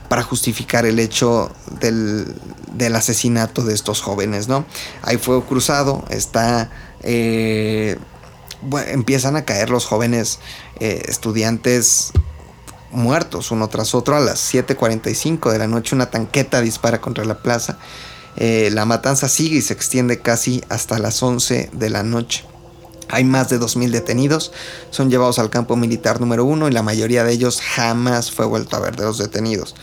para 0.10 0.24
justificar 0.24 0.86
el 0.86 1.00
hecho 1.00 1.52
del, 1.80 2.34
del, 2.74 2.96
asesinato 2.96 3.64
de 3.64 3.74
estos 3.74 4.02
jóvenes, 4.02 4.48
¿no? 4.48 4.66
Hay 5.02 5.18
fuego 5.18 5.46
cruzado, 5.46 6.06
está... 6.10 6.72
Eh, 7.02 7.98
empiezan 8.88 9.36
a 9.36 9.46
caer 9.46 9.70
los 9.70 9.86
jóvenes 9.86 10.40
eh, 10.80 11.04
estudiantes 11.08 12.12
muertos 12.92 13.52
uno 13.52 13.68
tras 13.68 13.96
otro. 13.96 14.16
A 14.16 14.20
las 14.20 14.54
7.45 14.54 15.52
de 15.52 15.60
la 15.60 15.68
noche 15.68 15.96
una 15.96 16.10
tanqueta 16.10 16.62
dispara 16.62 17.02
contra 17.02 17.26
la 17.26 17.40
plaza. 17.40 17.78
Eh, 18.38 18.70
la 18.72 18.86
matanza 18.86 19.28
sigue 19.30 19.58
y 19.58 19.62
se 19.62 19.74
extiende 19.74 20.20
casi 20.20 20.64
hasta 20.70 21.00
las 21.00 21.22
11 21.24 21.72
de 21.74 21.90
la 21.90 22.04
noche. 22.04 22.46
Hay 23.10 23.24
más 23.24 23.50
de 23.50 23.60
2.000 23.60 23.90
detenidos, 23.90 24.52
son 24.90 25.10
llevados 25.10 25.40
al 25.40 25.50
campo 25.50 25.76
militar 25.76 26.20
número 26.20 26.44
uno 26.44 26.68
y 26.68 26.72
la 26.72 26.84
mayoría 26.84 27.24
de 27.24 27.32
ellos 27.32 27.62
jamás 27.62 28.32
fue 28.32 28.46
vuelto 28.46 28.76
a 28.76 28.80
ver 28.80 28.96
de 28.96 29.06
los 29.06 29.18
detenidos. 29.18 29.76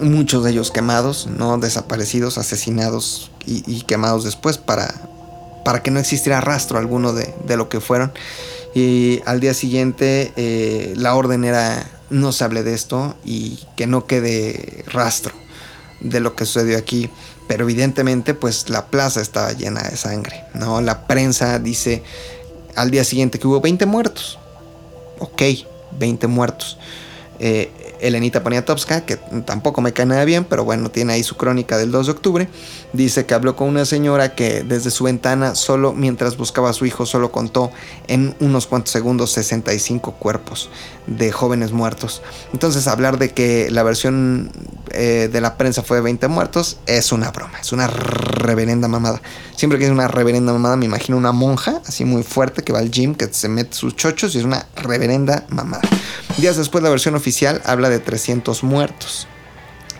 muchos 0.00 0.42
de 0.42 0.50
ellos 0.50 0.70
quemados, 0.70 1.28
no 1.28 1.56
desaparecidos, 1.58 2.36
asesinados 2.36 3.30
y, 3.46 3.82
quemados 3.82 4.24
después 4.24 4.58
para, 4.58 4.92
para 5.64 5.82
que 5.82 5.90
no 5.92 6.00
existiera 6.00 6.40
rastro 6.40 6.78
alguno 6.78 7.12
de, 7.12 7.32
de 7.46 7.56
lo 7.56 7.68
que 7.68 7.80
fueron. 7.80 8.12
Y 8.74 9.20
al 9.26 9.40
día 9.40 9.54
siguiente 9.54 10.32
eh, 10.36 10.94
la 10.96 11.14
orden 11.14 11.44
era 11.44 11.86
no 12.10 12.32
se 12.32 12.44
hable 12.44 12.62
de 12.62 12.74
esto 12.74 13.16
y 13.24 13.58
que 13.76 13.86
no 13.86 14.06
quede 14.06 14.84
rastro 14.86 15.34
de 16.00 16.20
lo 16.20 16.34
que 16.34 16.46
sucedió 16.46 16.78
aquí. 16.78 17.10
Pero 17.48 17.64
evidentemente 17.64 18.34
pues 18.34 18.68
la 18.68 18.86
plaza 18.86 19.20
estaba 19.20 19.52
llena 19.52 19.82
de 19.82 19.96
sangre. 19.96 20.44
¿no? 20.54 20.80
La 20.80 21.06
prensa 21.06 21.58
dice 21.58 22.02
al 22.76 22.90
día 22.90 23.04
siguiente 23.04 23.38
que 23.38 23.46
hubo 23.46 23.60
20 23.60 23.86
muertos. 23.86 24.38
Ok, 25.18 25.42
20 25.98 26.26
muertos. 26.26 26.78
Eh, 27.38 27.70
Elenita 28.02 28.42
Poniatowska, 28.42 29.02
que 29.06 29.16
tampoco 29.44 29.80
me 29.80 29.92
cae 29.92 30.06
nada 30.06 30.24
bien, 30.24 30.44
pero 30.44 30.64
bueno, 30.64 30.90
tiene 30.90 31.14
ahí 31.14 31.22
su 31.22 31.36
crónica 31.36 31.78
del 31.78 31.90
2 31.90 32.06
de 32.06 32.12
octubre, 32.12 32.48
dice 32.92 33.24
que 33.26 33.34
habló 33.34 33.56
con 33.56 33.68
una 33.68 33.84
señora 33.84 34.34
que 34.34 34.64
desde 34.64 34.90
su 34.90 35.04
ventana, 35.04 35.54
solo 35.54 35.92
mientras 35.92 36.36
buscaba 36.36 36.70
a 36.70 36.72
su 36.72 36.84
hijo, 36.84 37.06
solo 37.06 37.32
contó 37.32 37.70
en 38.08 38.34
unos 38.40 38.66
cuantos 38.66 38.92
segundos 38.92 39.32
65 39.32 40.12
cuerpos 40.12 40.68
de 41.06 41.32
jóvenes 41.32 41.72
muertos. 41.72 42.22
Entonces 42.52 42.86
hablar 42.86 43.18
de 43.18 43.30
que 43.30 43.70
la 43.70 43.82
versión 43.82 44.50
eh, 44.90 45.28
de 45.32 45.40
la 45.40 45.56
prensa 45.56 45.82
fue 45.82 45.96
de 45.98 46.02
20 46.02 46.28
muertos 46.28 46.78
es 46.86 47.12
una 47.12 47.30
broma, 47.30 47.58
es 47.60 47.72
una 47.72 47.86
reverenda 47.86 48.88
mamada. 48.88 49.20
Siempre 49.56 49.78
que 49.78 49.86
es 49.86 49.90
una 49.90 50.08
reverenda 50.08 50.52
mamada 50.52 50.76
me 50.76 50.86
imagino 50.86 51.16
una 51.16 51.32
monja 51.32 51.80
así 51.86 52.04
muy 52.04 52.22
fuerte 52.22 52.62
que 52.62 52.72
va 52.72 52.80
al 52.80 52.90
gym, 52.90 53.14
que 53.14 53.32
se 53.32 53.48
mete 53.48 53.74
sus 53.76 53.96
chochos 53.96 54.34
y 54.34 54.38
es 54.38 54.44
una 54.44 54.66
reverenda 54.76 55.44
mamada. 55.48 55.82
Días 56.38 56.56
después 56.56 56.82
la 56.82 56.90
versión 56.90 57.14
oficial 57.14 57.60
habla 57.64 57.90
de 57.90 57.91
300 57.98 58.62
muertos. 58.64 59.26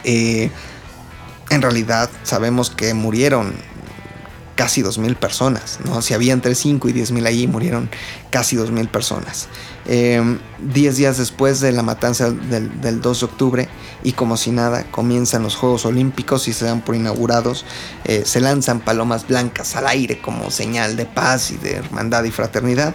Eh, 0.04 0.50
en 1.50 1.62
realidad 1.62 2.10
sabemos 2.22 2.70
que 2.70 2.94
murieron 2.94 3.54
casi 4.54 4.82
2.000 4.82 5.16
personas, 5.16 5.78
¿no? 5.84 6.02
Si 6.02 6.14
había 6.14 6.32
entre 6.32 6.54
5 6.54 6.88
y 6.88 6.92
10.000 6.92 7.26
allí, 7.26 7.46
murieron 7.46 7.90
casi 8.30 8.56
2.000 8.56 8.88
personas. 8.88 9.48
Em, 9.86 10.38
diez 10.60 10.96
días 10.96 11.18
después 11.18 11.60
de 11.60 11.72
la 11.72 11.82
matanza 11.82 12.30
del, 12.30 13.00
2 13.00 13.20
de 13.20 13.26
octubre, 13.26 13.68
y 14.04 14.12
como 14.12 14.36
si 14.36 14.50
nada, 14.50 14.84
comienzan 14.90 15.42
los 15.42 15.56
Juegos 15.56 15.84
Olímpicos 15.86 16.48
y 16.48 16.52
se 16.52 16.64
dan 16.64 16.82
por 16.82 16.94
inaugurados. 16.94 17.64
Eh, 18.04 18.22
se 18.24 18.40
lanzan 18.40 18.80
palomas 18.80 19.26
blancas 19.26 19.74
al 19.76 19.86
aire 19.86 20.20
como 20.20 20.50
señal 20.50 20.96
de 20.96 21.06
paz 21.06 21.50
y 21.50 21.56
de 21.56 21.76
hermandad 21.76 22.24
y 22.24 22.30
fraternidad. 22.30 22.94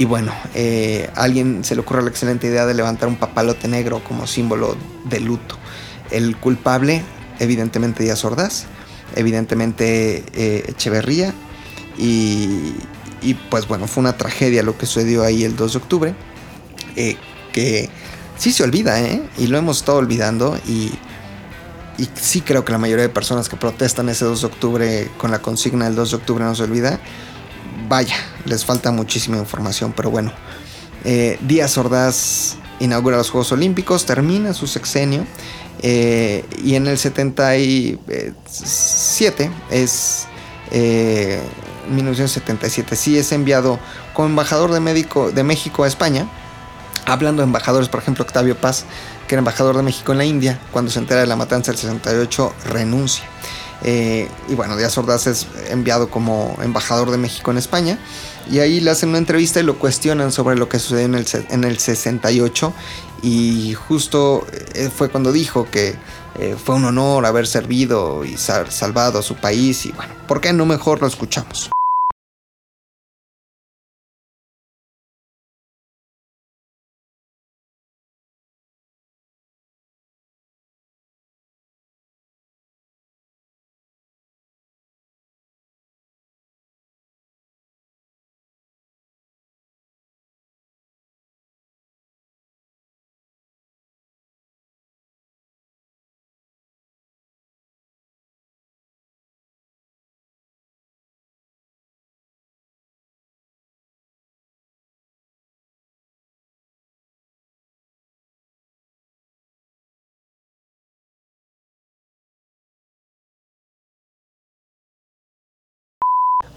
Y 0.00 0.06
bueno, 0.06 0.32
eh, 0.54 1.10
a 1.14 1.24
alguien 1.24 1.62
se 1.62 1.74
le 1.74 1.82
ocurre 1.82 2.02
la 2.02 2.08
excelente 2.08 2.46
idea 2.46 2.64
de 2.64 2.72
levantar 2.72 3.06
un 3.06 3.16
papalote 3.16 3.68
negro 3.68 4.02
como 4.02 4.26
símbolo 4.26 4.74
de 5.04 5.20
luto. 5.20 5.58
El 6.10 6.38
culpable, 6.38 7.02
evidentemente 7.38 8.04
Díaz 8.04 8.24
Ordaz, 8.24 8.64
evidentemente 9.14 10.24
eh, 10.32 10.64
Echeverría, 10.68 11.34
y, 11.98 12.72
pues 13.50 13.68
bueno, 13.68 13.86
fue 13.86 14.00
una 14.00 14.16
tragedia 14.16 14.62
lo 14.62 14.78
que 14.78 14.86
sucedió 14.86 15.22
ahí 15.22 15.44
el 15.44 15.54
2 15.54 15.72
de 15.74 15.78
octubre, 15.78 16.14
eh, 16.96 17.18
que 17.52 17.90
sí 18.38 18.52
se 18.52 18.62
olvida, 18.62 19.02
¿eh? 19.02 19.22
Y 19.36 19.48
lo 19.48 19.58
hemos 19.58 19.80
estado 19.80 19.98
olvidando 19.98 20.58
y, 20.66 20.92
y 21.98 22.08
sí 22.14 22.40
creo 22.40 22.64
que 22.64 22.72
la 22.72 22.78
mayoría 22.78 23.02
de 23.02 23.10
personas 23.10 23.50
que 23.50 23.56
protestan 23.56 24.08
ese 24.08 24.24
2 24.24 24.40
de 24.40 24.46
octubre 24.46 25.10
con 25.18 25.30
la 25.30 25.42
consigna 25.42 25.84
del 25.84 25.94
2 25.94 26.12
de 26.12 26.16
octubre 26.16 26.42
no 26.42 26.54
se 26.54 26.62
olvida 26.62 26.98
vaya, 27.88 28.14
les 28.44 28.64
falta 28.64 28.92
muchísima 28.92 29.38
información, 29.38 29.92
pero 29.96 30.10
bueno. 30.10 30.32
Eh, 31.04 31.38
Díaz 31.42 31.76
Ordaz 31.78 32.56
inaugura 32.78 33.16
los 33.16 33.30
Juegos 33.30 33.50
Olímpicos, 33.52 34.04
termina 34.06 34.52
su 34.52 34.66
sexenio 34.66 35.24
eh, 35.82 36.44
y 36.62 36.74
en 36.74 36.86
el 36.86 36.98
77 36.98 39.50
es... 39.70 40.26
1977 40.72 42.94
eh, 42.94 42.96
sí 42.96 43.18
es 43.18 43.32
enviado 43.32 43.80
como 44.14 44.28
embajador 44.28 44.70
de, 44.70 45.32
de 45.32 45.42
México 45.42 45.82
a 45.82 45.88
España. 45.88 46.28
Hablando 47.06 47.42
de 47.42 47.46
embajadores, 47.46 47.88
por 47.88 48.00
ejemplo, 48.00 48.24
Octavio 48.24 48.56
Paz, 48.56 48.84
que 49.26 49.34
era 49.34 49.40
embajador 49.40 49.76
de 49.76 49.82
México 49.82 50.12
en 50.12 50.18
la 50.18 50.24
India, 50.24 50.60
cuando 50.70 50.92
se 50.92 51.00
entera 51.00 51.22
de 51.22 51.26
la 51.26 51.34
matanza 51.34 51.72
del 51.72 51.80
68, 51.80 52.54
renuncia. 52.66 53.24
Eh, 53.82 54.28
y 54.48 54.54
bueno, 54.54 54.76
Díaz 54.76 54.96
Ordaz 54.98 55.26
es 55.26 55.46
enviado 55.68 56.10
como 56.10 56.56
embajador 56.62 57.10
de 57.10 57.18
México 57.18 57.50
en 57.50 57.58
España. 57.58 57.98
Y 58.50 58.58
ahí 58.58 58.80
le 58.80 58.90
hacen 58.90 59.10
una 59.10 59.18
entrevista 59.18 59.60
y 59.60 59.62
lo 59.62 59.78
cuestionan 59.78 60.32
sobre 60.32 60.56
lo 60.56 60.68
que 60.68 60.78
sucedió 60.78 61.04
en 61.04 61.14
el, 61.14 61.26
en 61.50 61.64
el 61.64 61.78
68. 61.78 62.72
Y 63.22 63.74
justo 63.74 64.46
eh, 64.74 64.90
fue 64.94 65.08
cuando 65.08 65.30
dijo 65.32 65.68
que 65.70 65.94
eh, 66.38 66.56
fue 66.62 66.74
un 66.74 66.84
honor 66.84 67.26
haber 67.26 67.46
servido 67.46 68.24
y 68.24 68.36
salvado 68.36 69.18
a 69.18 69.22
su 69.22 69.36
país. 69.36 69.86
Y 69.86 69.92
bueno, 69.92 70.14
¿por 70.26 70.40
qué 70.40 70.52
no 70.52 70.66
mejor 70.66 71.00
lo 71.00 71.06
escuchamos? 71.06 71.70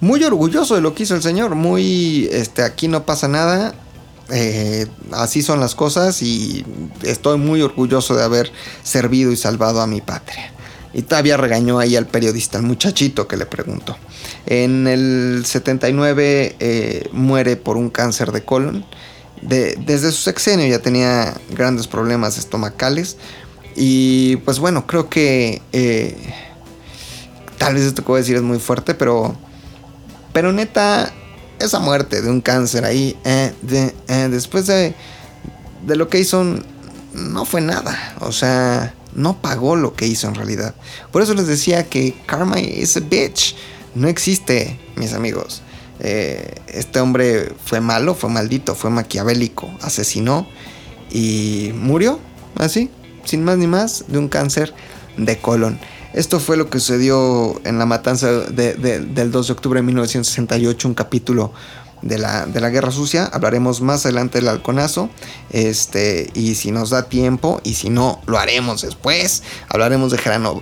Muy 0.04 0.22
orgulloso 0.24 0.76
de 0.76 0.82
lo 0.82 0.94
que 0.94 1.04
hizo 1.04 1.16
el 1.16 1.22
señor, 1.22 1.56
muy, 1.56 2.28
este, 2.30 2.62
aquí 2.62 2.90
no 2.90 3.06
pasa 3.06 3.30
nada, 3.30 3.74
eh, 4.30 4.86
así 5.12 5.42
son 5.42 5.62
las 5.62 5.76
cosas 5.76 6.22
y 6.22 6.66
estoy 7.04 7.38
muy 7.38 7.62
orgulloso 7.62 8.14
de 8.14 8.24
haber 8.24 8.52
servido 8.84 9.32
y 9.32 9.38
salvado 9.38 9.80
a 9.82 9.88
mi 9.88 10.02
patria. 10.02 10.52
Y 10.94 11.04
todavía 11.04 11.38
regañó 11.38 11.80
ahí 11.80 11.96
al 11.96 12.06
periodista, 12.06 12.58
al 12.58 12.66
muchachito 12.66 13.28
que 13.30 13.38
le 13.38 13.46
preguntó. 13.46 13.98
En 14.46 14.88
el 14.88 15.44
79 15.46 16.58
eh, 16.60 17.10
muere 17.14 17.56
por 17.56 17.78
un 17.78 17.90
cáncer 17.90 18.34
de 18.34 18.44
colon. 18.44 18.86
desde 19.42 20.12
su 20.12 20.22
sexenio 20.22 20.68
ya 20.68 20.80
tenía 20.80 21.34
grandes 21.50 21.88
problemas 21.88 22.38
estomacales. 22.38 23.18
Y 23.76 24.36
pues 24.38 24.60
bueno, 24.60 24.86
creo 24.86 25.10
que 25.10 25.62
eh, 25.72 26.16
tal 27.58 27.76
vez 27.76 27.84
esto 27.84 28.04
que 28.04 28.10
voy 28.10 28.18
a 28.18 28.22
decir 28.22 28.36
es 28.36 28.44
muy 28.44 28.60
fuerte, 28.60 28.94
pero 28.94 29.36
pero 30.34 30.52
neta, 30.52 31.14
esa 31.60 31.80
muerte 31.80 32.22
de 32.22 32.30
un 32.30 32.42
cáncer 32.42 32.84
ahí, 32.84 33.18
eh, 33.24 33.54
eh, 34.08 34.28
después 34.30 34.68
de, 34.68 34.94
de 35.86 35.96
lo 35.96 36.10
que 36.10 36.20
hizo, 36.20 36.44
no 37.14 37.46
fue 37.46 37.62
nada. 37.62 38.16
O 38.20 38.32
sea, 38.32 38.94
no 39.16 39.42
pagó 39.42 39.76
lo 39.76 39.94
que 39.94 40.08
hizo 40.08 40.28
en 40.28 40.36
realidad. 40.36 40.76
Por 41.12 41.22
eso 41.22 41.34
les 41.34 41.48
decía 41.48 41.88
que 41.90 42.16
karma 42.26 42.60
is 42.60 42.98
a 42.98 43.00
bitch. 43.00 43.56
No 43.96 44.08
existe, 44.08 44.80
mis 44.96 45.14
amigos. 45.14 45.62
Eh, 46.00 46.56
este 46.68 47.00
hombre 47.00 47.54
fue 47.64 47.80
malo, 47.80 48.16
fue 48.16 48.30
maldito, 48.30 48.76
fue 48.76 48.90
maquiavélico, 48.90 49.70
asesinó 49.82 50.48
y 51.12 51.72
murió 51.76 52.20
así, 52.56 52.90
sin 53.24 53.44
más 53.44 53.58
ni 53.58 53.68
más, 53.68 54.06
de 54.08 54.18
un 54.18 54.28
cáncer 54.28 54.74
de 55.16 55.38
colon. 55.38 55.80
Esto 56.14 56.40
fue 56.40 56.58
lo 56.58 56.70
que 56.70 56.80
sucedió 56.80 57.60
en 57.66 57.80
la 57.80 57.88
matanza 57.88 58.30
del 58.30 59.32
2 59.32 59.48
de 59.48 59.54
octubre 59.54 59.80
de 59.80 59.84
1968, 59.84 60.88
un 60.88 60.94
capítulo 60.94 61.52
de 62.04 62.20
la, 62.20 62.46
de 62.46 62.62
la 62.62 62.70
Guerra 62.70 62.92
Sucia. 62.92 63.26
Hablaremos 63.26 63.82
más 63.82 64.06
adelante 64.06 64.38
del 64.38 64.48
halconazo. 64.48 65.10
Este, 65.50 66.30
y 66.36 66.54
si 66.54 66.72
nos 66.72 66.92
da 66.92 67.10
tiempo, 67.10 67.62
y 67.64 67.74
si 67.74 67.90
no, 67.90 68.22
lo 68.28 68.38
haremos 68.38 68.84
después. 68.84 69.42
Hablaremos 69.70 70.12
de 70.12 70.20
Gerano, 70.20 70.62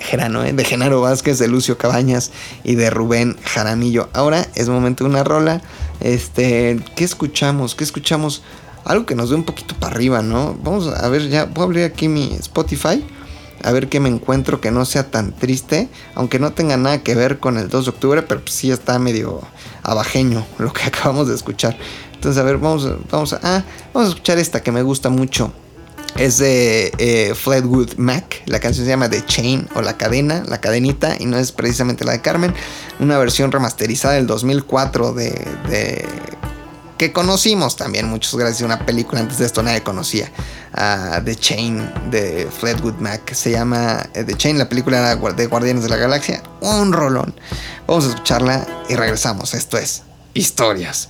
Gerano, 0.00 0.44
¿eh? 0.44 0.52
de 0.52 0.64
Genaro 0.66 1.00
Vázquez, 1.00 1.38
de 1.38 1.48
Lucio 1.48 1.78
Cabañas 1.78 2.30
y 2.62 2.74
de 2.74 2.90
Rubén 2.90 3.38
Jaramillo. 3.42 4.10
Ahora 4.12 4.46
es 4.54 4.68
momento 4.68 5.04
de 5.04 5.10
una 5.10 5.24
rola. 5.24 5.62
Este, 6.00 6.78
¿qué 6.94 7.04
escuchamos? 7.04 7.74
¿Qué 7.74 7.84
escuchamos? 7.84 8.42
Algo 8.84 9.06
que 9.06 9.14
nos 9.14 9.30
dé 9.30 9.36
un 9.36 9.44
poquito 9.44 9.74
para 9.76 9.94
arriba, 9.94 10.20
¿no? 10.20 10.58
Vamos 10.62 10.88
a 10.88 11.08
ver, 11.08 11.30
ya 11.30 11.46
voy 11.46 11.62
a 11.62 11.64
abrir 11.64 11.84
aquí 11.84 12.06
mi 12.06 12.34
Spotify 12.34 13.02
a 13.64 13.72
ver 13.72 13.88
qué 13.88 13.98
me 13.98 14.10
encuentro 14.10 14.60
que 14.60 14.70
no 14.70 14.84
sea 14.84 15.10
tan 15.10 15.32
triste, 15.32 15.88
aunque 16.14 16.38
no 16.38 16.52
tenga 16.52 16.76
nada 16.76 17.02
que 17.02 17.14
ver 17.14 17.38
con 17.38 17.56
el 17.56 17.70
2 17.70 17.86
de 17.86 17.90
octubre, 17.90 18.22
pero 18.22 18.42
pues 18.42 18.54
sí 18.54 18.70
está 18.70 18.98
medio 18.98 19.40
abajeño 19.82 20.46
lo 20.58 20.72
que 20.72 20.84
acabamos 20.84 21.28
de 21.28 21.34
escuchar. 21.34 21.76
Entonces, 22.12 22.40
a 22.40 22.44
ver, 22.44 22.58
vamos, 22.58 22.86
vamos, 23.10 23.32
a, 23.32 23.40
ah, 23.42 23.64
vamos 23.92 24.08
a 24.08 24.12
escuchar 24.12 24.38
esta 24.38 24.62
que 24.62 24.70
me 24.70 24.82
gusta 24.82 25.08
mucho. 25.08 25.52
Es 26.16 26.38
de 26.38 26.92
eh, 26.98 27.34
Fleetwood 27.34 27.96
Mac. 27.96 28.42
La 28.46 28.60
canción 28.60 28.84
se 28.84 28.90
llama 28.90 29.10
The 29.10 29.24
Chain 29.24 29.68
o 29.74 29.82
La 29.82 29.96
Cadena, 29.96 30.44
La 30.46 30.60
Cadenita, 30.60 31.16
y 31.18 31.26
no 31.26 31.38
es 31.38 31.50
precisamente 31.50 32.04
la 32.04 32.12
de 32.12 32.20
Carmen. 32.20 32.54
Una 33.00 33.18
versión 33.18 33.50
remasterizada 33.50 34.14
del 34.14 34.26
2004 34.26 35.12
de, 35.12 35.30
de 35.68 36.06
conocimos 37.12 37.76
también 37.76 38.08
muchos 38.08 38.34
gracias 38.36 38.62
una 38.62 38.84
película 38.86 39.20
antes 39.20 39.38
de 39.38 39.46
esto 39.46 39.62
nadie 39.62 39.82
conocía 39.82 40.30
The 41.24 41.36
Chain 41.36 42.10
de 42.10 42.48
Fleetwood 42.58 42.94
Mac 42.94 43.32
se 43.32 43.50
llama 43.50 44.08
eh, 44.14 44.24
The 44.24 44.36
Chain 44.36 44.58
la 44.58 44.68
película 44.68 45.14
de 45.14 45.46
Guardianes 45.46 45.84
de 45.84 45.88
la 45.88 45.96
Galaxia 45.96 46.42
un 46.60 46.92
rolón. 46.92 47.34
Vamos 47.86 48.06
a 48.06 48.08
escucharla 48.08 48.66
y 48.88 48.94
regresamos. 48.94 49.54
Esto 49.54 49.78
es 49.78 50.02
historias 50.34 51.08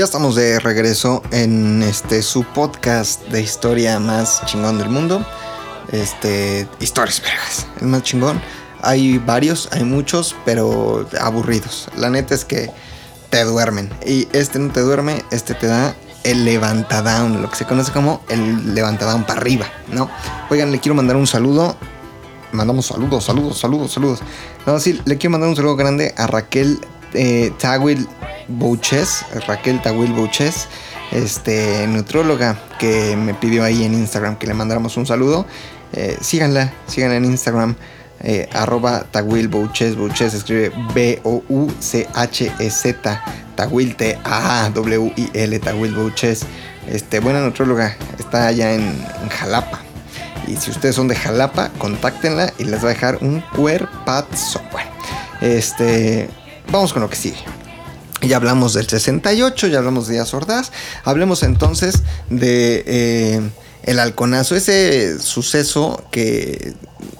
Ya 0.00 0.04
estamos 0.04 0.34
de 0.34 0.58
regreso 0.60 1.22
en 1.30 1.82
este 1.82 2.22
su 2.22 2.42
podcast 2.42 3.20
de 3.28 3.42
historia 3.42 4.00
más 4.00 4.42
chingón 4.46 4.78
del 4.78 4.88
mundo. 4.88 5.22
Este, 5.92 6.66
historias 6.80 7.20
vergas, 7.20 7.66
el 7.82 7.88
más 7.88 8.02
chingón. 8.02 8.40
Hay 8.80 9.18
varios, 9.18 9.68
hay 9.72 9.84
muchos, 9.84 10.34
pero 10.46 11.06
aburridos. 11.20 11.90
La 11.98 12.08
neta 12.08 12.34
es 12.34 12.46
que 12.46 12.70
te 13.28 13.44
duermen. 13.44 13.90
Y 14.06 14.26
este 14.32 14.58
no 14.58 14.72
te 14.72 14.80
duerme, 14.80 15.22
este 15.30 15.52
te 15.52 15.66
da 15.66 15.94
el 16.24 16.46
levantadown, 16.46 17.42
lo 17.42 17.50
que 17.50 17.56
se 17.56 17.66
conoce 17.66 17.92
como 17.92 18.22
el 18.30 18.74
levantadown 18.74 19.26
para 19.26 19.38
arriba, 19.38 19.66
¿no? 19.92 20.10
Oigan, 20.48 20.72
le 20.72 20.80
quiero 20.80 20.94
mandar 20.94 21.16
un 21.16 21.26
saludo. 21.26 21.76
Mandamos 22.52 22.86
saludos, 22.86 23.22
saludos, 23.22 23.58
saludos, 23.58 23.92
saludos. 23.92 24.20
No, 24.64 24.80
sí, 24.80 24.98
le 25.04 25.18
quiero 25.18 25.32
mandar 25.32 25.50
un 25.50 25.56
saludo 25.56 25.76
grande 25.76 26.14
a 26.16 26.26
Raquel 26.26 26.80
eh, 27.14 27.52
Tawil 27.58 28.06
Bouches, 28.48 29.24
Raquel 29.46 29.80
Tawil 29.82 30.12
Bouches, 30.12 30.68
este, 31.12 31.86
nutróloga, 31.86 32.58
que 32.78 33.16
me 33.16 33.34
pidió 33.34 33.64
ahí 33.64 33.84
en 33.84 33.94
Instagram 33.94 34.36
que 34.36 34.46
le 34.46 34.54
mandáramos 34.54 34.96
un 34.96 35.06
saludo. 35.06 35.46
Eh, 35.92 36.16
síganla, 36.20 36.72
síganla 36.86 37.16
en 37.16 37.24
Instagram. 37.24 37.74
Eh, 38.22 38.48
arroba 38.52 39.06
Tawil 39.10 39.48
Bouches, 39.48 39.96
Bouches 39.96 40.34
escribe 40.34 40.70
B-O-U-C-H-E-Z, 40.92 42.02
Tawil 43.56 43.96
T-A-W-I-L, 43.96 45.58
Tawil 45.60 45.94
Bouches. 45.94 46.42
Este, 46.86 47.20
buena 47.20 47.40
nutróloga, 47.40 47.96
está 48.18 48.48
allá 48.48 48.74
en, 48.74 49.02
Jalapa. 49.30 49.80
Y 50.46 50.56
si 50.56 50.70
ustedes 50.70 50.96
son 50.96 51.08
de 51.08 51.16
Jalapa, 51.16 51.70
contáctenla 51.78 52.52
y 52.58 52.64
les 52.64 52.84
va 52.84 52.90
a 52.90 52.92
dejar 52.92 53.18
un 53.22 53.40
cuerpazo. 53.54 54.60
Bueno, 54.70 54.90
este, 55.40 56.28
vamos 56.70 56.92
con 56.92 57.02
lo 57.02 57.10
que 57.10 57.16
sigue. 57.16 57.38
Ya 58.22 58.36
hablamos 58.36 58.74
del 58.74 58.86
68, 58.86 59.68
ya 59.68 59.78
hablamos 59.78 60.06
de 60.06 60.14
Díaz 60.14 60.34
Ordaz. 60.34 60.72
Hablemos 61.04 61.42
entonces 61.42 62.02
de 62.28 62.84
eh, 62.86 63.50
el 63.82 63.98
halconazo, 63.98 64.56
ese 64.56 65.18
suceso 65.18 66.04
que 66.10 66.74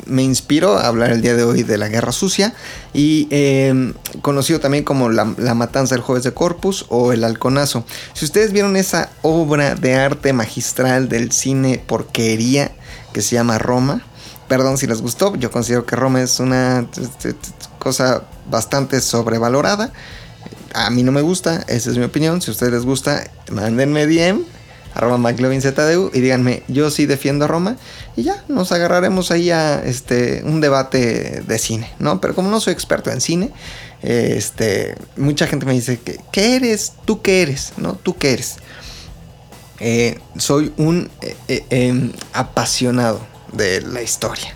me 0.05 0.22
inspiró 0.22 0.76
a 0.76 0.88
hablar 0.88 1.11
el 1.11 1.22
día 1.22 1.34
de 1.34 1.44
hoy 1.44 1.62
de 1.62 1.78
la 1.78 1.88
Guerra 1.88 2.12
Sucia 2.12 2.53
y 2.92 3.28
eh, 3.30 3.94
conocido 4.20 4.61
también 4.61 4.84
como 4.84 5.09
la, 5.09 5.24
Matanza 5.24 5.94
del 5.94 6.03
Jueves 6.03 6.24
de 6.24 6.34
Corpus 6.34 6.84
o 6.90 7.12
el 7.12 7.24
halconazo. 7.24 7.84
Si 8.12 8.26
ustedes 8.26 8.53
vieron 8.53 8.76
esa 8.76 9.11
obra 9.22 9.74
de 9.74 9.94
arte 9.94 10.34
magistral 10.34 11.09
del 11.09 11.32
cine 11.32 11.82
porquería 11.86 12.72
que 13.14 13.22
se 13.22 13.36
llama 13.36 13.57
Roma, 13.57 14.03
perdón 14.48 14.76
si 14.76 14.86
les 14.86 15.01
gustó, 15.01 15.34
yo 15.36 15.51
considero 15.51 15.86
que 15.86 15.96
Roma 15.96 16.20
es 16.20 16.40
una 16.40 16.86
cosa 17.81 18.22
bastante 18.49 19.01
sobrevalorada. 19.01 19.93
A 20.72 20.89
mí 20.91 21.03
no 21.03 21.11
me 21.11 21.22
gusta, 21.22 21.64
esa 21.66 21.91
es 21.91 21.99
mi 21.99 22.05
opinión. 22.05 22.41
Si 22.41 22.51
a 22.51 22.53
ustedes 22.53 22.72
les 22.72 22.85
gusta, 22.85 23.28
mándenme 23.51 24.07
DM, 24.07 24.45
arroba 24.95 25.18
McLovinZDU, 25.18 26.12
y 26.14 26.20
díganme, 26.20 26.62
yo 26.68 26.93
sí 26.93 27.07
defiendo 27.07 27.47
a 27.47 27.49
Roma. 27.49 27.76
Y 28.14 28.22
ya, 28.22 28.45
nos 28.47 28.70
agarraremos 28.70 29.33
ahí 29.33 29.51
a 29.51 29.83
este, 29.85 30.43
un 30.45 30.61
debate 30.61 31.43
de 31.45 31.59
cine, 31.59 31.93
¿no? 31.99 32.20
Pero 32.20 32.37
como 32.37 32.49
no 32.49 32.61
soy 32.61 32.72
experto 32.72 33.11
en 33.11 33.20
cine, 33.20 33.51
este, 34.03 34.95
mucha 35.16 35.49
gente 35.49 35.66
me 35.66 35.72
dice, 35.72 35.99
que, 35.99 36.20
¿qué 36.31 36.55
eres? 36.55 36.93
¿Tú 37.05 37.20
qué 37.22 37.43
eres? 37.43 37.72
¿No? 37.76 37.95
¿Tú 37.95 38.16
qué 38.16 38.35
eres? 38.35 38.57
Eh, 39.81 40.18
soy 40.37 40.72
un 40.76 41.11
eh, 41.22 41.37
eh, 41.49 41.64
em, 41.70 42.12
apasionado 42.35 43.26
de 43.53 43.81
la 43.81 44.03
historia. 44.03 44.55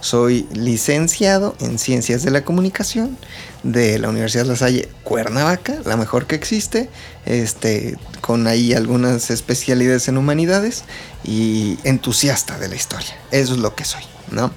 Soy 0.00 0.46
licenciado 0.52 1.56
en 1.60 1.78
Ciencias 1.78 2.22
de 2.22 2.30
la 2.30 2.44
Comunicación 2.44 3.16
de 3.62 3.98
la 3.98 4.08
Universidad 4.08 4.46
La 4.46 4.56
Salle 4.56 4.88
Cuernavaca, 5.02 5.76
la 5.84 5.96
mejor 5.96 6.26
que 6.26 6.34
existe, 6.36 6.88
este, 7.24 7.96
con 8.20 8.46
ahí 8.46 8.74
algunas 8.74 9.30
especialidades 9.30 10.08
en 10.08 10.18
humanidades 10.18 10.84
y 11.24 11.78
entusiasta 11.84 12.58
de 12.58 12.68
la 12.68 12.76
historia. 12.76 13.16
Eso 13.30 13.54
es 13.54 13.58
lo 13.58 13.74
que 13.74 13.84
soy, 13.84 14.04
¿no? 14.30 14.52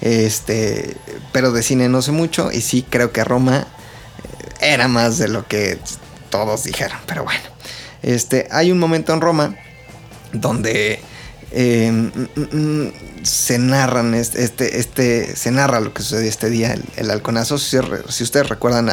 Este, 0.00 0.96
pero 1.32 1.52
de 1.52 1.62
cine 1.62 1.88
no 1.88 2.02
sé 2.02 2.12
mucho 2.12 2.50
y 2.52 2.60
sí 2.60 2.84
creo 2.88 3.12
que 3.12 3.24
Roma 3.24 3.66
eh, 4.60 4.72
era 4.72 4.88
más 4.88 5.18
de 5.18 5.28
lo 5.28 5.46
que 5.46 5.78
todos 6.30 6.64
dijeron, 6.64 6.98
pero 7.06 7.24
bueno. 7.24 7.44
Este, 8.02 8.48
hay 8.50 8.72
un 8.72 8.78
momento 8.78 9.12
en 9.12 9.20
Roma 9.20 9.56
donde 10.32 11.00
Em, 11.54 12.10
mm, 12.34 12.56
mm, 12.56 12.92
se 13.22 13.58
narran 13.58 14.14
este, 14.14 14.78
este, 14.78 15.36
se 15.36 15.50
narra 15.50 15.80
lo 15.80 15.92
que 15.92 16.02
sucedió 16.02 16.28
este 16.28 16.48
día, 16.48 16.74
el, 16.96 17.10
halconazo. 17.10 17.58
Si, 17.58 17.78
ustedes 18.22 18.48
recuerdan 18.48 18.90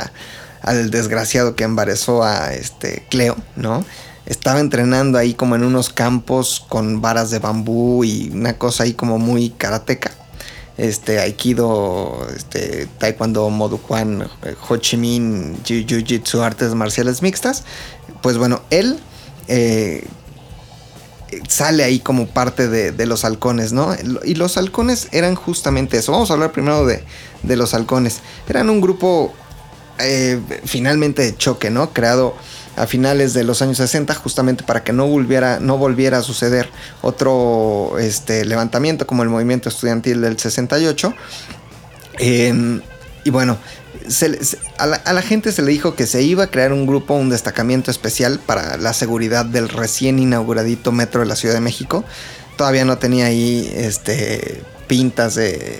al 0.61 0.91
desgraciado 0.91 1.55
que 1.55 1.63
embarazó 1.63 2.23
a 2.23 2.53
este 2.53 3.05
Cleo, 3.09 3.37
¿no? 3.55 3.85
Estaba 4.25 4.59
entrenando 4.59 5.17
ahí 5.17 5.33
como 5.33 5.55
en 5.55 5.63
unos 5.63 5.89
campos 5.89 6.63
con 6.67 7.01
varas 7.01 7.31
de 7.31 7.39
bambú 7.39 8.03
y 8.03 8.29
una 8.33 8.57
cosa 8.57 8.83
ahí 8.83 8.93
como 8.93 9.17
muy 9.17 9.51
karateca. 9.51 10.11
Este, 10.77 11.19
Aikido, 11.19 12.27
este, 12.35 12.87
Taekwondo, 12.99 13.49
Moduquan, 13.49 14.29
Ho 14.67 14.77
Chi 14.77 14.97
Minh, 14.97 15.57
Jiu 15.63 16.05
Jitsu, 16.05 16.41
artes 16.41 16.75
marciales 16.75 17.21
mixtas. 17.21 17.63
Pues 18.21 18.37
bueno, 18.37 18.61
él 18.69 18.99
eh, 19.47 20.05
sale 21.47 21.83
ahí 21.83 21.99
como 21.99 22.27
parte 22.27 22.67
de, 22.67 22.91
de, 22.91 23.05
los 23.05 23.25
halcones, 23.25 23.73
¿no? 23.73 23.95
Y 24.23 24.35
los 24.35 24.57
halcones 24.57 25.07
eran 25.11 25.35
justamente 25.35 25.97
eso. 25.97 26.11
Vamos 26.11 26.29
a 26.31 26.33
hablar 26.33 26.51
primero 26.51 26.85
de, 26.85 27.03
de 27.43 27.55
los 27.55 27.73
halcones. 27.73 28.19
Eran 28.47 28.69
un 28.69 28.81
grupo 28.81 29.33
eh, 29.99 30.39
finalmente 30.63 31.23
de 31.23 31.35
choque, 31.35 31.69
¿no? 31.69 31.91
Creado 31.91 32.35
a 32.77 32.87
finales 32.87 33.33
de 33.33 33.43
los 33.43 33.61
años 33.61 33.77
60 33.77 34.15
justamente 34.15 34.63
para 34.63 34.83
que 34.83 34.93
no 34.93 35.07
volviera, 35.07 35.59
no 35.59 35.77
volviera 35.77 36.19
a 36.19 36.21
suceder 36.21 36.69
otro 37.01 37.97
este, 37.99 38.45
levantamiento 38.45 39.05
como 39.05 39.23
el 39.23 39.29
movimiento 39.29 39.67
estudiantil 39.67 40.21
del 40.21 40.39
68. 40.39 41.13
Eh, 42.19 42.81
y 43.23 43.29
bueno, 43.29 43.57
se, 44.07 44.39
a, 44.77 44.85
la, 44.85 44.97
a, 44.97 45.13
la, 45.13 45.21
gente 45.21 45.51
se 45.51 45.61
le 45.61 45.71
dijo 45.71 45.95
que 45.95 46.07
se 46.07 46.21
iba 46.21 46.45
a 46.45 46.47
crear 46.47 46.73
un 46.73 46.87
grupo, 46.87 47.13
un 47.13 47.29
destacamiento 47.29 47.91
especial 47.91 48.39
para 48.39 48.77
la 48.77 48.93
seguridad 48.93 49.45
del 49.45 49.69
recién 49.69 50.19
inauguradito 50.19 50.91
metro 50.91 51.21
de 51.21 51.27
la 51.27 51.35
Ciudad 51.35 51.55
de 51.55 51.61
México. 51.61 52.05
Todavía 52.57 52.85
no 52.85 52.97
tenía 52.97 53.25
ahí 53.25 53.71
este, 53.75 54.63
pintas 54.87 55.35
de 55.35 55.79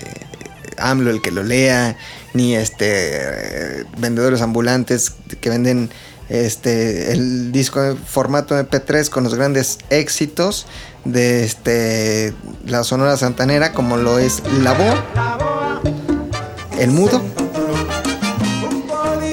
AMLO 0.78 1.10
el 1.10 1.22
que 1.22 1.30
lo 1.30 1.42
lea, 1.42 1.96
ni 2.34 2.54
este 2.54 3.84
vendedores 3.98 4.40
ambulantes 4.40 5.12
que 5.40 5.50
venden 5.50 5.90
este 6.28 7.12
el 7.12 7.50
disco 7.50 7.82
en 7.82 7.98
formato 7.98 8.56
MP3 8.56 9.08
con 9.08 9.24
los 9.24 9.34
grandes 9.34 9.78
éxitos 9.90 10.66
de 11.04 11.44
este 11.44 12.32
la 12.66 12.84
Sonora 12.84 13.16
Santanera 13.16 13.72
como 13.72 13.96
lo 13.96 14.18
es 14.18 14.42
La 14.62 14.72
Voz, 14.72 15.49
El 16.80 16.90
Mudo, 16.90 17.22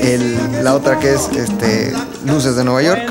el, 0.01 0.63
la 0.63 0.75
otra 0.75 0.99
que 0.99 1.13
es 1.13 1.29
este 1.35 1.93
Luces 2.25 2.55
de 2.55 2.63
Nueva 2.63 2.81
York. 2.83 3.01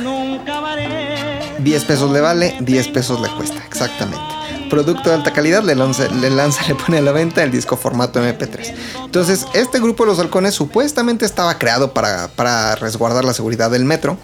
10 1.58 1.84
pesos 1.84 2.10
le 2.12 2.20
vale, 2.20 2.56
10 2.60 2.88
pesos 2.88 3.20
le 3.20 3.28
cuesta, 3.30 3.60
exactamente 3.66 4.36
producto 4.68 5.10
de 5.10 5.14
alta 5.16 5.32
calidad, 5.32 5.62
le 5.62 5.74
lanza, 5.74 6.08
le 6.08 6.30
lanza, 6.30 6.62
le 6.68 6.74
pone 6.74 6.98
a 6.98 7.02
la 7.02 7.12
venta 7.12 7.42
el 7.42 7.50
disco 7.50 7.76
formato 7.76 8.20
MP3. 8.20 8.74
Entonces, 9.04 9.46
este 9.54 9.80
grupo 9.80 10.04
de 10.04 10.10
los 10.10 10.18
halcones 10.18 10.54
supuestamente 10.54 11.24
estaba 11.24 11.58
creado 11.58 11.94
para, 11.94 12.28
para 12.28 12.74
resguardar 12.76 13.24
la 13.24 13.32
seguridad 13.32 13.70
del 13.70 13.84
metro. 13.84 14.18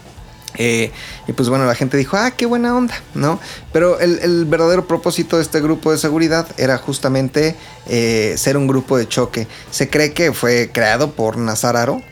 Eh, 0.56 0.90
y 1.26 1.32
pues 1.32 1.48
bueno, 1.48 1.66
la 1.66 1.74
gente 1.74 1.96
dijo, 1.96 2.16
ah, 2.16 2.32
qué 2.32 2.46
buena 2.46 2.76
onda, 2.76 2.94
¿no? 3.14 3.40
Pero 3.72 4.00
el, 4.00 4.44
verdadero 4.44 4.86
propósito 4.86 5.36
de 5.36 5.42
este 5.42 5.60
grupo 5.60 5.92
de 5.92 5.98
seguridad 5.98 6.46
era 6.58 6.78
justamente 6.78 7.56
eh, 7.88 8.34
ser 8.36 8.56
un 8.56 8.66
grupo 8.66 8.96
de 8.96 9.08
choque. 9.08 9.46
Se 9.70 9.88
cree 9.88 10.12
que 10.12 10.32
fue 10.32 10.70
creado 10.72 11.12
por 11.12 11.36
Nazar 11.36 11.76
Aro, 11.76 12.02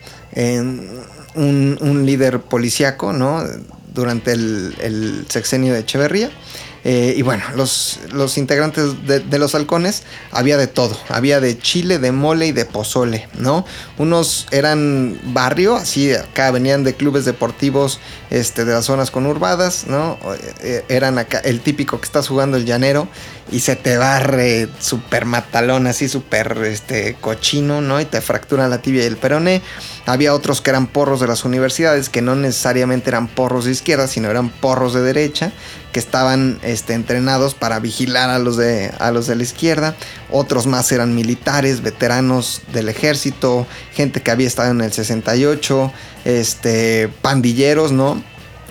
un, 1.35 1.77
un, 1.81 2.05
líder 2.05 2.41
policíaco, 2.41 3.13
¿no? 3.13 3.43
Durante 3.93 4.31
el, 4.31 4.75
el 4.81 5.25
sexenio 5.29 5.73
de 5.73 5.81
Echeverría. 5.81 6.31
Eh, 6.83 7.13
y 7.15 7.21
bueno, 7.21 7.43
los, 7.55 7.99
los 8.11 8.37
integrantes 8.39 9.05
de, 9.05 9.39
los 9.39 9.53
halcones 9.53 10.03
había 10.31 10.57
de 10.57 10.67
todo. 10.67 10.97
Había 11.09 11.39
de 11.39 11.57
chile, 11.57 11.99
de 11.99 12.11
mole 12.11 12.47
y 12.47 12.51
de 12.51 12.65
pozole, 12.65 13.27
¿no? 13.37 13.65
Unos 13.97 14.47
eran 14.51 15.19
barrio, 15.25 15.75
así 15.75 16.13
acá 16.13 16.49
venían 16.49 16.83
de 16.83 16.95
clubes 16.95 17.25
deportivos 17.25 17.99
este, 18.31 18.65
de 18.65 18.73
las 18.73 18.85
zonas 18.85 19.11
conurbadas, 19.11 19.85
¿no? 19.87 20.17
Eh, 20.61 20.83
eran 20.89 21.19
acá 21.19 21.39
el 21.39 21.61
típico 21.61 21.99
que 21.99 22.05
estás 22.05 22.27
jugando 22.27 22.57
el 22.57 22.65
llanero 22.65 23.07
y 23.51 23.59
se 23.59 23.75
te 23.75 23.97
barre 23.97 24.69
súper 24.79 25.25
matalón, 25.25 25.85
así 25.85 26.07
súper 26.07 26.57
este, 26.65 27.15
cochino, 27.19 27.81
¿no? 27.81 27.99
Y 27.99 28.05
te 28.05 28.21
fractura 28.21 28.67
la 28.67 28.81
tibia 28.81 29.03
y 29.03 29.07
el 29.07 29.17
peroné. 29.17 29.61
Había 30.05 30.33
otros 30.33 30.61
que 30.61 30.69
eran 30.69 30.87
porros 30.87 31.19
de 31.19 31.27
las 31.27 31.43
universidades, 31.43 32.09
que 32.09 32.21
no 32.21 32.35
necesariamente 32.35 33.09
eran 33.09 33.27
porros 33.27 33.65
de 33.65 33.71
izquierda, 33.71 34.07
sino 34.07 34.29
eran 34.29 34.49
porros 34.49 34.93
de 34.93 35.01
derecha, 35.01 35.51
que 35.91 35.99
estaban 35.99 36.59
este, 36.63 36.93
entrenados 36.93 37.53
para 37.53 37.79
vigilar 37.79 38.29
a 38.29 38.39
los, 38.39 38.57
de, 38.57 38.91
a 38.99 39.11
los 39.11 39.27
de 39.27 39.35
la 39.35 39.43
izquierda. 39.43 39.95
Otros 40.29 40.67
más 40.67 40.91
eran 40.91 41.13
militares, 41.13 41.81
veteranos 41.81 42.61
del 42.71 42.89
ejército, 42.89 43.67
gente 43.93 44.21
que 44.21 44.31
había 44.31 44.47
estado 44.47 44.71
en 44.71 44.81
el 44.81 44.91
68, 44.91 45.91
este, 46.25 47.09
pandilleros, 47.21 47.91
¿no? 47.91 48.23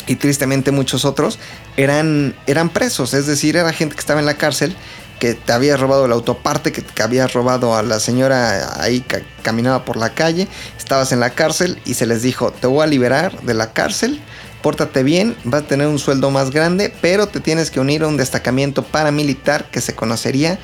Y 0.06 0.16
tristemente 0.16 0.72
muchos 0.72 1.04
otros 1.04 1.38
eran, 1.76 2.34
eran 2.46 2.70
presos, 2.70 3.14
es 3.14 3.26
decir, 3.26 3.56
era 3.56 3.72
gente 3.72 3.94
que 3.94 4.00
estaba 4.00 4.20
en 4.20 4.26
la 4.26 4.34
cárcel 4.34 4.74
que 5.20 5.34
te 5.34 5.52
había 5.52 5.76
robado 5.76 6.08
la 6.08 6.14
autoparte, 6.14 6.72
que, 6.72 6.82
que 6.82 7.02
había 7.02 7.26
robado 7.26 7.76
a 7.76 7.82
la 7.82 8.00
señora 8.00 8.82
ahí 8.82 9.00
que 9.00 9.22
caminaba 9.42 9.84
por 9.84 9.98
la 9.98 10.14
calle, 10.14 10.48
estabas 10.78 11.12
en 11.12 11.20
la 11.20 11.30
cárcel 11.30 11.78
y 11.84 11.94
se 11.94 12.06
les 12.06 12.22
dijo, 12.22 12.50
te 12.52 12.66
voy 12.66 12.82
a 12.82 12.86
liberar 12.86 13.38
de 13.42 13.52
la 13.52 13.72
cárcel, 13.74 14.20
pórtate 14.62 15.02
bien, 15.02 15.36
vas 15.44 15.62
a 15.62 15.66
tener 15.66 15.86
un 15.86 15.98
sueldo 15.98 16.30
más 16.30 16.50
grande, 16.50 16.92
pero 17.00 17.28
te 17.28 17.40
tienes 17.40 17.70
que 17.70 17.80
unir 17.80 18.02
a 18.02 18.08
un 18.08 18.16
destacamiento 18.16 18.82
paramilitar 18.82 19.70
que 19.70 19.80
se 19.80 19.94
conocería 19.94 20.58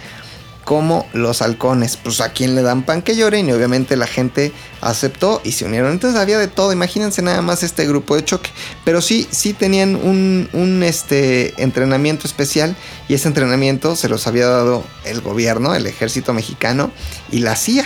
como 0.66 1.07
los 1.12 1.42
halcones. 1.42 1.97
Pues 1.97 2.20
a 2.20 2.32
quien 2.32 2.57
le 2.57 2.62
dan 2.62 2.82
pan 2.82 3.01
que 3.01 3.14
lloren 3.14 3.49
y 3.49 3.53
obviamente 3.53 3.97
la 3.97 4.09
gente 4.09 4.53
aceptó 4.80 5.40
y 5.44 5.53
se 5.53 5.64
unieron. 5.64 5.92
Entonces 5.92 6.20
había 6.20 6.38
de 6.38 6.49
todo, 6.49 6.72
imagínense 6.72 7.22
nada 7.22 7.40
más 7.40 7.62
este 7.62 7.86
grupo 7.86 8.16
de 8.16 8.24
choque. 8.24 8.51
Pero 8.84 9.01
sí, 9.01 9.28
sí 9.30 9.53
tenían 9.53 9.94
un, 9.94 10.51
un 10.53 10.82
este, 10.82 11.55
entrenamiento 11.62 12.26
especial 12.26 12.74
y 13.09 13.14
ese 13.14 13.28
entrenamiento 13.28 13.94
se 13.94 14.09
los 14.09 14.26
había 14.26 14.49
dado 14.49 14.82
el 15.05 15.20
gobierno, 15.20 15.72
el 15.72 15.86
ejército 15.86 16.34
mexicano 16.34 16.90
y 17.30 17.38
la 17.38 17.55
CIA. 17.55 17.84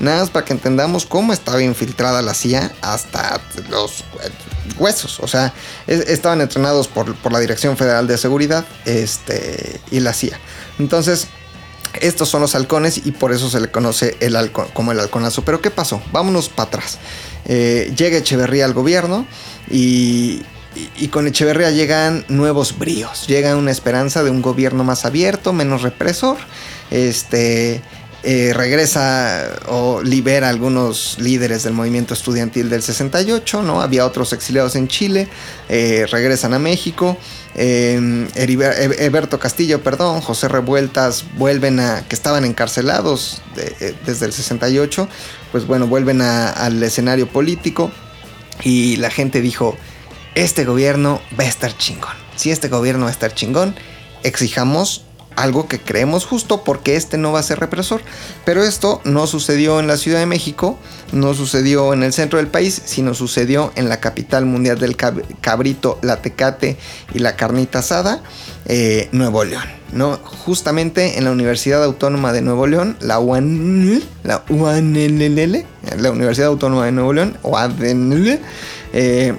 Nada 0.00 0.20
más 0.20 0.30
para 0.30 0.46
que 0.46 0.54
entendamos 0.54 1.04
cómo 1.04 1.34
estaba 1.34 1.62
infiltrada 1.62 2.22
la 2.22 2.32
CIA 2.32 2.72
hasta 2.80 3.42
los 3.68 4.04
huesos. 4.76 5.20
O 5.20 5.28
sea, 5.28 5.52
estaban 5.86 6.40
entrenados 6.40 6.88
por, 6.88 7.14
por 7.16 7.32
la 7.32 7.40
Dirección 7.40 7.76
Federal 7.76 8.06
de 8.06 8.18
Seguridad 8.18 8.64
este, 8.84 9.80
y 9.90 10.00
la 10.00 10.12
CIA. 10.12 10.38
Entonces, 10.78 11.28
estos 12.00 12.28
son 12.28 12.40
los 12.40 12.54
halcones 12.54 13.04
y 13.04 13.12
por 13.12 13.32
eso 13.32 13.50
se 13.50 13.60
le 13.60 13.70
conoce 13.70 14.16
el 14.20 14.50
como 14.52 14.92
el 14.92 15.00
halconazo. 15.00 15.44
Pero 15.44 15.60
¿qué 15.60 15.70
pasó? 15.70 16.02
Vámonos 16.12 16.48
para 16.48 16.68
atrás. 16.68 16.98
Eh, 17.44 17.92
llega 17.96 18.18
Echeverría 18.18 18.64
al 18.64 18.72
gobierno 18.72 19.26
y, 19.70 20.42
y, 20.74 20.90
y, 20.96 21.08
con 21.08 21.26
Echeverría 21.26 21.70
llegan 21.70 22.24
nuevos 22.28 22.78
bríos. 22.78 23.26
Llega 23.26 23.56
una 23.56 23.70
esperanza 23.70 24.22
de 24.22 24.30
un 24.30 24.42
gobierno 24.42 24.84
más 24.84 25.04
abierto, 25.04 25.52
menos 25.52 25.82
represor. 25.82 26.38
Este. 26.90 27.82
Eh, 28.24 28.52
regresa 28.54 29.58
o 29.66 30.00
libera 30.00 30.46
a 30.46 30.50
algunos 30.50 31.16
líderes 31.18 31.64
del 31.64 31.72
movimiento 31.72 32.14
estudiantil 32.14 32.70
del 32.70 32.80
68, 32.80 33.62
¿no? 33.62 33.80
Había 33.80 34.06
otros 34.06 34.32
exiliados 34.32 34.76
en 34.76 34.86
Chile, 34.86 35.28
eh, 35.68 36.06
regresan 36.08 36.54
a 36.54 36.60
México. 36.60 37.16
Eh, 37.56 38.28
Castillo, 39.40 39.82
perdón, 39.82 40.20
José 40.20 40.46
Revueltas 40.46 41.24
vuelven 41.36 41.80
a, 41.80 42.06
que 42.06 42.14
estaban 42.14 42.44
encarcelados 42.44 43.42
de, 43.56 43.96
desde 44.06 44.26
el 44.26 44.32
68, 44.32 45.08
pues 45.50 45.66
bueno, 45.66 45.88
vuelven 45.88 46.20
al 46.22 46.80
escenario 46.80 47.26
político 47.26 47.90
y 48.62 48.96
la 48.96 49.10
gente 49.10 49.40
dijo, 49.40 49.76
este 50.36 50.64
gobierno 50.64 51.20
va 51.38 51.44
a 51.44 51.48
estar 51.48 51.76
chingón. 51.76 52.14
Si 52.36 52.52
este 52.52 52.68
gobierno 52.68 53.04
va 53.04 53.10
a 53.10 53.12
estar 53.12 53.34
chingón, 53.34 53.74
exijamos 54.22 55.04
algo 55.36 55.68
que 55.68 55.80
creemos 55.80 56.24
justo 56.24 56.64
porque 56.64 56.96
este 56.96 57.18
no 57.18 57.32
va 57.32 57.40
a 57.40 57.42
ser 57.42 57.60
represor. 57.60 58.02
Pero 58.44 58.62
esto 58.62 59.00
no 59.04 59.26
sucedió 59.26 59.80
en 59.80 59.86
la 59.86 59.96
Ciudad 59.96 60.18
de 60.18 60.26
México, 60.26 60.78
no 61.12 61.34
sucedió 61.34 61.92
en 61.92 62.02
el 62.02 62.12
centro 62.12 62.38
del 62.38 62.48
país, 62.48 62.82
sino 62.84 63.14
sucedió 63.14 63.72
en 63.76 63.88
la 63.88 64.00
capital 64.00 64.46
mundial 64.46 64.78
del 64.78 64.96
cabrito, 64.96 65.98
la 66.02 66.22
tecate 66.22 66.76
y 67.14 67.18
la 67.18 67.36
carnita 67.36 67.80
asada, 67.80 68.22
eh, 68.66 69.08
Nuevo 69.12 69.44
León. 69.44 69.64
¿no? 69.92 70.18
Justamente 70.24 71.18
en 71.18 71.24
la 71.24 71.30
Universidad 71.30 71.84
Autónoma 71.84 72.32
de 72.32 72.40
Nuevo 72.40 72.66
León, 72.66 72.96
la 73.00 73.20
UANL, 73.20 74.02
la 74.24 74.42
la 75.98 76.10
Universidad 76.10 76.48
Autónoma 76.48 76.86
de 76.86 76.92
Nuevo 76.92 77.12
León, 77.12 77.36
o 77.42 77.58
eh, 78.94 79.34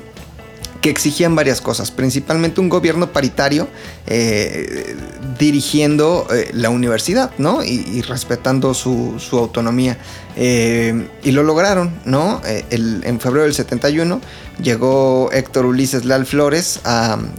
que 0.83 0.89
exigían 0.89 1.33
varias 1.33 1.61
cosas, 1.61 1.91
principalmente 1.91 2.59
un 2.59 2.67
gobierno 2.67 3.13
paritario 3.13 3.69
eh, 4.05 4.97
dirigiendo 5.39 6.27
eh, 6.29 6.49
la 6.51 6.69
universidad, 6.69 7.31
¿no? 7.37 7.63
Y, 7.63 8.01
respetando 8.01 8.73
su, 8.73 9.15
su 9.17 9.37
autonomía. 9.37 9.97
Eh, 10.35 11.07
y 11.23 11.31
lo 11.31 11.43
lograron, 11.43 11.95
¿no? 12.03 12.41
El, 12.69 13.01
en 13.05 13.21
febrero 13.21 13.45
del 13.45 13.53
71 13.53 14.19
llegó 14.61 15.31
Héctor 15.31 15.67
Ulises 15.67 16.03
Leal 16.03 16.25
Flores 16.25 16.81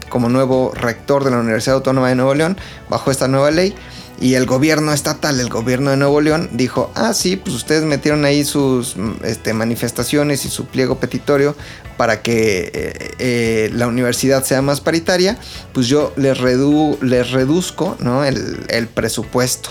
como 0.09 0.31
nuevo 0.31 0.73
rector 0.75 1.23
de 1.23 1.31
la 1.31 1.39
Universidad 1.39 1.77
Autónoma 1.77 2.09
de 2.09 2.15
Nuevo 2.15 2.35
León 2.35 2.57
bajo 2.89 3.11
esta 3.11 3.29
nueva 3.29 3.51
ley. 3.51 3.75
Y 4.21 4.35
el 4.35 4.47
gobierno 4.47 4.93
estatal, 4.93 5.41
el 5.41 5.49
gobierno 5.49 5.91
de 5.91 5.97
Nuevo 5.97 6.21
León, 6.21 6.49
dijo, 6.53 6.93
ah, 6.95 7.13
sí, 7.15 7.37
pues 7.37 7.55
ustedes 7.55 7.83
metieron 7.83 8.25
ahí 8.25 8.45
sus 8.45 8.97
este, 9.25 9.53
manifestaciones 9.53 10.45
y 10.45 10.49
su 10.49 10.67
pliego 10.67 10.99
petitorio 10.99 11.57
para 11.97 12.23
que 12.23 12.71
eh, 12.73 13.15
eh, 13.19 13.71
la 13.73 13.87
universidad 13.87 14.45
sea 14.45 14.63
más 14.63 14.81
paritaria, 14.81 15.39
pues 15.73 15.89
yo 15.89 16.13
les, 16.17 16.39
redu 16.39 16.99
les 17.03 17.31
reduzco 17.31 17.97
¿no? 18.01 18.25
el, 18.25 18.65
el 18.69 18.87
presupuesto. 18.87 19.71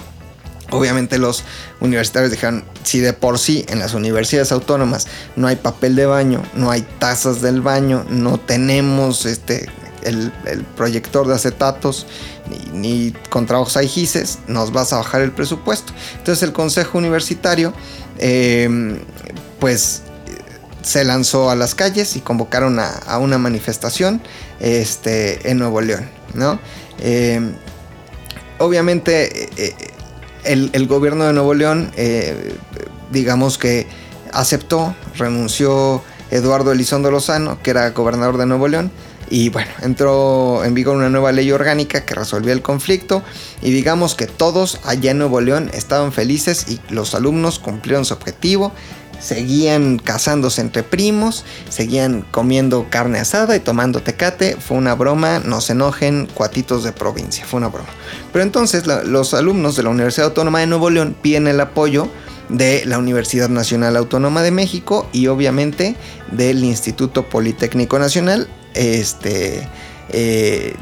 Obviamente 0.72 1.20
los 1.20 1.44
universitarios 1.82 2.32
dijeron, 2.32 2.64
si 2.84 3.00
de 3.00 3.14
por 3.14 3.38
sí 3.38 3.66
en 3.70 3.80
las 3.80 3.94
universidades 3.94 4.52
autónomas 4.52 5.08
no 5.36 5.48
hay 5.48 5.56
papel 5.56 5.96
de 5.96 6.06
baño, 6.06 6.42
no 6.56 6.72
hay 6.72 6.82
tazas 7.00 7.42
del 7.42 7.62
baño, 7.62 8.06
no 8.10 8.40
tenemos 8.40 9.26
este, 9.26 9.70
el, 10.06 10.32
proyector 10.76 11.28
de 11.28 11.36
acetatos, 11.36 12.06
ni, 12.50 12.80
ni 12.80 13.12
con 13.30 13.46
trabajos 13.46 13.78
nos 14.48 14.72
vas 14.72 14.94
a 14.94 14.98
bajar 14.98 15.22
el 15.22 15.32
presupuesto. 15.32 15.94
Entonces 16.18 16.44
el 16.44 16.54
Consejo 16.54 16.98
Universitario, 16.98 17.74
eh, 18.20 19.00
pues 19.60 20.04
se 20.84 21.06
lanzó 21.06 21.50
a 21.50 21.56
las 21.56 21.76
calles 21.76 22.16
y 22.16 22.20
convocaron 22.20 22.80
a, 22.80 23.18
una 23.18 23.38
manifestación 23.38 24.22
este, 24.60 25.50
en 25.50 25.58
Nuevo 25.58 25.82
León, 25.82 26.10
¿no? 26.34 26.60
Eh, 27.00 27.54
obviamente 28.60 29.50
eh, 29.58 29.76
el, 30.44 30.70
el, 30.74 30.88
gobierno 30.88 31.26
de 31.26 31.34
Nuevo 31.34 31.54
León, 31.54 31.92
eh, 31.96 32.56
digamos 33.12 33.58
que 33.58 33.88
aceptó, 34.32 34.96
renunció 35.16 36.04
Eduardo 36.32 36.72
Elizondo 36.72 37.12
Lozano, 37.12 37.62
que 37.62 37.72
era 37.72 37.90
gobernador 37.92 38.38
de 38.38 38.46
Nuevo 38.46 38.68
León, 38.68 38.92
y 39.34 39.50
bueno, 39.50 39.72
entró 39.82 40.64
en 40.64 40.76
vigor 40.76 40.96
una 40.96 41.10
nueva 41.10 41.32
ley 41.32 41.52
orgánica 41.52 42.06
que 42.06 42.14
resolvía 42.14 42.54
el 42.54 42.62
conflicto 42.62 43.24
y 43.64 43.72
digamos 43.72 44.14
que 44.14 44.28
todos 44.28 44.80
allá 44.84 45.10
en 45.10 45.18
Nuevo 45.18 45.42
León 45.42 45.72
estaban 45.74 46.12
felices 46.12 46.68
y 46.70 46.80
los 46.94 47.16
alumnos 47.16 47.58
cumplieron 47.58 48.06
su 48.06 48.14
objetivo 48.14 48.72
seguían 49.20 49.98
casándose 49.98 50.62
entre 50.62 50.84
primos, 50.84 51.46
seguían 51.70 52.26
comiendo 52.30 52.88
carne 52.92 53.20
asada 53.20 53.56
y 53.56 53.60
tomando 53.60 54.02
tecate. 54.02 54.58
Fue 54.58 54.78
una 54.78 54.96
broma, 54.96 55.40
no 55.40 55.62
se 55.62 55.72
enojen, 55.72 56.28
cuatitos 56.28 56.84
de 56.84 56.92
provincia, 56.92 57.46
fue 57.46 57.58
una 57.58 57.70
broma. 57.70 57.90
Pero 58.34 58.44
entonces 58.44 58.86
los 58.86 59.34
alumnos 59.34 59.76
de 59.78 59.84
la 59.84 59.90
Universidad 59.90 60.28
Autónoma 60.28 60.60
de 60.60 60.68
Nuevo 60.68 60.90
León 60.90 61.16
piden 61.20 61.48
el 61.48 61.62
apoyo 61.62 62.10
de 62.50 62.84
la 62.86 62.98
Universidad 63.00 63.50
Nacional 63.50 63.96
Autónoma 63.96 64.44
de 64.44 64.52
México 64.52 65.08
y 65.14 65.28
obviamente 65.28 65.96
del 66.32 66.64
Instituto 66.64 67.24
Politécnico 67.30 67.98
Nacional. 67.98 68.50
Este. 68.74 69.68
Eh, 70.10 70.76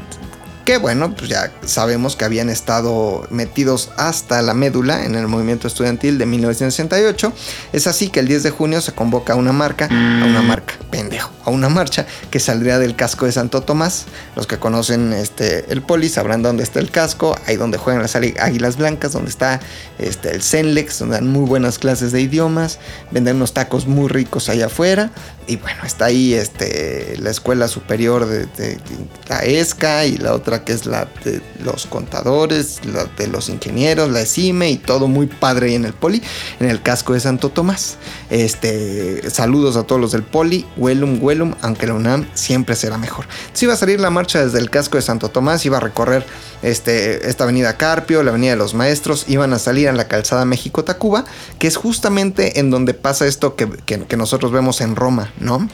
que 0.64 0.78
bueno, 0.78 1.14
pues 1.14 1.28
ya 1.28 1.52
sabemos 1.64 2.16
que 2.16 2.24
habían 2.24 2.48
estado 2.48 3.26
metidos 3.30 3.90
hasta 3.96 4.42
la 4.42 4.54
médula 4.54 5.04
en 5.04 5.14
el 5.14 5.26
movimiento 5.26 5.66
estudiantil 5.66 6.18
de 6.18 6.26
1968. 6.26 7.32
Es 7.72 7.86
así 7.86 8.08
que 8.08 8.20
el 8.20 8.28
10 8.28 8.44
de 8.44 8.50
junio 8.50 8.80
se 8.80 8.92
convoca 8.92 9.32
a 9.32 9.36
una 9.36 9.52
marca, 9.52 9.86
a 9.86 10.24
una 10.24 10.42
marca, 10.42 10.74
pendejo, 10.90 11.30
a 11.44 11.50
una 11.50 11.68
marcha 11.68 12.06
que 12.30 12.38
saldría 12.38 12.78
del 12.78 12.94
casco 12.94 13.26
de 13.26 13.32
Santo 13.32 13.62
Tomás. 13.62 14.06
Los 14.36 14.46
que 14.46 14.58
conocen 14.58 15.12
este, 15.12 15.72
el 15.72 15.82
poli 15.82 16.08
sabrán 16.08 16.42
dónde 16.42 16.62
está 16.62 16.80
el 16.80 16.90
casco, 16.90 17.36
ahí 17.46 17.56
donde 17.56 17.78
juegan 17.78 18.02
las 18.02 18.14
águilas 18.14 18.76
blancas, 18.76 19.12
donde 19.12 19.30
está 19.30 19.60
este, 19.98 20.30
el 20.30 20.42
Cenlex, 20.42 20.98
donde 21.00 21.16
dan 21.16 21.28
muy 21.28 21.46
buenas 21.46 21.78
clases 21.78 22.12
de 22.12 22.20
idiomas, 22.20 22.78
venden 23.10 23.36
unos 23.36 23.52
tacos 23.52 23.86
muy 23.86 24.08
ricos 24.08 24.48
allá 24.48 24.66
afuera. 24.66 25.10
Y 25.48 25.56
bueno, 25.56 25.82
está 25.84 26.04
ahí 26.04 26.34
este, 26.34 27.16
la 27.18 27.30
escuela 27.30 27.66
superior 27.66 28.26
de, 28.26 28.46
de, 28.46 28.76
de 28.76 28.80
la 29.28 29.40
ESCA 29.40 30.04
y 30.04 30.16
la 30.16 30.34
otra 30.34 30.51
que 30.60 30.72
es 30.72 30.86
la 30.86 31.08
de 31.24 31.42
los 31.64 31.86
contadores, 31.86 32.84
la 32.84 33.04
de 33.04 33.26
los 33.26 33.48
ingenieros, 33.48 34.10
la 34.10 34.20
ESIME 34.20 34.70
y 34.70 34.76
todo 34.76 35.08
muy 35.08 35.26
padre 35.26 35.68
ahí 35.68 35.74
en 35.74 35.84
el 35.84 35.92
poli, 35.92 36.22
en 36.60 36.68
el 36.68 36.82
casco 36.82 37.14
de 37.14 37.20
Santo 37.20 37.48
Tomás. 37.48 37.96
Este, 38.30 39.30
saludos 39.30 39.76
a 39.76 39.84
todos 39.84 40.00
los 40.00 40.12
del 40.12 40.22
poli, 40.22 40.66
Huelum, 40.76 41.22
Huelum, 41.22 41.54
aunque 41.62 41.86
la 41.86 41.94
UNAM 41.94 42.26
siempre 42.34 42.76
será 42.76 42.98
mejor. 42.98 43.26
Si 43.52 43.64
iba 43.64 43.74
a 43.74 43.76
salir 43.76 44.00
la 44.00 44.10
marcha 44.10 44.44
desde 44.44 44.58
el 44.58 44.70
casco 44.70 44.96
de 44.96 45.02
Santo 45.02 45.30
Tomás, 45.30 45.64
iba 45.66 45.78
a 45.78 45.80
recorrer 45.80 46.24
este, 46.62 47.28
esta 47.28 47.44
avenida 47.44 47.76
Carpio, 47.76 48.22
la 48.22 48.30
avenida 48.30 48.52
de 48.52 48.56
los 48.56 48.74
Maestros, 48.74 49.24
iban 49.28 49.52
a 49.52 49.58
salir 49.58 49.88
a 49.88 49.92
la 49.92 50.08
calzada 50.08 50.44
México-Tacuba, 50.44 51.24
que 51.58 51.66
es 51.66 51.76
justamente 51.76 52.60
en 52.60 52.70
donde 52.70 52.94
pasa 52.94 53.26
esto 53.26 53.56
que, 53.56 53.68
que, 53.86 54.04
que 54.04 54.16
nosotros 54.16 54.52
vemos 54.52 54.80
en 54.80 54.96
Roma, 54.96 55.32
¿no? 55.38 55.68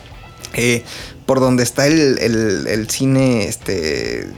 Eh, 0.54 0.84
por 1.26 1.40
donde 1.40 1.62
está 1.62 1.86
el, 1.86 2.18
el, 2.20 2.66
el 2.66 2.88
cine, 2.88 3.48
este 3.48 4.28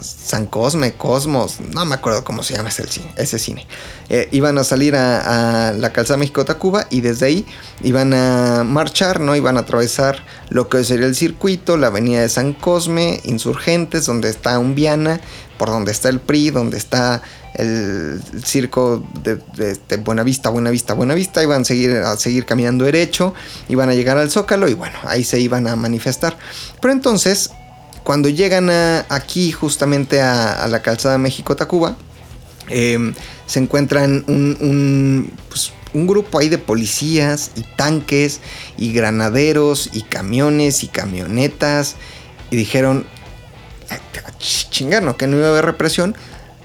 San 0.00 0.46
Cosme, 0.46 0.94
Cosmos, 0.94 1.60
no 1.60 1.84
me 1.84 1.94
acuerdo 1.94 2.24
cómo 2.24 2.42
se 2.42 2.54
llama 2.54 2.68
ese 2.68 2.86
cine. 2.86 3.12
Ese 3.16 3.38
cine. 3.38 3.66
Eh, 4.08 4.28
iban 4.32 4.56
a 4.58 4.64
salir 4.64 4.94
a, 4.96 5.72
la 5.76 5.92
calzada 5.92 6.18
México-Tacuba 6.18 6.86
y 6.90 7.00
desde 7.00 7.26
ahí 7.26 7.46
iban 7.82 8.14
a 8.14 8.64
marchar, 8.64 9.20
¿no? 9.20 9.34
Iban 9.36 9.56
a 9.56 9.60
atravesar 9.60 10.24
lo 10.48 10.68
que 10.68 10.84
sería 10.84 11.06
el 11.06 11.16
circuito, 11.16 11.76
la 11.76 11.88
avenida 11.88 12.20
de 12.20 12.28
San 12.28 12.52
Cosme, 12.52 13.20
Insurgentes, 13.24 14.06
donde 14.06 14.28
está 14.28 14.58
Umbiana, 14.58 15.20
por 15.58 15.68
donde 15.68 15.92
está 15.92 16.08
el 16.08 16.20
PRI, 16.20 16.50
donde 16.50 16.76
está 16.76 17.22
el, 17.54 18.20
circo 18.44 19.02
de, 19.22 19.36
de, 19.56 19.78
de, 19.88 19.96
Buenavista, 19.96 20.50
Buenavista, 20.50 20.94
Buenavista, 20.94 21.42
iban 21.42 21.62
a 21.62 21.64
seguir, 21.64 21.92
a 21.96 22.16
seguir 22.16 22.44
caminando 22.44 22.84
derecho, 22.84 23.34
iban 23.68 23.88
a 23.88 23.94
llegar 23.94 24.18
al 24.18 24.30
Zócalo 24.30 24.68
y 24.68 24.74
bueno, 24.74 24.98
ahí 25.04 25.24
se 25.24 25.40
iban 25.40 25.66
a 25.66 25.76
manifestar. 25.76 26.36
Pero 26.80 26.92
entonces 26.92 27.50
cuando 28.06 28.28
llegan 28.28 28.70
a, 28.70 29.04
aquí 29.08 29.50
justamente 29.50 30.22
a, 30.22 30.64
la 30.68 30.80
calzada 30.80 31.18
México-Tacuba, 31.18 31.96
eh, 32.68 33.12
se 33.46 33.58
encuentran 33.58 34.22
pues, 35.48 35.72
un, 35.92 36.06
grupo 36.06 36.38
ahí 36.38 36.48
de 36.48 36.58
policías 36.58 37.50
y 37.56 37.62
tanques 37.62 38.40
y 38.78 38.92
granaderos 38.92 39.90
y 39.92 40.02
camiones 40.02 40.84
y 40.84 40.86
camionetas 40.86 41.96
y 42.52 42.54
dijeron, 42.54 43.06
chingar, 44.38 45.02
no, 45.02 45.16
que 45.16 45.26
no 45.26 45.38
iba 45.38 45.48
a 45.48 45.50
haber 45.50 45.64
represión, 45.64 46.14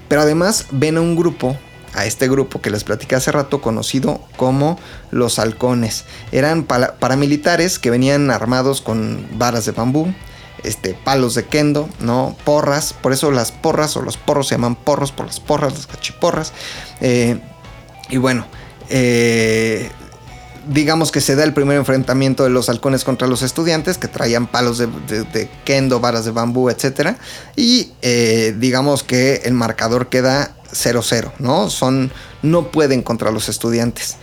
pero 0.06 0.20
además 0.20 0.66
ven 0.70 0.96
a 0.96 1.00
un 1.00 1.16
grupo 1.16 1.58
a 1.92 2.06
este 2.06 2.28
grupo 2.28 2.60
que 2.60 2.70
les 2.70 2.84
platicé 2.84 3.16
hace 3.16 3.32
rato 3.32 3.60
conocido 3.60 4.20
como 4.36 4.78
los 5.10 5.40
halcones. 5.40 6.04
Eran 6.30 6.62
paramilitares 6.62 7.80
que 7.80 7.90
venían 7.90 8.30
armados 8.30 8.80
con 8.80 9.26
varas 9.36 9.64
de 9.64 9.72
bambú, 9.72 10.14
este, 10.62 10.94
palos 10.94 11.34
de 11.34 11.44
kendo, 11.44 11.88
¿no? 12.00 12.36
Porras, 12.44 12.92
por 12.92 13.12
eso 13.12 13.30
las 13.30 13.52
porras 13.52 13.96
o 13.96 14.02
los 14.02 14.16
porros 14.16 14.48
se 14.48 14.54
llaman 14.54 14.76
porros 14.76 15.12
por 15.12 15.26
las 15.26 15.40
porras, 15.40 15.72
las 15.74 15.86
cachiporras. 15.86 16.52
Eh, 17.00 17.38
y 18.08 18.16
bueno, 18.16 18.46
eh, 18.88 19.90
digamos 20.68 21.10
que 21.10 21.20
se 21.20 21.34
da 21.34 21.44
el 21.44 21.52
primer 21.52 21.76
enfrentamiento 21.76 22.44
de 22.44 22.50
los 22.50 22.68
halcones 22.68 23.04
contra 23.04 23.26
los 23.26 23.42
estudiantes 23.42 23.98
que 23.98 24.08
traían 24.08 24.46
palos 24.46 24.78
de, 24.78 25.50
kendo, 25.64 26.00
varas 26.00 26.24
de 26.24 26.30
bambú, 26.30 26.70
etc. 26.70 27.16
Y 27.56 27.92
eh, 28.02 28.54
digamos 28.58 29.02
que 29.02 29.42
el 29.44 29.54
marcador 29.54 30.08
queda 30.08 30.54
0-0, 30.72 31.32
¿no? 31.38 31.70
Son, 31.70 32.12
no 32.42 32.70
pueden 32.70 33.02
contra 33.02 33.30
los 33.30 33.48
estudiantes. 33.48 34.16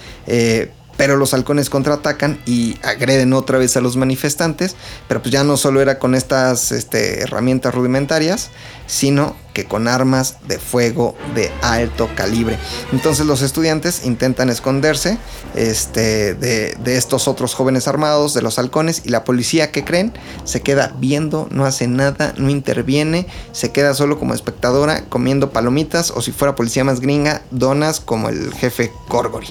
Pero 1.00 1.16
los 1.16 1.34
halcones 1.34 1.70
contraatacan 1.70 2.41
y 2.45 2.78
agreden 2.84 3.32
otra 3.32 3.58
vez 3.58 3.78
a 3.78 3.80
los 3.80 3.95
manifestantes, 3.95 4.76
pero 5.08 5.22
pues 5.22 5.32
ya 5.32 5.45
no 5.45 5.56
solo 5.56 5.80
era 5.80 5.97
con 5.97 6.14
estas 6.14 6.74
este, 6.74 7.22
herramientas 7.22 7.74
rudimentarias, 7.74 8.50
sino 8.86 9.34
que 9.54 9.64
con 9.64 9.88
armas 9.88 10.39
de 10.50 10.60
fuego 10.60 11.16
de 11.36 11.54
alto 11.62 12.10
calibre. 12.18 12.60
Entonces 12.91 13.26
los 13.26 13.41
estudiantes 13.41 14.06
intentan 14.06 14.50
esconderse 14.50 15.18
este, 15.56 16.34
de, 16.34 16.76
estos 16.97 17.30
otros 17.30 17.54
jóvenes 17.54 17.88
armados, 17.88 18.34
de 18.34 18.41
los 18.41 18.60
halcones, 18.60 19.04
y 19.06 19.10
la 19.10 19.24
policía, 19.24 19.72
que 19.72 19.86
creen? 19.86 20.12
Se 20.43 20.60
queda 20.60 20.93
viendo, 21.00 21.47
no 21.50 21.66
hace 21.66 21.88
nada, 21.88 22.34
no 22.36 22.50
interviene, 22.50 23.26
se 23.54 23.72
queda 23.72 23.93
solo 23.93 24.20
como 24.20 24.34
espectadora 24.34 25.06
comiendo 25.06 25.52
palomitas 25.52 26.12
o 26.12 26.22
si 26.22 26.34
fuera 26.34 26.56
policía 26.56 26.84
más 26.84 27.00
gringa, 27.00 27.41
donas 27.52 28.02
como 28.02 28.28
el 28.28 28.54
jefe 28.54 28.91
Gorgory. 29.08 29.47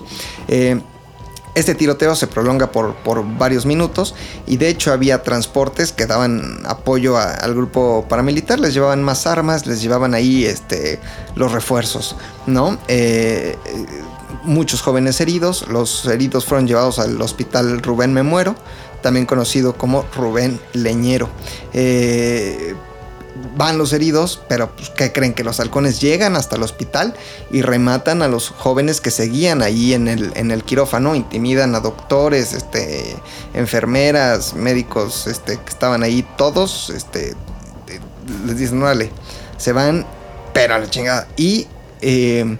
Eh, 0.48 0.78
este 1.58 1.74
tiroteo 1.74 2.14
se 2.14 2.26
prolonga 2.26 2.70
por, 2.70 2.94
por, 2.96 3.24
varios 3.36 3.66
minutos 3.66 4.14
y 4.46 4.56
de 4.56 4.68
hecho 4.68 4.92
había 4.92 5.22
transportes 5.22 5.92
que 5.92 6.06
daban 6.06 6.60
apoyo 6.64 7.16
al 7.16 7.54
grupo 7.54 8.06
paramilitar, 8.08 8.60
les 8.60 8.74
llevaban 8.74 9.02
más 9.02 9.26
armas, 9.26 9.66
les 9.66 9.82
llevaban 9.82 10.14
ahí 10.14 10.44
este, 10.44 11.00
los 11.34 11.52
refuerzos, 11.52 12.16
¿no? 12.46 12.78
Eh, 12.88 13.56
muchos 14.44 14.82
jóvenes 14.82 15.20
heridos, 15.20 15.66
los 15.68 16.06
heridos 16.06 16.44
fueron 16.44 16.66
llevados 16.66 16.98
al 16.98 17.20
hospital 17.20 17.82
Rubén 17.82 18.12
Me 18.12 18.22
Muero, 18.22 18.54
también 19.02 19.26
conocido 19.26 19.76
como 19.76 20.04
Rubén 20.14 20.60
Leñero. 20.72 21.28
Eh, 21.72 22.74
van 23.56 23.78
los 23.78 23.92
heridos, 23.92 24.40
pero 24.48 24.74
pues, 24.74 24.90
¿qué 24.90 25.12
creen? 25.12 25.34
Que 25.34 25.44
los 25.44 25.60
halcones 25.60 26.00
llegan 26.00 26.36
hasta 26.36 26.56
el 26.56 26.62
hospital 26.62 27.14
y 27.50 27.62
rematan 27.62 28.22
a 28.22 28.28
los 28.28 28.50
jóvenes 28.50 29.00
que 29.00 29.10
seguían 29.10 29.62
ahí 29.62 29.94
en 29.94 30.08
el, 30.08 30.32
en 30.34 30.50
el 30.50 30.64
quirófano, 30.64 31.14
intimidan 31.14 31.74
a 31.74 31.80
doctores, 31.80 32.52
este, 32.52 33.16
enfermeras, 33.54 34.54
médicos 34.54 35.26
este, 35.26 35.58
que 35.58 35.68
estaban 35.68 36.02
ahí, 36.02 36.26
todos 36.36 36.90
este, 36.90 37.34
les 38.46 38.58
dicen, 38.58 38.82
órale, 38.82 39.10
se 39.56 39.72
van, 39.72 40.06
pero 40.52 40.74
a 40.74 40.78
la 40.78 40.88
chingada. 40.88 41.28
Y 41.36 41.66
eh, 42.00 42.56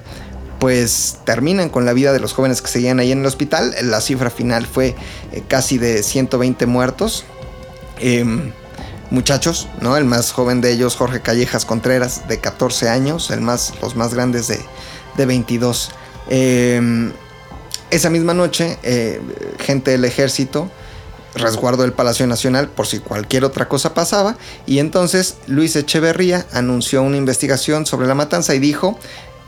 pues 0.58 1.18
terminan 1.24 1.68
con 1.68 1.84
la 1.84 1.92
vida 1.92 2.12
de 2.12 2.20
los 2.20 2.32
jóvenes 2.32 2.60
que 2.62 2.68
seguían 2.68 2.98
ahí 2.98 3.12
en 3.12 3.20
el 3.20 3.26
hospital. 3.26 3.74
La 3.82 4.00
cifra 4.00 4.30
final 4.30 4.66
fue 4.66 4.94
eh, 5.32 5.42
casi 5.46 5.78
de 5.78 6.02
120 6.02 6.66
muertos. 6.66 7.24
Eh, 8.00 8.52
muchachos, 9.10 9.68
¿no? 9.80 9.96
El 9.96 10.04
más 10.04 10.32
joven 10.32 10.60
de 10.60 10.72
ellos, 10.72 10.96
Jorge 10.96 11.20
Callejas 11.20 11.64
Contreras, 11.64 12.28
de 12.28 12.38
14 12.38 12.88
años, 12.88 13.30
el 13.30 13.40
más, 13.40 13.74
los 13.80 13.96
más 13.96 14.14
grandes 14.14 14.48
de, 14.48 14.60
de 15.16 15.26
22. 15.26 15.90
Eh, 16.30 17.12
esa 17.90 18.10
misma 18.10 18.34
noche, 18.34 18.78
eh, 18.82 19.20
gente 19.58 19.92
del 19.92 20.04
ejército 20.04 20.70
resguardo 21.34 21.82
del 21.82 21.92
Palacio 21.92 22.26
Nacional 22.26 22.68
por 22.68 22.86
si 22.86 22.98
cualquier 22.98 23.44
otra 23.44 23.68
cosa 23.68 23.94
pasaba. 23.94 24.36
Y 24.66 24.78
entonces 24.78 25.36
Luis 25.46 25.76
Echeverría 25.76 26.46
anunció 26.52 27.02
una 27.02 27.16
investigación 27.16 27.86
sobre 27.86 28.06
la 28.06 28.14
matanza 28.14 28.54
y 28.54 28.58
dijo 28.58 28.98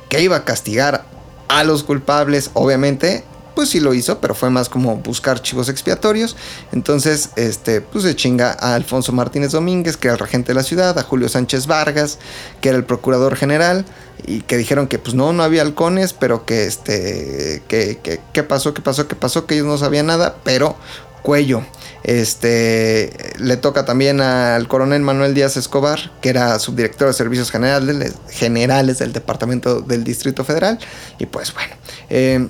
que 0.08 0.22
iba 0.22 0.36
a 0.36 0.44
castigar 0.44 1.04
a 1.48 1.64
los 1.64 1.82
culpables, 1.82 2.50
obviamente. 2.54 3.24
Pues 3.54 3.70
sí 3.70 3.80
lo 3.80 3.94
hizo, 3.94 4.20
pero 4.20 4.34
fue 4.34 4.50
más 4.50 4.68
como 4.68 4.96
buscar 4.96 5.42
chivos 5.42 5.68
expiatorios. 5.68 6.36
Entonces, 6.72 7.30
este, 7.36 7.80
pues 7.80 8.04
se 8.04 8.14
chinga 8.14 8.56
a 8.58 8.74
Alfonso 8.74 9.12
Martínez 9.12 9.52
Domínguez, 9.52 9.96
que 9.96 10.08
era 10.08 10.14
el 10.14 10.20
regente 10.20 10.48
de 10.48 10.54
la 10.54 10.62
ciudad, 10.62 10.98
a 10.98 11.02
Julio 11.02 11.28
Sánchez 11.28 11.66
Vargas, 11.66 12.18
que 12.60 12.68
era 12.68 12.78
el 12.78 12.84
procurador 12.84 13.36
general, 13.36 13.84
y 14.26 14.42
que 14.42 14.56
dijeron 14.56 14.86
que 14.86 14.98
pues 14.98 15.14
no, 15.14 15.32
no 15.32 15.42
había 15.42 15.62
halcones, 15.62 16.12
pero 16.12 16.44
que 16.44 16.64
este, 16.64 17.62
que, 17.68 17.98
que, 18.02 18.20
¿qué 18.32 18.42
pasó? 18.42 18.74
¿Qué 18.74 18.82
pasó? 18.82 19.08
¿Qué 19.08 19.16
pasó? 19.16 19.46
Que 19.46 19.54
ellos 19.54 19.66
no 19.66 19.78
sabían 19.78 20.06
nada, 20.06 20.36
pero 20.44 20.76
Cuello. 21.22 21.62
Este 22.02 23.34
le 23.38 23.58
toca 23.58 23.84
también 23.84 24.22
al 24.22 24.66
coronel 24.68 25.02
Manuel 25.02 25.34
Díaz 25.34 25.56
Escobar, 25.58 26.12
que 26.22 26.30
era 26.30 26.58
subdirector 26.58 27.08
de 27.08 27.14
servicios 27.14 27.50
generales, 27.50 28.14
generales 28.30 28.98
del 28.98 29.12
Departamento 29.12 29.82
del 29.82 30.02
Distrito 30.02 30.44
Federal. 30.44 30.78
Y 31.18 31.26
pues 31.26 31.52
bueno, 31.52 31.74
eh, 32.08 32.48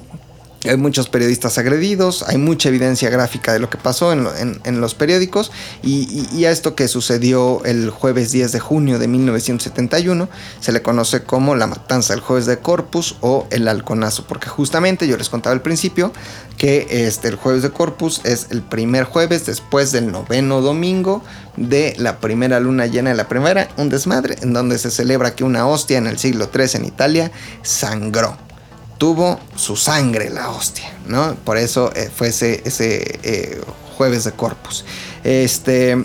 hay 0.69 0.77
muchos 0.77 1.09
periodistas 1.09 1.57
agredidos, 1.57 2.23
hay 2.29 2.37
mucha 2.37 2.69
evidencia 2.69 3.09
gráfica 3.09 3.53
de 3.53 3.61
lo 3.61 3.71
que 3.71 3.79
pasó 3.79 4.13
en, 4.13 4.81
los 4.81 4.95
periódicos 4.95 5.51
y, 5.83 6.45
a 6.45 6.51
esto 6.51 6.75
que 6.75 6.87
sucedió 6.89 7.65
el 7.65 7.91
jueves 7.91 8.31
10 8.33 8.53
de 8.53 8.61
junio 8.61 8.99
de 8.99 9.09
1971 9.09 10.29
se 10.61 10.73
le 10.73 10.83
conoce 10.83 11.23
como 11.23 11.55
la 11.55 11.67
matanza 11.67 12.13
del 12.13 12.23
jueves 12.23 12.47
de 12.47 12.59
Corpus 12.59 13.17
o 13.21 13.47
el 13.51 13.69
halconazo, 13.69 14.27
porque 14.27 14.49
justamente 14.49 15.07
yo 15.07 15.17
les 15.17 15.29
contaba 15.29 15.55
al 15.55 15.63
principio 15.63 16.13
que 16.59 17.07
este, 17.07 17.29
el 17.29 17.37
jueves 17.37 17.63
de 17.63 17.71
Corpus 17.71 18.21
es 18.25 18.49
el 18.51 18.61
primer 18.61 19.05
jueves 19.05 19.47
después 19.47 19.93
del 19.93 20.13
noveno 20.13 20.61
domingo 20.61 21.23
de 21.57 21.95
la 21.99 22.19
primera 22.19 22.61
luna 22.61 22.87
llena 22.87 23.11
de 23.11 23.17
la 23.17 23.29
primera, 23.29 23.69
un 23.79 23.89
desmadre 23.89 24.37
en 24.43 24.53
donde 24.53 24.79
se 24.79 24.91
celebra 24.91 25.35
que 25.35 25.45
una 25.45 25.67
hostia 25.67 25.97
en 25.97 26.07
el 26.07 26.19
siglo 26.19 26.51
III 26.55 26.67
en 26.75 26.85
Italia 26.85 27.33
sangró 27.63 28.37
tuvo 29.01 29.41
su 29.57 29.77
sangre 29.77 30.29
la 30.29 30.51
hostia, 30.51 30.93
¿no? 31.07 31.35
Por 31.37 31.57
eso 31.57 31.91
eh, 31.97 32.11
fue 32.15 32.29
ese, 32.29 32.61
ese 32.67 33.19
eh, 33.23 33.59
jueves 33.97 34.25
de 34.25 34.33
Corpus. 34.33 34.85
Este. 35.25 36.05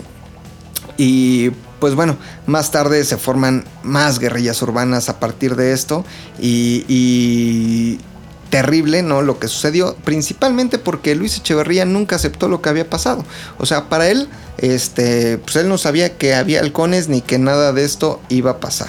Y 0.96 1.50
pues 1.78 1.94
bueno, 1.94 2.16
más 2.46 2.70
tarde 2.70 3.04
se 3.04 3.18
forman 3.18 3.66
más 3.82 4.18
guerrillas 4.18 4.62
urbanas 4.62 5.10
a 5.10 5.20
partir 5.20 5.56
de 5.56 5.74
esto. 5.74 6.06
Y, 6.40 6.86
y, 6.88 8.00
terrible, 8.48 9.02
¿no? 9.02 9.20
Lo 9.20 9.38
que 9.38 9.48
sucedió, 9.48 9.94
principalmente 9.96 10.78
porque 10.78 11.14
Luis 11.14 11.36
Echeverría 11.36 11.84
nunca 11.84 12.16
aceptó 12.16 12.48
lo 12.48 12.62
que 12.62 12.70
había 12.70 12.88
pasado. 12.88 13.26
O 13.58 13.66
sea, 13.66 13.90
para 13.90 14.08
él, 14.08 14.26
este, 14.56 15.36
pues 15.36 15.56
él 15.56 15.68
no 15.68 15.76
sabía 15.76 16.16
que 16.16 16.34
había 16.34 16.60
halcones 16.60 17.08
ni 17.08 17.20
que 17.20 17.38
nada 17.38 17.74
de 17.74 17.84
esto 17.84 18.22
iba 18.30 18.52
a 18.52 18.60
pasar. 18.60 18.88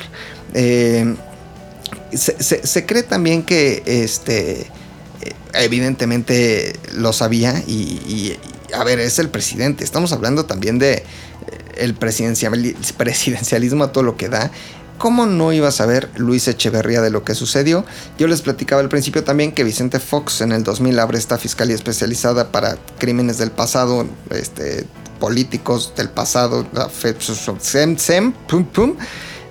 Eh, 0.54 1.14
se, 2.14 2.42
se, 2.42 2.86
cree 2.86 3.04
también 3.04 3.44
que 3.44 3.84
este 3.86 4.68
evidentemente 5.54 6.78
lo 6.94 7.14
sabía 7.14 7.64
y, 7.68 8.36
a 8.74 8.84
ver 8.84 9.00
es 9.00 9.18
el 9.20 9.30
presidente 9.30 9.84
estamos 9.84 10.12
hablando 10.12 10.46
también 10.46 10.78
de 10.78 11.04
el 11.78 11.94
presidencialismo 11.96 13.84
a 13.84 13.92
todo 13.92 14.04
lo 14.04 14.18
que 14.18 14.30
da 14.30 14.52
¿Cómo 14.98 15.28
no 15.28 15.54
iba 15.54 15.68
a 15.68 15.72
saber 15.72 16.10
Luis 16.16 16.48
Echeverría 16.48 17.02
de 17.02 17.12
lo 17.12 17.24
que 17.24 17.36
sucedió? 17.36 17.86
Yo 18.18 18.28
les 18.28 18.42
platicaba 18.42 18.82
al 18.82 18.90
principio 18.90 19.24
también 19.24 19.52
que 19.52 19.64
Vicente 19.64 20.00
Fox 20.00 20.42
en 20.42 20.52
el 20.52 20.64
2000 20.64 21.00
abre 21.00 21.20
esta 21.20 21.38
fiscalía 21.38 21.76
especializada 21.76 22.52
para 22.52 22.78
crímenes 22.98 23.38
del 23.38 23.52
pasado, 23.52 24.08
este, 24.32 24.88
políticos 25.20 25.94
del 25.96 26.10
pasado, 26.10 26.66
sem, 27.60 27.98
sem, 27.98 28.32
pum, 28.32 28.66
pum. 28.66 28.96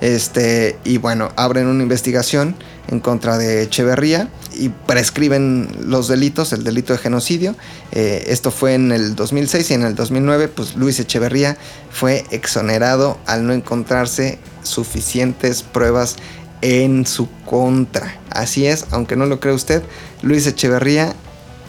Este, 0.01 0.79
y 0.85 0.99
bueno, 0.99 1.33
abren 1.37 1.67
una 1.67 1.83
investigación 1.83 2.55
en 2.89 3.01
contra 3.01 3.39
de 3.39 3.63
Echeverría 3.63 4.29
y 4.55 4.69
prescriben 4.69 5.69
los 5.81 6.09
delitos, 6.09 6.53
el 6.53 6.65
delito 6.65 6.93
de 6.93 6.99
genocidio. 6.99 7.57
Eh, 7.93 8.25
esto 8.29 8.51
fue 8.51 8.75
en 8.75 8.93
el 8.93 9.15
2006 9.17 9.71
y 9.71 9.75
en 9.75 9.83
el 9.83 9.95
2009, 9.95 10.49
pues 10.49 10.77
Luis 10.77 10.99
Echeverría 11.01 11.57
fue 11.91 12.25
exonerado 12.31 13.19
al 13.27 13.47
no 13.47 13.53
encontrarse 13.53 14.39
suficientes 14.63 15.63
pruebas 15.63 16.17
en 16.63 17.07
su 17.07 17.29
contra. 17.45 18.19
Así 18.31 18.67
es, 18.67 18.87
aunque 18.91 19.17
no 19.17 19.27
lo 19.27 19.41
cree 19.41 19.55
usted, 19.55 19.83
Luis 20.23 20.47
Echeverría, 20.47 21.15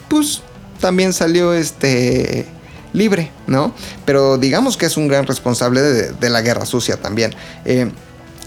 pues 0.08 0.42
también 0.80 1.12
salió 1.12 1.52
este 1.52 2.46
libre, 2.92 3.30
¿no? 3.46 3.74
Pero 4.04 4.38
digamos 4.38 4.76
que 4.76 4.86
es 4.86 4.96
un 4.96 5.08
gran 5.08 5.26
responsable 5.26 5.82
de, 5.82 6.12
de 6.12 6.30
la 6.30 6.40
guerra 6.40 6.64
sucia 6.64 6.96
también. 6.96 7.34
Eh, 7.64 7.90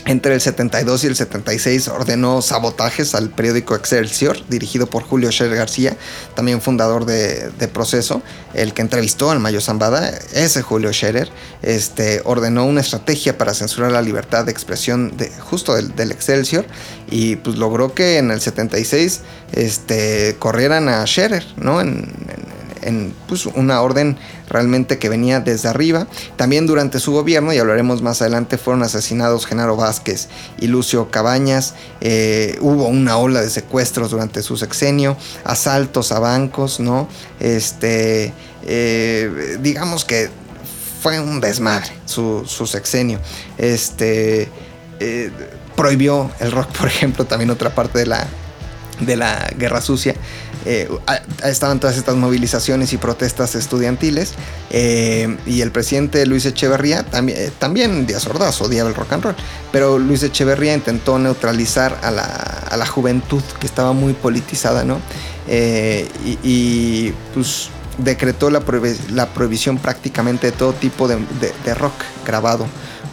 entre 0.06 0.34
el 0.34 0.42
72 0.42 1.04
y 1.04 1.08
el 1.08 1.16
76 1.16 1.88
ordenó 1.88 2.42
sabotajes 2.42 3.14
al 3.14 3.30
periódico 3.30 3.76
Excelsior, 3.76 4.38
dirigido 4.48 4.88
por 4.88 5.04
Julio 5.04 5.32
Scherer 5.32 5.56
García, 5.56 5.96
también 6.36 6.62
fundador 6.62 7.06
de, 7.06 7.52
Proceso, 7.72 8.22
el 8.54 8.74
que 8.74 8.82
entrevistó 8.82 9.32
al 9.32 9.40
Mayo 9.40 9.62
Zambada, 9.62 10.10
ese 10.34 10.62
Julio 10.62 10.92
Scherer, 10.92 11.30
este, 11.62 12.22
ordenó 12.26 12.66
una 12.66 12.82
estrategia 12.82 13.38
para 13.38 13.54
censurar 13.54 13.92
la 13.92 14.02
libertad 14.02 14.46
de 14.46 14.52
expresión 14.52 15.16
de, 15.16 15.30
justo 15.40 15.76
del, 15.76 15.96
del, 15.96 16.12
Excelsior 16.12 16.66
y 17.10 17.36
pues 17.38 17.58
logró 17.58 17.94
que 17.94 18.18
en 18.18 18.32
el 18.32 18.42
76 18.42 19.22
este, 19.54 20.36
corrieran 20.40 20.90
a 20.90 21.06
Scherer, 21.06 21.46
¿no? 21.58 21.80
En, 21.80 22.12
en, 22.82 23.14
pues, 23.28 23.46
una 23.46 23.82
orden 23.82 24.18
realmente 24.50 24.98
que 25.00 25.10
venía 25.10 25.40
desde 25.40 25.70
arriba. 25.70 26.08
También 26.36 26.68
durante 26.68 27.00
su 27.00 27.12
gobierno, 27.12 27.54
y 27.54 27.58
hablaremos 27.58 28.02
más 28.02 28.22
adelante, 28.22 28.58
fueron 28.58 28.84
asesinados 28.84 29.46
Genaro 29.46 29.76
Vázquez 29.76 30.30
y 30.60 30.68
Lucio 30.68 31.10
Cabañas. 31.12 31.74
Eh, 32.02 32.58
hubo 32.62 32.88
una 32.88 33.18
ola 33.18 33.42
de 33.42 33.50
secuestros 33.50 34.12
durante 34.12 34.42
su 34.42 34.58
sexenio, 34.58 35.18
asaltos 35.44 36.12
a 36.12 36.20
bancos, 36.20 36.80
¿no? 36.80 37.08
Este, 37.40 38.34
eh, 38.64 39.58
digamos 39.62 40.06
que 40.06 40.30
fue 41.02 41.20
un 41.20 41.42
desmadre 41.42 41.92
su, 42.06 42.44
su 42.46 42.68
sexenio. 42.68 43.20
Este, 43.58 44.50
eh, 45.00 45.32
prohibió 45.76 46.30
el 46.40 46.52
rock, 46.52 46.68
por 46.78 46.88
ejemplo, 46.88 47.26
también 47.26 47.50
otra 47.50 47.74
parte 47.74 48.00
de 48.00 48.06
la, 48.06 48.28
de 49.02 49.18
la 49.18 49.52
guerra 49.58 49.82
sucia. 49.82 50.16
Eh, 50.66 50.88
estaban 51.44 51.80
todas 51.80 51.98
estas 51.98 52.16
movilizaciones 52.16 52.94
y 52.94 52.98
protestas 52.98 53.56
estudiantiles 53.56 54.34
eh, 54.70 55.36
y 55.48 55.62
el 55.62 55.72
presidente 55.72 56.24
Luis 56.28 56.46
Echeverría 56.46 57.02
también, 57.02 57.38
eh, 57.40 57.52
también 57.58 58.06
Díaz 58.06 58.28
Ordaz 58.28 58.62
odiaba 58.62 58.90
el 58.90 58.96
rock 58.96 59.14
and 59.14 59.24
roll, 59.24 59.36
pero 59.72 59.98
Luis 59.98 60.22
Echeverría 60.22 60.76
intentó 60.76 61.18
neutralizar 61.18 61.98
a 62.04 62.12
la, 62.12 62.24
a 62.24 62.78
la 62.78 62.86
juventud 62.86 63.42
que 63.60 63.66
estaba 63.66 63.94
muy 63.94 64.14
politizada, 64.14 64.84
¿no? 64.84 65.00
Y, 66.44 67.12
pues 67.34 67.70
decretó 67.98 68.50
la, 68.50 68.62
prohib 68.62 68.96
la, 69.10 69.28
prohibición 69.28 69.78
prácticamente 69.78 70.48
de 70.48 70.54
todo 70.54 70.74
tipo 70.74 71.08
de 71.10 71.74
rock 71.74 71.94
grabado 72.26 72.68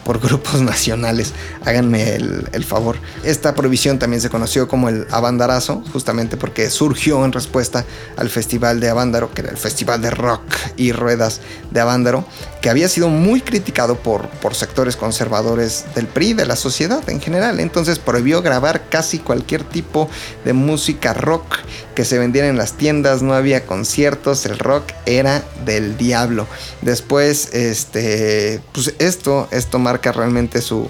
por 0.08 0.20
grupos 0.26 0.62
nacionales. 0.62 1.34
Háganme 1.66 2.14
el, 2.14 2.64
favor. 2.64 2.96
Esta 3.24 3.54
prohibición 3.54 3.98
también 3.98 4.22
se 4.22 4.30
conoció 4.30 4.66
como 4.66 4.88
el 4.88 5.06
Abandarazo, 5.10 5.82
justamente 5.92 6.38
porque 6.38 6.70
surgió 6.70 7.22
en 7.26 7.32
respuesta 7.32 7.84
al 8.16 8.30
Festival 8.30 8.80
de 8.80 8.88
Avándaro, 8.88 9.30
que 9.34 9.42
era 9.42 9.50
el 9.50 9.58
Festival 9.58 10.00
de 10.00 10.10
Rock 10.10 10.42
y 10.78 10.92
Ruedas 10.92 11.42
de 11.70 11.80
Avándaro, 11.80 12.24
que 12.60 12.70
había 12.70 12.88
sido 12.88 13.08
muy 13.08 13.40
criticado 13.40 13.96
por, 13.96 14.28
por 14.28 14.54
sectores 14.54 14.96
conservadores 14.96 15.84
del 15.94 16.06
PRI, 16.06 16.34
de 16.34 16.46
la 16.46 16.56
sociedad 16.56 17.08
en 17.08 17.20
general. 17.20 17.60
Entonces 17.60 17.98
prohibió 17.98 18.42
grabar 18.42 18.88
casi 18.88 19.18
cualquier 19.18 19.62
tipo 19.64 20.08
de 20.44 20.52
música 20.52 21.14
rock 21.14 21.58
que 21.94 22.04
se 22.04 22.18
vendiera 22.18 22.48
en 22.48 22.56
las 22.56 22.72
tiendas, 22.72 23.22
no 23.22 23.34
había 23.34 23.66
conciertos, 23.66 24.46
el 24.46 24.58
rock 24.58 24.84
era 25.06 25.44
del 25.64 25.96
diablo. 25.96 26.46
Después, 26.82 27.54
este, 27.54 28.60
pues 28.72 28.94
esto, 28.98 29.48
esto 29.50 29.78
marca 29.78 30.12
realmente 30.12 30.60
su, 30.60 30.88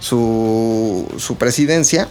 su, 0.00 1.06
su 1.18 1.36
presidencia. 1.36 2.08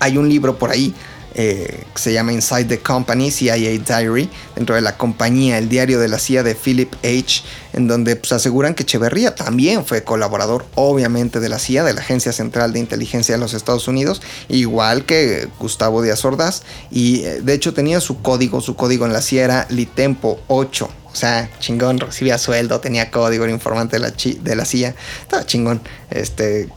Hay 0.00 0.16
un 0.18 0.28
libro 0.28 0.58
por 0.58 0.70
ahí 0.70 0.94
eh, 1.34 1.84
se 1.94 2.12
llama 2.12 2.32
Inside 2.32 2.64
the 2.64 2.78
Company, 2.78 3.30
CIA 3.30 3.56
Diary, 3.56 4.30
dentro 4.54 4.74
de 4.74 4.80
la 4.80 4.96
compañía, 4.96 5.58
el 5.58 5.68
diario 5.68 5.98
de 5.98 6.08
la 6.08 6.18
CIA 6.18 6.42
de 6.42 6.54
Philip 6.54 6.92
H., 7.02 7.42
en 7.72 7.88
donde 7.88 8.16
pues, 8.16 8.32
aseguran 8.32 8.74
que 8.74 8.84
Echeverría 8.84 9.34
también 9.34 9.84
fue 9.84 10.04
colaborador, 10.04 10.66
obviamente, 10.74 11.40
de 11.40 11.48
la 11.48 11.58
CIA, 11.58 11.84
de 11.84 11.92
la 11.92 12.00
Agencia 12.00 12.32
Central 12.32 12.72
de 12.72 12.78
Inteligencia 12.78 13.34
de 13.34 13.40
los 13.40 13.54
Estados 13.54 13.88
Unidos, 13.88 14.22
igual 14.48 15.04
que 15.04 15.48
Gustavo 15.58 16.02
Díaz 16.02 16.24
Ordaz, 16.24 16.62
y 16.90 17.24
eh, 17.24 17.40
de 17.42 17.52
hecho 17.52 17.74
tenía 17.74 18.00
su 18.00 18.22
código, 18.22 18.60
su 18.60 18.76
código 18.76 19.06
en 19.06 19.12
la 19.12 19.20
CIA 19.20 19.44
era 19.44 19.66
Litempo 19.70 20.40
8, 20.46 20.88
o 21.14 21.16
sea, 21.16 21.48
chingón, 21.60 22.00
recibía 22.00 22.38
sueldo, 22.38 22.80
tenía 22.80 23.12
código, 23.12 23.44
era 23.44 23.52
informante 23.52 23.96
de 23.96 24.00
la, 24.00 24.10
de 24.10 24.56
la 24.56 24.64
CIA. 24.64 24.96
Estaba 25.22 25.46
chingón. 25.46 25.80
Este, 26.10 26.68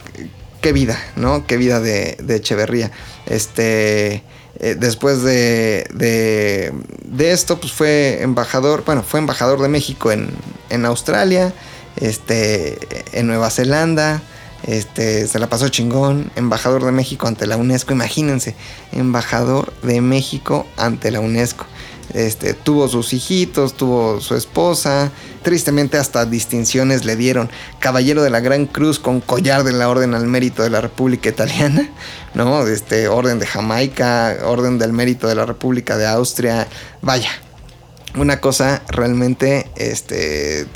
qué 0.60 0.72
vida, 0.72 0.96
¿no? 1.16 1.44
Qué 1.44 1.56
vida 1.56 1.80
de, 1.80 2.16
de 2.22 2.36
Echeverría. 2.36 2.92
Este, 3.26 4.22
eh, 4.60 4.76
después 4.78 5.22
de, 5.22 5.86
de, 5.94 6.72
de, 7.04 7.32
esto, 7.32 7.60
pues 7.60 7.72
fue 7.72 8.22
embajador, 8.22 8.84
bueno, 8.84 9.02
fue 9.02 9.20
embajador 9.20 9.62
de 9.62 9.68
México 9.68 10.10
en, 10.10 10.30
en 10.68 10.84
Australia, 10.84 11.52
este, 11.96 12.78
en 13.12 13.26
Nueva 13.28 13.50
Zelanda, 13.50 14.20
este, 14.64 15.28
se 15.28 15.38
la 15.38 15.48
pasó 15.48 15.68
chingón, 15.68 16.30
embajador 16.34 16.84
de 16.84 16.92
México 16.92 17.28
ante 17.28 17.46
la 17.46 17.56
UNESCO, 17.56 17.92
imagínense, 17.92 18.56
embajador 18.92 19.72
de 19.82 20.00
México 20.00 20.66
ante 20.76 21.10
la 21.10 21.20
UNESCO. 21.20 21.64
Este, 22.14 22.54
tuvo 22.54 22.88
sus 22.88 23.12
hijitos, 23.12 23.74
tuvo 23.74 24.20
su 24.20 24.34
esposa, 24.34 25.10
tristemente 25.42 25.98
hasta 25.98 26.24
distinciones 26.24 27.04
le 27.04 27.16
dieron. 27.16 27.50
Caballero 27.80 28.22
de 28.22 28.30
la 28.30 28.40
Gran 28.40 28.66
Cruz 28.66 28.98
con 28.98 29.20
collar 29.20 29.62
de 29.62 29.72
la 29.72 29.88
Orden 29.88 30.14
al 30.14 30.26
Mérito 30.26 30.62
de 30.62 30.70
la 30.70 30.80
República 30.80 31.28
Italiana, 31.28 31.88
¿no? 32.34 32.66
Este, 32.66 33.08
Orden 33.08 33.38
de 33.38 33.46
Jamaica, 33.46 34.36
Orden 34.44 34.78
del 34.78 34.92
Mérito 34.92 35.28
de 35.28 35.34
la 35.34 35.46
República 35.46 35.96
de 35.96 36.06
Austria, 36.06 36.66
vaya, 37.02 37.30
una 38.16 38.40
cosa 38.40 38.82
realmente 38.88 39.70
este, 39.76 40.66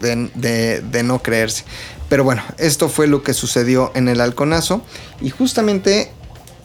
de, 0.00 0.82
de 0.82 1.02
no 1.02 1.22
creerse. 1.22 1.64
Pero 2.08 2.24
bueno, 2.24 2.42
esto 2.58 2.88
fue 2.88 3.06
lo 3.06 3.22
que 3.22 3.34
sucedió 3.34 3.90
en 3.94 4.08
el 4.08 4.20
halconazo 4.20 4.82
y 5.20 5.30
justamente 5.30 6.12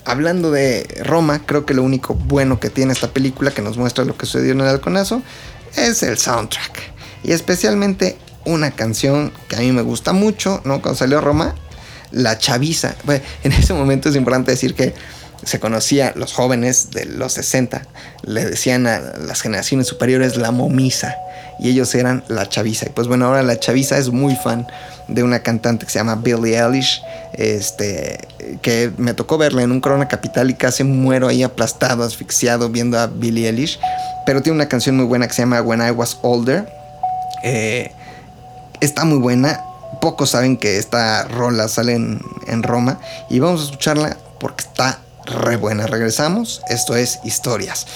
hablando 0.06 0.52
de 0.52 0.88
Roma, 1.04 1.45
creo 1.45 1.66
que 1.66 1.74
lo 1.74 1.84
único 1.84 2.16
bueno 2.16 2.60
que 2.60 2.70
tiene 2.70 2.93
esta 2.93 3.10
película 3.10 3.52
que 3.52 3.62
nos 3.62 3.78
muestra 3.78 4.06
lo 4.06 4.18
que 4.18 4.26
sucedió 4.26 4.54
en 4.54 4.62
el 4.62 4.68
halconazo 4.68 5.22
es 5.76 6.04
el 6.04 6.18
soundtrack. 6.18 6.80
Y 7.24 7.32
especialmente 7.32 8.18
una 8.45 8.72
canción 8.72 9.32
que 9.47 9.58
a 9.58 9.60
mí 9.60 9.72
me 9.72 9.82
gusta 9.82 10.14
mucho, 10.14 10.62
¿no? 10.66 10.82
Cuando 10.82 10.97
salió 10.97 11.22
Roma, 11.22 11.56
La 12.12 12.38
Chaviza. 12.38 12.95
En 13.43 13.51
ese 13.51 13.74
momento 13.74 14.10
es 14.10 14.16
importante 14.16 14.51
decir 14.51 14.76
que 14.76 14.93
se 15.43 15.60
conocía, 15.60 16.14
los 16.16 16.34
jóvenes 16.34 16.91
de 16.91 17.05
los 17.05 17.34
60 17.34 17.84
le 18.24 18.45
decían 18.45 18.88
a 18.88 18.99
las 18.99 19.41
generaciones 19.41 19.88
superiores 19.88 20.36
la 20.36 20.51
momisa 20.51 21.16
y 21.60 21.70
ellos 21.70 21.93
eran 21.95 22.24
la 22.28 22.47
chaviza. 22.47 22.88
Y 22.88 22.89
pues 22.89 23.07
bueno, 23.07 23.26
ahora 23.26 23.43
la 23.43 23.60
chaviza 23.60 23.97
es 23.97 24.10
muy 24.10 24.36
fan 24.36 24.68
de 25.07 25.24
una 25.24 25.39
cantante 25.39 25.86
que 25.86 25.91
se 25.91 25.99
llama 25.99 26.16
Billie 26.16 26.57
Eilish, 26.57 27.01
este, 27.34 28.18
que 28.62 28.91
me 28.97 29.14
tocó 29.14 29.38
verla 29.38 29.64
en 29.64 29.72
un 29.72 29.82
Corona 29.82 30.07
Capital 30.07 30.49
y 30.49 30.53
casi 30.53 30.84
muero 30.84 31.28
ahí 31.28 31.43
aplastado, 31.43 32.03
asfixiado 32.03 32.70
viendo 32.70 32.99
a 32.99 33.07
Billie 33.07 33.47
Eilish, 33.47 33.80
pero 34.26 34.41
tiene 34.41 34.55
una 34.55 34.70
canción 34.70 34.95
muy 34.95 35.05
buena 35.05 35.28
que 35.28 35.34
se 35.34 35.41
llama 35.41 35.62
When 35.62 35.82
I 35.86 35.91
Was 35.91 36.18
Older. 36.22 36.72
Eh, 37.43 37.91
está 38.80 39.05
muy 39.05 39.20
buena, 39.20 39.62
pocos 40.02 40.32
saben 40.32 40.58
que 40.58 40.78
esta 40.78 41.24
rola 41.24 41.68
sale 41.68 41.94
en, 41.94 42.22
en 42.48 42.64
Roma 42.64 43.00
y 43.30 43.40
vamos 43.40 43.62
a 43.62 43.64
escucharla 43.66 44.18
porque 44.40 44.64
está 44.64 45.00
re 45.26 45.56
buena. 45.56 45.88
Regresamos. 45.88 46.62
Esto 46.70 46.96
es 46.96 47.20
Historias. 47.24 47.88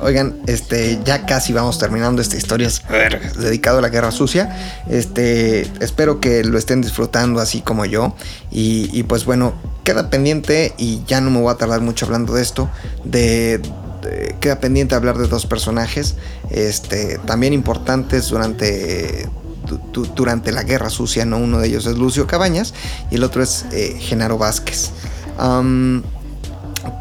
Oigan, 0.00 0.36
este, 0.46 1.00
ya 1.04 1.26
casi 1.26 1.52
vamos 1.52 1.78
terminando 1.78 2.22
esta 2.22 2.36
historia 2.36 2.68
dedicado 3.38 3.78
a 3.78 3.80
la 3.82 3.88
guerra 3.88 4.10
sucia. 4.10 4.82
Este, 4.88 5.62
espero 5.80 6.20
que 6.20 6.44
lo 6.44 6.58
estén 6.58 6.80
disfrutando 6.80 7.40
así 7.40 7.60
como 7.60 7.84
yo. 7.84 8.14
Y, 8.50 9.02
pues 9.04 9.24
bueno, 9.24 9.54
queda 9.84 10.10
pendiente 10.10 10.74
y 10.78 11.02
ya 11.06 11.20
no 11.20 11.30
me 11.30 11.40
voy 11.40 11.52
a 11.52 11.56
tardar 11.56 11.80
mucho 11.80 12.06
hablando 12.06 12.34
de 12.34 12.42
esto. 12.42 12.70
De, 13.04 13.60
queda 14.40 14.60
pendiente 14.60 14.94
hablar 14.94 15.18
de 15.18 15.28
dos 15.28 15.46
personajes, 15.46 16.16
este, 16.50 17.18
también 17.26 17.52
importantes 17.52 18.28
durante 18.28 19.28
durante 20.14 20.52
la 20.52 20.62
guerra 20.62 20.90
sucia, 20.90 21.24
¿no? 21.24 21.38
Uno 21.38 21.58
de 21.58 21.68
ellos 21.68 21.86
es 21.86 21.96
Lucio 21.96 22.26
Cabañas 22.26 22.74
y 23.10 23.16
el 23.16 23.24
otro 23.24 23.42
es 23.42 23.64
eh, 23.72 23.96
Genaro 23.98 24.38
Vázquez. 24.38 24.90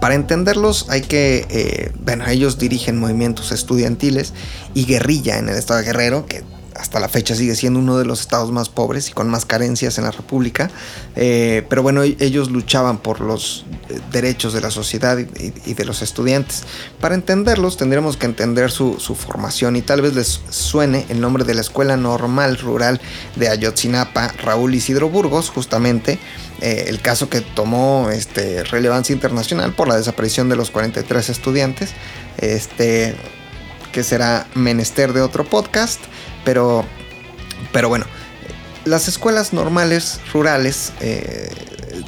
Para 0.01 0.15
entenderlos 0.15 0.87
hay 0.89 1.01
que, 1.01 1.45
eh, 1.49 1.91
bueno, 2.03 2.27
ellos 2.27 2.57
dirigen 2.57 2.97
movimientos 2.97 3.51
estudiantiles 3.51 4.33
y 4.73 4.85
guerrilla 4.85 5.37
en 5.37 5.49
el 5.49 5.55
estado 5.55 5.81
Guerrero, 5.83 6.25
que 6.25 6.43
hasta 6.79 6.99
la 6.99 7.09
fecha 7.09 7.35
sigue 7.35 7.55
siendo 7.55 7.79
uno 7.79 7.97
de 7.97 8.05
los 8.05 8.21
estados 8.21 8.51
más 8.51 8.69
pobres 8.69 9.09
y 9.09 9.11
con 9.11 9.29
más 9.29 9.45
carencias 9.45 9.97
en 9.97 10.05
la 10.05 10.11
República. 10.11 10.71
Eh, 11.15 11.65
pero 11.69 11.83
bueno, 11.83 12.03
e-, 12.03 12.15
ellos 12.19 12.49
luchaban 12.49 12.99
por 12.99 13.19
los 13.19 13.65
eh, 13.89 13.99
derechos 14.11 14.53
de 14.53 14.61
la 14.61 14.71
sociedad 14.71 15.17
y, 15.17 15.73
de 15.73 15.85
los 15.85 16.01
estudiantes. 16.01 16.63
Para 17.01 17.15
entenderlos 17.15 17.75
tendremos 17.77 18.15
que 18.15 18.25
entender 18.25 18.71
su, 18.71 18.95
formación 18.97 19.75
y 19.75 19.81
tal 19.81 20.01
vez 20.01 20.15
les 20.15 20.41
suene 20.49 21.05
el 21.09 21.19
nombre 21.19 21.43
de 21.43 21.53
la 21.53 21.61
Escuela 21.61 21.97
Normal 21.97 22.57
Rural 22.57 23.01
de 23.35 23.49
Ayotzinapa, 23.49 24.29
Raúl 24.43 24.73
Isidro 24.73 25.09
Burgos, 25.09 25.49
justamente 25.49 26.19
eh, 26.61 26.85
el 26.87 27.01
caso 27.01 27.29
que 27.29 27.41
tomó 27.41 28.09
este, 28.11 28.63
relevancia 28.63 29.13
internacional 29.13 29.73
por 29.73 29.87
la 29.87 29.97
desaparición 29.97 30.47
de 30.47 30.55
los 30.55 30.71
43 30.71 31.29
estudiantes. 31.29 31.91
Este, 32.37 33.15
que 33.91 34.03
será 34.03 34.47
menester 34.53 35.13
de 35.13 35.21
otro 35.21 35.43
podcast. 35.43 35.99
Pero, 36.43 36.85
pero 37.71 37.89
bueno, 37.89 38.05
las 38.85 39.07
escuelas 39.07 39.53
normales 39.53 40.19
rurales, 40.33 40.93
eh, 41.01 41.49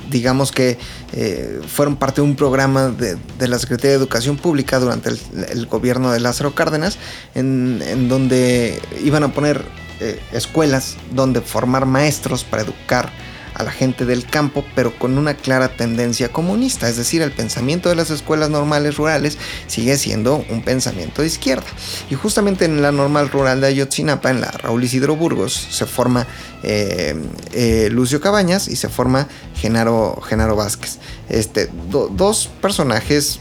digamos 0.10 0.52
que 0.52 0.78
eh, 1.14 1.60
fueron 1.68 1.95
parte 1.95 2.22
de 2.22 2.28
un 2.28 2.36
programa 2.36 2.90
de, 2.90 3.18
la 3.48 3.60
Secretaría 3.60 3.91
de 3.91 3.98
Educación 3.98 4.38
Pública 4.38 4.80
durante 4.80 5.10
el, 5.10 5.66
gobierno 5.68 6.12
de 6.12 6.20
Lázaro 6.20 6.56
Cárdenas, 6.56 6.98
en, 7.36 8.08
donde 8.08 8.82
iban 9.03 9.24
a 9.24 9.34
poner 9.34 9.64
eh, 9.99 10.20
escuelas 10.32 10.98
donde 11.12 11.41
formar 11.41 11.86
maestros 11.86 12.44
para 12.44 12.64
educar 12.64 13.12
a 13.53 13.64
la 13.64 13.72
gente 13.72 14.06
del 14.06 14.26
campo, 14.26 14.64
pero 14.76 14.98
con 14.98 15.18
una 15.18 15.34
clara 15.34 15.69
tendencia 15.69 16.30
comunista, 16.30 16.90
es 16.90 16.98
decir, 16.98 17.22
el 17.22 17.32
pensamiento 17.32 17.90
de 17.90 17.95
las 17.95 18.10
escuelas 18.10 18.49
normales 18.49 18.98
rurales 18.98 19.38
sigue 19.68 19.98
siendo 19.98 20.44
un 20.49 20.61
pensamiento 20.61 21.22
de 21.22 21.28
izquierda. 21.28 21.68
Y 22.10 22.15
justamente 22.15 22.65
en 22.65 22.82
la 22.82 22.91
normal 22.91 23.30
rural 23.30 23.61
de 23.61 23.68
Ayotzinapa, 23.68 24.30
en 24.30 24.41
la 24.41 24.52
Raúl 24.52 24.84
Isidro 24.84 25.15
Burgos, 25.15 25.53
se 25.69 25.86
forma 25.86 26.28
eh, 26.64 27.15
eh, 27.53 27.90
Lucio 27.91 28.22
Cabañas 28.22 28.68
y 28.68 28.76
se 28.76 28.90
forma 28.90 29.28
Genaro, 29.56 30.22
Genaro 30.22 30.56
Vázquez. 30.56 30.99
Este, 31.30 31.69
dos 31.90 32.49
personajes 32.61 33.40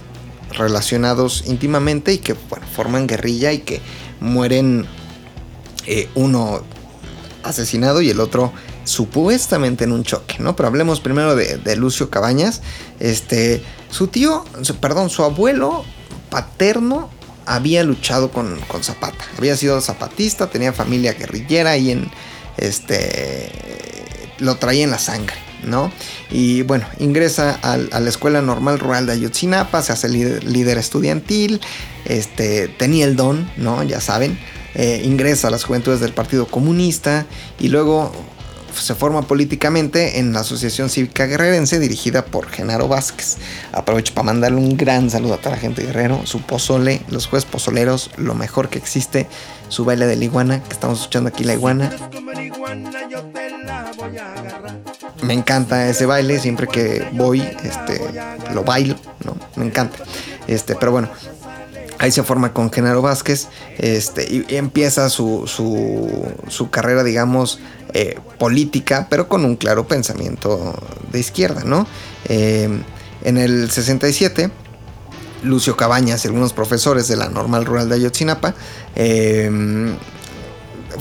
relacionados 0.53 1.45
íntimamente 1.47 2.13
y 2.13 2.19
que 2.19 2.35
forman 2.75 3.07
guerrilla 3.07 3.53
y 3.53 3.59
que 3.59 3.81
mueren 4.21 4.87
eh, 5.87 6.09
uno 6.15 6.63
asesinado 7.43 8.03
y 8.03 8.11
el 8.11 8.21
otro 8.21 8.53
supuestamente 8.85 9.85
en 9.85 9.93
un 9.93 10.05
choque, 10.05 10.37
¿no? 10.39 10.57
Pero 10.57 10.69
hablemos 10.69 11.01
primero 11.01 11.37
de, 11.37 11.77
Lucio 11.77 12.11
Cabañas. 12.11 12.63
Este, 12.99 13.63
su 13.91 14.09
tío, 14.09 14.45
perdón, 14.81 15.11
su 15.11 15.23
abuelo 15.23 15.85
paterno 16.31 17.11
había 17.47 17.83
luchado 17.83 18.31
con, 18.31 18.59
con, 18.69 18.85
Zapata. 18.85 19.25
Había 19.39 19.57
sido 19.57 19.81
zapatista, 19.81 20.49
tenía 20.49 20.73
familia 20.73 21.15
guerrillera 21.15 21.77
y 21.77 21.91
en 21.91 22.11
este 22.57 23.51
lo 24.39 24.57
traía 24.57 24.85
en 24.85 24.91
la 24.91 24.99
sangre. 24.99 25.37
¿no? 25.65 25.93
Y 26.31 26.63
bueno, 26.63 26.87
ingresa 26.99 27.59
a, 27.63 27.77
la 27.77 28.09
Escuela 28.09 28.41
Normal 28.43 28.79
Rural 28.79 29.07
de 29.07 29.13
Ayotzinapa, 29.13 29.83
se 29.83 29.93
hace 29.93 30.09
líder, 30.09 30.79
estudiantil, 30.79 31.61
este, 32.05 32.69
tenía 32.69 33.05
el 33.05 33.17
don, 33.17 33.51
¿no? 33.57 33.83
Ya 33.83 34.01
saben, 34.01 34.39
eh, 34.75 35.03
ingresa 35.05 35.49
a 35.49 35.51
las 35.51 35.65
juventudes 35.65 36.01
del 36.01 36.13
Partido 36.13 36.47
Comunista 36.47 37.27
y 37.59 37.69
luego 37.69 38.13
se 38.75 38.95
forma 38.95 39.23
políticamente 39.23 40.19
en 40.19 40.33
la 40.33 40.41
Asociación 40.41 40.91
Cívica 40.91 41.27
Guerrerense 41.27 41.79
dirigida 41.79 42.25
por 42.25 42.49
Genaro 42.49 42.89
Vázquez. 42.89 43.37
Aprovecho 43.73 44.15
para 44.15 44.27
mandarle 44.27 44.59
un 44.59 44.77
gran 44.77 45.11
saludo 45.11 45.35
a 45.35 45.37
toda 45.39 45.57
la 45.57 45.61
gente 45.61 45.83
guerrero, 45.83 46.21
su 46.25 46.41
pozole, 46.43 47.03
los 47.09 47.27
jueces 47.27 47.51
pozoleros, 47.51 48.11
lo 48.17 48.35
mejor 48.35 48.69
que 48.69 48.79
existe, 48.79 49.27
su 49.69 49.85
baile 49.85 50.07
de 50.07 50.17
la 50.17 50.25
iguana, 50.25 50.63
que 50.63 50.73
estamos 50.73 51.01
escuchando 51.01 51.29
aquí 51.29 51.45
la 51.45 51.55
iguana. 51.55 51.91
Me 55.23 55.35
encanta 55.35 55.89
ese 55.89 56.07
baile, 56.07 56.39
siempre 56.39 56.67
que 56.67 57.07
voy, 57.13 57.41
este, 57.41 58.01
lo 58.55 58.65
bailo, 58.65 58.97
¿no? 59.25 59.37
Me 59.57 59.67
encanta. 59.67 59.99
Este, 60.47 60.75
pero 60.75 60.93
bueno, 60.93 61.11
Ahí 62.01 62.11
se 62.11 62.23
forma 62.23 62.55
con 62.55 62.73
Genaro 62.73 63.03
Vázquez 63.03 63.49
este, 63.77 64.27
y, 64.49 64.57
empieza 64.57 65.11
su, 65.11 65.47
su, 65.47 66.71
carrera, 66.71 67.05
digamos, 67.05 67.61
eh, 67.93 68.19
política, 68.39 69.07
pero 69.11 69.29
con 69.29 69.45
un 69.45 69.57
claro 69.57 69.87
pensamiento 69.87 70.75
de 71.13 71.21
izquierda, 71.21 71.63
¿no? 71.63 71.87
Eh, 72.25 72.71
en 73.23 73.37
el 73.37 73.71
67, 73.71 74.51
Lucio 75.43 75.77
Cabañas 75.77 76.25
y 76.25 76.29
algunos 76.29 76.55
profesores 76.55 77.07
de 77.07 77.17
la 77.17 77.29
Normal 77.29 77.67
Rural 77.67 77.91
de 77.91 77.97
Ayotzinapa 77.97 78.55
eh, 78.97 79.95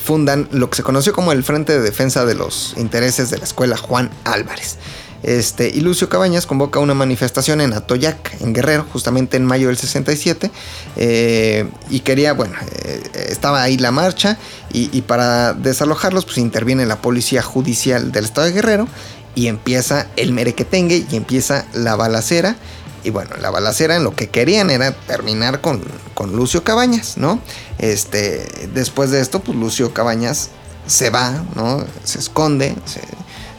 fundan 0.04 0.50
lo 0.52 0.70
que 0.70 0.76
se 0.76 0.84
conoció 0.84 1.14
como 1.14 1.32
el 1.32 1.46
Frente 1.46 1.72
de 1.72 1.82
Defensa 1.82 2.26
de 2.26 2.36
los 2.36 2.74
Intereses 2.76 3.30
de 3.30 3.38
la 3.38 3.46
Escuela 3.46 3.78
Juan 3.78 4.10
Álvarez. 4.26 4.78
Este, 5.24 5.70
y 5.70 5.82
Lucio 5.82 6.08
Cabañas 6.08 6.46
convoca 6.46 6.80
una 6.80 6.94
manifestación 6.94 7.62
en 7.62 7.74
Atoyac, 7.74 8.42
en 8.42 8.54
Guerrero, 8.54 8.86
justamente 8.92 9.38
en 9.38 9.46
mayo 9.46 9.68
del 9.68 9.78
67. 9.78 10.50
Eh, 10.96 11.70
y 11.90 12.00
quería, 12.02 12.34
bueno, 12.34 12.56
eh, 12.84 13.28
estaba 13.30 13.62
ahí 13.62 13.78
la 13.78 13.92
marcha. 13.92 14.38
Y, 14.72 15.02
para 15.02 15.54
desalojarlos, 15.54 16.26
pues 16.26 16.38
interviene 16.38 16.86
la 16.86 17.02
policía 17.02 17.42
judicial 17.42 18.12
del 18.12 18.26
estado 18.26 18.48
de 18.48 18.54
Guerrero. 18.54 18.88
Y 19.36 19.48
empieza 19.48 20.08
el 20.16 20.32
merequetengue 20.34 21.06
y 21.10 21.16
empieza 21.16 21.66
la 21.74 21.96
balacera. 21.96 22.56
Y 23.04 23.12
bueno, 23.12 23.32
la 23.42 23.50
balacera 23.50 23.96
en 23.96 24.04
lo 24.04 24.16
que 24.16 24.30
querían 24.30 24.70
era 24.70 24.92
terminar 24.92 25.62
con, 25.62 25.82
con 26.14 26.36
Lucio 26.36 26.64
Cabañas, 26.64 27.18
¿no? 27.18 27.40
Este, 27.78 28.46
después 28.74 29.10
de 29.10 29.22
esto, 29.22 29.40
pues 29.40 29.58
Lucio 29.58 29.94
Cabañas 29.94 30.50
se 30.86 31.10
va, 31.10 31.46
¿no? 31.56 31.86
Se 32.04 32.20
esconde, 32.20 32.76
se, 32.86 33.02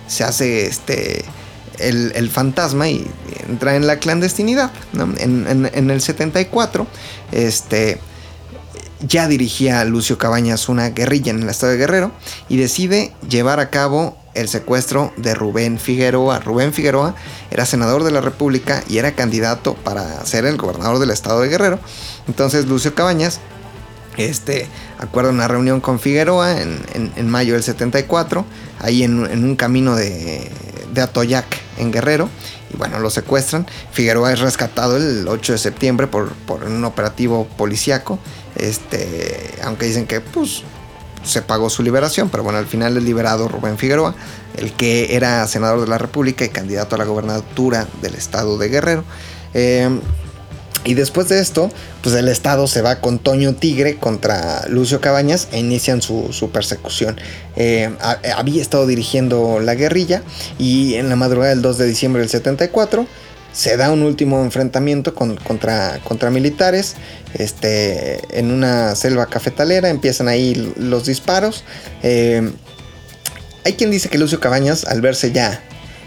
se 0.08 0.24
hace 0.24 0.66
este 0.66 1.24
el, 1.80 2.30
fantasma 2.30 2.88
y 2.88 3.06
entra 3.48 3.76
en 3.76 3.86
la 3.86 3.98
clandestinidad. 3.98 4.70
En, 5.18 5.90
el 5.90 6.00
74, 6.00 6.86
este, 7.32 8.00
ya 9.06 9.28
dirigía 9.28 9.84
Lucio 9.84 10.18
Cabañas 10.18 10.68
una 10.68 10.90
guerrilla 10.90 11.30
en 11.30 11.42
el 11.42 11.48
estado 11.48 11.72
de 11.72 11.78
Guerrero 11.78 12.12
y 12.48 12.56
decide 12.56 13.12
llevar 13.28 13.60
a 13.60 13.70
cabo 13.70 14.16
el 14.34 14.48
secuestro 14.48 15.12
de 15.16 15.34
Rubén 15.34 15.78
Figueroa. 15.78 16.38
Rubén 16.40 16.72
Figueroa 16.72 17.14
era 17.50 17.66
senador 17.66 18.04
de 18.04 18.12
la 18.12 18.20
República 18.20 18.84
y 18.88 18.98
era 18.98 19.12
candidato 19.12 19.74
para 19.74 20.24
ser 20.24 20.44
el 20.44 20.56
gobernador 20.56 20.98
del 20.98 21.10
estado 21.10 21.40
de 21.40 21.48
Guerrero. 21.48 21.80
Entonces 22.28 22.66
Lucio 22.66 22.94
Cabañas 22.94 23.40
este, 24.16 24.68
acuerda 25.00 25.30
una 25.30 25.48
reunión 25.48 25.80
con 25.80 25.98
Figueroa 25.98 26.60
en, 26.60 27.28
mayo 27.28 27.54
del 27.54 27.62
74, 27.62 28.44
ahí 28.78 29.02
en, 29.02 29.18
un 29.18 29.56
camino 29.56 29.96
de, 29.96 30.50
de 30.92 31.00
Atoyac 31.00 31.46
en 31.78 31.90
Guerrero. 31.90 32.28
Y 32.72 32.76
bueno, 32.76 33.00
lo 33.00 33.10
secuestran. 33.10 33.66
Figueroa 33.92 34.32
es 34.32 34.40
rescatado 34.40 34.96
el 34.96 35.26
8 35.26 35.52
de 35.52 35.58
septiembre 35.58 36.06
por, 36.06 36.32
un 36.64 36.84
operativo 36.84 37.46
policiaco. 37.56 38.18
Este, 38.56 39.54
aunque 39.62 39.86
dicen 39.86 40.06
que 40.06 40.20
pues 40.20 40.62
se 41.24 41.42
pagó 41.42 41.70
su 41.70 41.82
liberación, 41.82 42.28
pero 42.30 42.42
bueno, 42.42 42.58
al 42.58 42.66
final 42.66 42.96
es 42.96 43.02
liberado 43.02 43.48
Rubén 43.48 43.78
Figueroa, 43.78 44.14
el 44.56 44.72
que 44.72 45.14
era 45.14 45.46
senador 45.46 45.80
de 45.80 45.86
la 45.86 45.98
República 45.98 46.44
y 46.44 46.48
candidato 46.48 46.94
a 46.94 46.98
la 46.98 47.04
gobernatura 47.04 47.86
del 48.00 48.14
estado 48.14 48.58
de 48.58 48.68
Guerrero. 48.68 49.04
Eh, 49.54 50.00
y 50.84 50.94
después 50.94 51.28
de 51.28 51.40
esto, 51.40 51.70
pues 52.02 52.14
el 52.14 52.28
Estado 52.28 52.66
se 52.66 52.80
va 52.80 53.00
con 53.00 53.18
Toño 53.18 53.54
Tigre 53.54 53.96
contra 53.96 54.66
Lucio 54.68 55.00
Cabañas 55.00 55.48
e 55.52 55.58
inician 55.58 56.00
su, 56.00 56.50
persecución. 56.52 57.18
Eh, 57.56 57.90
había 58.34 58.62
estado 58.62 58.86
dirigiendo 58.86 59.60
la 59.60 59.74
guerrilla 59.74 60.22
y 60.58 60.94
en 60.94 61.08
la 61.08 61.16
madrugada 61.16 61.50
del 61.50 61.62
2 61.62 61.78
de 61.78 61.86
diciembre 61.86 62.20
del 62.20 62.30
74 62.30 63.06
se 63.52 63.76
da 63.76 63.90
un 63.90 64.02
último 64.02 64.42
enfrentamiento 64.42 65.14
contra, 65.14 65.98
contra 66.04 66.30
militares 66.30 66.94
este, 67.34 68.20
en 68.38 68.50
una 68.50 68.94
selva 68.94 69.26
cafetalera. 69.26 69.90
Empiezan 69.90 70.28
ahí 70.28 70.72
los 70.76 71.04
disparos. 71.06 71.64
Eh, 72.02 72.50
hay 73.64 73.72
quien 73.74 73.90
dice 73.90 74.08
que 74.08 74.18
Lucio 74.18 74.40
Cabañas, 74.40 74.84
al 74.84 75.00
verse 75.00 75.32
ya 75.32 75.62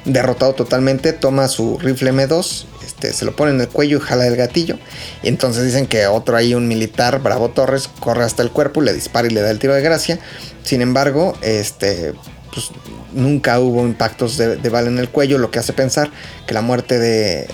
derrotado 0.06 0.54
totalmente, 0.54 1.14
toma 1.14 1.48
su 1.48 1.78
rifle 1.80 2.12
M2 2.12 2.66
este, 2.86 3.14
se 3.14 3.26
lo 3.26 3.36
pone 3.36 3.52
en 3.52 3.62
el 3.62 3.68
cuello 3.70 3.98
y 3.98 4.02
jala 4.02 4.28
el 4.28 4.36
gatillo. 4.36 4.78
Y 5.24 5.28
entonces 5.28 5.66
dicen 5.66 5.88
que 5.88 6.08
otro 6.08 6.38
ahí, 6.38 6.54
un 6.54 6.68
militar, 6.68 7.22
Bravo 7.22 7.50
Torres, 7.50 7.90
corre 8.00 8.24
hasta 8.24 8.44
el 8.44 8.52
cuerpo, 8.52 8.82
le 8.82 8.94
dispara 8.94 9.28
y 9.28 9.32
le 9.32 9.42
da 9.42 9.52
el 9.52 9.60
tiro 9.60 9.74
de 9.74 9.82
gracia. 9.82 10.20
Sin 10.64 10.82
embargo, 10.82 11.38
este, 11.42 12.14
pues, 12.54 12.72
nunca 13.14 13.60
hubo 13.60 13.86
impactos 13.86 14.38
de, 14.38 14.58
bala 14.70 14.90
en 14.90 15.00
el 15.00 15.10
cuello, 15.10 15.38
lo 15.38 15.52
que 15.52 15.60
hace 15.60 15.74
pensar 15.74 16.12
que 16.48 16.54
la 16.54 16.62
muerte 16.62 17.00
de, 17.00 17.48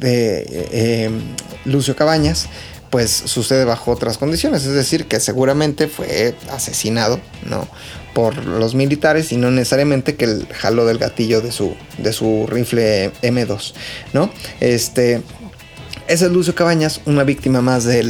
de 0.00 0.46
eh, 0.72 1.10
Lucio 1.64 1.96
Cabañas 1.96 2.48
pues 2.94 3.10
sucede 3.10 3.64
bajo 3.64 3.90
otras 3.90 4.18
condiciones, 4.18 4.64
es 4.66 4.72
decir, 4.72 5.06
que 5.06 5.18
seguramente 5.18 5.88
fue 5.88 6.36
asesinado, 6.52 7.18
¿no? 7.44 7.66
por 8.14 8.44
los 8.44 8.76
militares 8.76 9.32
y 9.32 9.36
no 9.36 9.50
necesariamente 9.50 10.14
que 10.14 10.26
el 10.26 10.46
jalo 10.46 10.86
del 10.86 10.98
gatillo 10.98 11.40
de 11.40 11.50
su, 11.50 11.74
de 11.98 12.12
su 12.12 12.46
rifle 12.48 13.10
M2, 13.20 13.72
¿no? 14.12 14.30
Este, 14.60 15.22
ese 16.06 16.26
es 16.26 16.30
Lucio 16.30 16.54
Cabañas, 16.54 17.00
una 17.04 17.24
víctima 17.24 17.62
más 17.62 17.82
de 17.82 18.04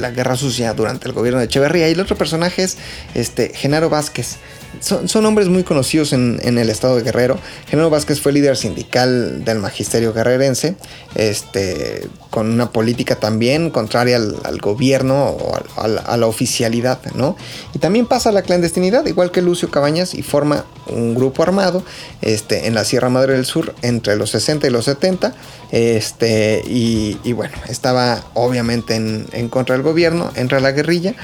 la 0.00 0.10
guerra 0.10 0.34
sucia 0.34 0.74
durante 0.74 1.06
el 1.06 1.14
gobierno 1.14 1.38
de 1.38 1.44
Echeverría. 1.44 1.88
Y 1.88 1.92
el 1.92 2.00
otro 2.00 2.18
personaje 2.18 2.64
es 2.64 2.78
este, 3.14 3.52
Genaro 3.54 3.88
Vázquez, 3.88 4.38
son, 4.80 5.26
hombres 5.26 5.48
muy 5.48 5.64
conocidos 5.64 6.12
en, 6.12 6.40
el 6.42 6.70
estado 6.70 6.96
de 6.96 7.02
Guerrero. 7.02 7.38
Genaro 7.68 7.90
Vázquez 7.90 8.20
fue 8.20 8.32
líder 8.32 8.56
sindical 8.56 9.44
del 9.44 9.58
magisterio 9.58 10.12
guerrerense, 10.12 10.76
este, 11.14 12.08
con 12.30 12.50
una 12.50 12.70
política 12.70 13.16
también 13.16 13.70
contraria 13.70 14.16
al, 14.16 14.58
gobierno 14.60 15.26
o 15.30 15.60
a, 15.76 16.16
la 16.16 16.26
oficialidad, 16.26 17.00
¿no? 17.14 17.36
Y 17.74 17.78
también 17.78 18.06
pasa 18.06 18.30
a 18.30 18.32
la 18.32 18.42
clandestinidad, 18.42 19.06
igual 19.06 19.30
que 19.30 19.42
Lucio 19.42 19.70
Cabañas, 19.70 20.14
y 20.14 20.22
forma 20.22 20.64
un 20.86 21.14
grupo 21.14 21.42
armado 21.42 21.82
este, 22.20 22.66
en 22.66 22.74
la 22.74 22.84
Sierra 22.84 23.08
Madre 23.08 23.34
del 23.34 23.46
Sur 23.46 23.74
entre 23.82 24.16
los 24.16 24.30
60 24.30 24.66
y 24.66 24.70
los 24.70 24.84
70. 24.84 25.34
Este, 25.70 26.62
y, 26.66 27.32
bueno, 27.32 27.54
estaba 27.68 28.22
obviamente 28.34 28.94
en, 28.94 29.26
en 29.32 29.48
contra 29.48 29.74
del 29.74 29.82
gobierno, 29.82 30.30
entra 30.36 30.60
la 30.60 30.72
guerrilla. 30.72 31.14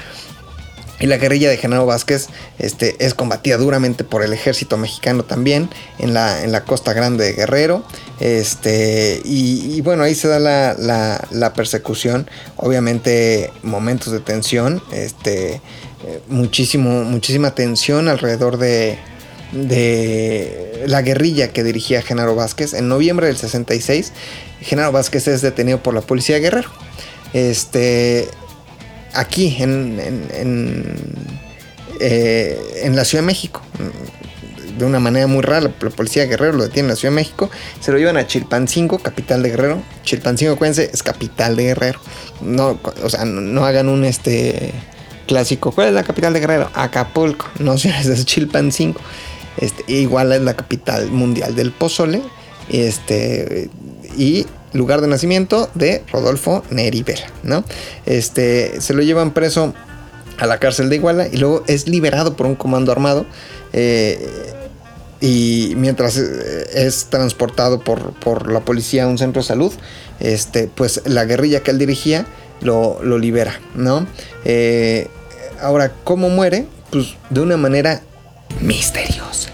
Y 0.99 1.07
la 1.07 1.17
guerrilla 1.17 1.49
de 1.49 1.57
Genaro 1.57 1.85
Vázquez 1.85 2.27
este, 2.57 2.95
es 2.99 3.13
combatida 3.13 3.57
duramente 3.57 4.03
por 4.03 4.23
el 4.23 4.33
ejército 4.33 4.77
mexicano 4.77 5.23
también 5.23 5.69
en 5.97 6.13
la, 6.13 6.43
en 6.43 6.51
la 6.51 6.65
costa 6.65 6.93
grande 6.93 7.25
de 7.25 7.33
Guerrero. 7.33 7.83
Este, 8.19 9.21
y, 9.23 9.79
bueno, 9.81 10.03
ahí 10.03 10.13
se 10.13 10.27
da 10.27 10.39
la, 10.39 11.53
persecución. 11.55 12.29
Obviamente 12.57 13.51
momentos 13.63 14.11
de 14.11 14.19
tensión. 14.19 14.81
Este, 14.91 15.61
eh, 16.05 16.21
muchísimo, 16.27 17.03
muchísima 17.03 17.55
tensión 17.55 18.09
alrededor 18.09 18.57
de, 18.57 18.97
de 19.53 20.83
la 20.85 21.01
guerrilla 21.01 21.53
que 21.53 21.63
dirigía 21.63 22.01
Genaro 22.01 22.35
Vázquez. 22.35 22.73
En 22.73 22.89
noviembre 22.89 23.27
del 23.27 23.37
66, 23.37 24.11
Genaro 24.61 24.91
Vázquez 24.91 25.29
es 25.29 25.41
detenido 25.41 25.81
por 25.81 25.93
la 25.93 26.01
policía 26.01 26.35
de 26.35 26.41
Guerrero. 26.41 26.69
Este, 27.33 28.27
aquí 29.13 29.57
en, 29.59 29.99
eh, 31.99 32.57
en, 32.83 32.95
la 32.95 33.03
Ciudad 33.03 33.23
de 33.23 33.27
México. 33.27 33.61
De 34.77 34.85
una 34.85 34.99
manera 34.99 35.27
muy 35.27 35.41
rara, 35.41 35.61
la 35.61 35.89
policía 35.89 36.21
de 36.21 36.29
Guerrero 36.29 36.53
lo 36.53 36.63
detiene 36.63 36.87
en 36.87 36.91
la 36.91 36.95
Ciudad 36.95 37.11
de 37.11 37.15
México, 37.15 37.49
se 37.81 37.91
lo 37.91 37.97
llevan 37.97 38.15
a 38.15 38.25
Chilpancingo, 38.25 38.99
capital 38.99 39.43
de 39.43 39.49
Guerrero. 39.49 39.81
Chilpancingo, 40.03 40.53
acuérdense, 40.53 40.89
es 40.93 41.03
capital 41.03 41.57
de 41.57 41.63
Guerrero. 41.63 41.99
No, 42.41 42.79
o 43.03 43.09
sea, 43.09 43.25
no, 43.25 43.65
hagan 43.65 43.89
un 43.89 44.05
este 44.05 44.71
clásico. 45.27 45.71
¿Cuál 45.71 45.89
es 45.89 45.93
la 45.93 46.03
capital 46.03 46.33
de 46.33 46.39
Guerrero? 46.39 46.71
Acapulco. 46.73 47.49
No, 47.59 47.77
señores, 47.77 48.05
es 48.05 48.25
Chilpancingo. 48.25 48.99
Este, 49.57 49.83
Iguala 49.91 50.37
es 50.37 50.41
la 50.41 50.53
capital 50.53 51.11
mundial 51.11 51.55
del 51.55 51.71
pozole. 51.71 52.21
Este, 52.69 53.69
y 54.17 54.45
lugar 54.73 55.01
de 55.01 55.07
nacimiento 55.07 55.69
de 55.75 56.03
Rodolfo 56.11 56.63
Neri 56.69 57.03
Vela, 57.03 57.27
¿no? 57.43 57.63
Este, 58.05 58.81
se 58.81 58.93
lo 58.93 59.01
llevan 59.01 59.33
preso 59.33 59.73
a 60.37 60.45
la 60.45 60.57
cárcel 60.57 60.89
de 60.89 60.95
Iguala 60.97 61.27
y 61.27 61.37
luego 61.37 61.63
es 61.67 61.87
liberado 61.87 62.35
por 62.35 62.45
un 62.45 62.55
comando 62.55 62.91
armado. 62.91 63.25
eh, 63.73 64.55
y 65.21 65.73
mientras 65.75 66.17
eh, 66.17 66.65
es 66.73 67.07
transportado 67.09 67.79
por, 67.81 68.13
por 68.19 68.51
la 68.51 68.61
policía 68.61 69.03
a 69.03 69.07
un 69.07 69.17
centro 69.17 69.41
de 69.41 69.47
salud, 69.47 69.73
este, 70.19 70.69
pues 70.73 71.01
la 71.05 71.25
guerrilla 71.25 71.61
que 71.61 71.71
él 71.71 71.77
dirigía 71.77 72.25
lo, 72.61 72.99
lo 73.03 73.17
libera, 73.17 73.59
¿no? 73.75 74.07
Eh, 74.45 75.07
ahora, 75.61 75.91
¿cómo 76.03 76.29
muere? 76.29 76.67
Pues 76.89 77.15
de 77.29 77.41
una 77.41 77.57
manera 77.57 78.01
misteriosa. 78.61 79.49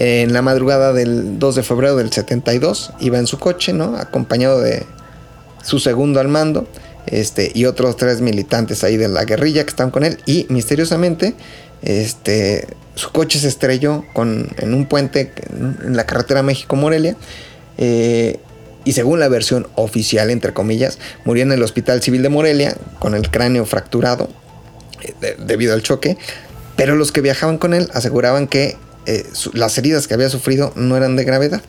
En 0.00 0.32
la 0.32 0.42
madrugada 0.42 0.92
del 0.92 1.40
2 1.40 1.54
de 1.56 1.62
febrero 1.64 1.96
del 1.96 2.12
72 2.12 2.92
iba 3.00 3.18
en 3.18 3.26
su 3.26 3.38
coche, 3.40 3.72
¿no? 3.72 3.96
Acompañado 3.96 4.60
de 4.60 4.86
su 5.64 5.80
segundo 5.80 6.20
al 6.20 6.28
mando 6.28 6.68
este, 7.06 7.50
y 7.52 7.64
otros 7.64 7.96
tres 7.96 8.20
militantes 8.20 8.84
ahí 8.84 8.96
de 8.96 9.08
la 9.08 9.24
guerrilla 9.24 9.64
que 9.64 9.70
estaban 9.70 9.90
con 9.90 10.04
él 10.04 10.18
y 10.24 10.46
misteriosamente 10.50 11.34
este, 11.82 12.68
su 12.94 13.10
coche 13.10 13.40
se 13.40 13.48
estrelló 13.48 14.04
con, 14.12 14.48
en 14.58 14.72
un 14.72 14.86
puente 14.86 15.32
en 15.50 15.96
la 15.96 16.06
carretera 16.06 16.42
México-Morelia 16.44 17.16
eh, 17.76 18.38
y 18.84 18.92
según 18.92 19.18
la 19.18 19.28
versión 19.28 19.66
oficial, 19.74 20.30
entre 20.30 20.52
comillas, 20.54 20.98
murió 21.24 21.42
en 21.42 21.50
el 21.52 21.62
Hospital 21.62 22.02
Civil 22.02 22.22
de 22.22 22.28
Morelia 22.28 22.76
con 23.00 23.14
el 23.16 23.30
cráneo 23.30 23.66
fracturado 23.66 24.28
eh, 25.02 25.12
de- 25.20 25.34
debido 25.44 25.74
al 25.74 25.82
choque, 25.82 26.16
pero 26.76 26.94
los 26.94 27.10
que 27.10 27.20
viajaban 27.20 27.58
con 27.58 27.74
él 27.74 27.88
aseguraban 27.94 28.46
que 28.46 28.76
eh, 29.06 29.26
las 29.52 29.78
heridas 29.78 30.06
que 30.06 30.14
había 30.14 30.28
sufrido 30.28 30.72
no 30.76 30.96
eran 30.96 31.16
de 31.16 31.24
gravedad. 31.24 31.62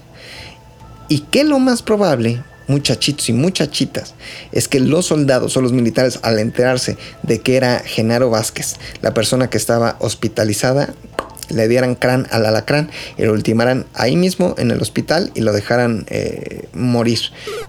Y 1.08 1.20
que 1.20 1.44
lo 1.44 1.60
más 1.60 1.82
probable, 1.82 2.44
muchachitos 2.68 3.30
y 3.30 3.34
muchachitas, 3.34 4.14
es 4.52 4.68
que 4.68 4.80
los 4.80 5.08
soldados 5.08 5.58
o 5.58 5.62
los 5.62 5.74
militares, 5.74 6.20
al 6.22 6.38
enterarse 6.40 6.98
de 7.24 7.40
que 7.40 7.58
era 7.58 7.80
Genaro 7.80 8.30
Vázquez, 8.30 8.76
la 9.02 9.14
persona 9.14 9.50
que 9.50 9.58
estaba 9.58 9.96
hospitalizada, 10.00 10.94
le 11.50 11.68
dieran 11.68 11.96
crán 11.96 12.28
al 12.32 12.46
alacrán 12.46 12.90
y 13.18 13.24
lo 13.24 13.34
ultimaran 13.34 13.86
ahí 13.94 14.16
mismo 14.16 14.56
en 14.58 14.72
el 14.72 14.82
hospital 14.82 15.32
y 15.34 15.42
lo 15.42 15.52
dejaran 15.52 16.06
eh, 16.10 16.68
morir. 16.74 17.20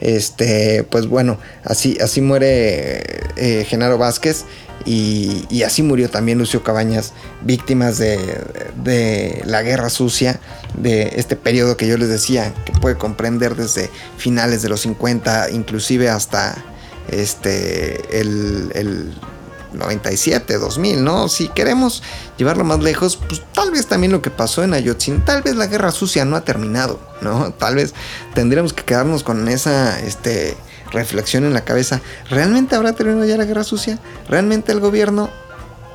Este, 0.01 0.85
pues 0.85 1.07
bueno, 1.07 1.39
así, 1.65 1.97
así 2.01 2.21
muere 2.21 3.03
eh, 3.37 3.65
Genaro 3.67 3.99
Vázquez 3.99 4.45
y, 4.85 5.47
y 5.51 5.63
así 5.63 5.83
murió 5.83 6.09
también 6.11 6.39
Lucio 6.39 6.63
Cabañas, 6.63 7.13
víctimas 7.43 7.99
de, 7.99 8.19
de 8.83 9.43
la 9.45 9.63
guerra 9.63 9.91
sucia, 9.91 10.41
de 10.77 11.13
este 11.17 11.37
periodo 11.37 11.77
que 11.77 11.87
yo 11.87 11.97
les 11.97 12.09
decía, 12.09 12.55
que 12.65 12.73
puede 12.73 12.97
comprender 12.97 13.57
desde 13.57 13.91
finales 14.17 14.63
de 14.63 14.69
los 14.69 14.81
50, 14.81 15.51
inclusive 15.51 16.09
hasta 16.09 16.65
este, 17.09 18.21
el, 18.21 18.71
el 18.75 19.15
97, 19.73 20.59
2000, 20.59 21.05
¿no? 21.05 21.29
Si 21.29 21.49
queremos 21.49 22.03
llevarlo 22.37 22.65
más 22.65 22.81
lejos, 22.81 23.17
pues 23.17 23.43
tal 23.53 23.71
vez 23.71 23.87
también 23.87 24.13
lo 24.13 24.23
que 24.23 24.31
pasó 24.31 24.65
en 24.65 24.75
Ayotzinapa, 24.75 25.25
tal 25.25 25.43
vez 25.43 25.57
la 25.57 25.67
guerra 25.67 25.93
sucia 25.93 26.25
no 26.25 26.37
ha 26.37 26.45
terminado, 26.45 27.01
¿no? 27.21 27.53
Tal 27.53 27.77
vez 27.77 27.95
tendríamos 28.35 28.73
que 28.73 28.85
quedarnos 28.85 29.23
con 29.23 29.49
esa 29.49 30.01
este, 30.01 30.57
reflexión 30.93 31.45
en 31.45 31.55
la 31.55 31.65
cabeza. 31.65 32.01
¿Realmente 32.29 32.75
habrá 32.75 32.93
terminado 32.93 33.27
ya 33.27 33.37
la 33.37 33.45
guerra 33.45 33.65
sucia? 33.65 33.99
¿Realmente 34.29 34.73
el 34.73 34.81
gobierno 34.81 35.31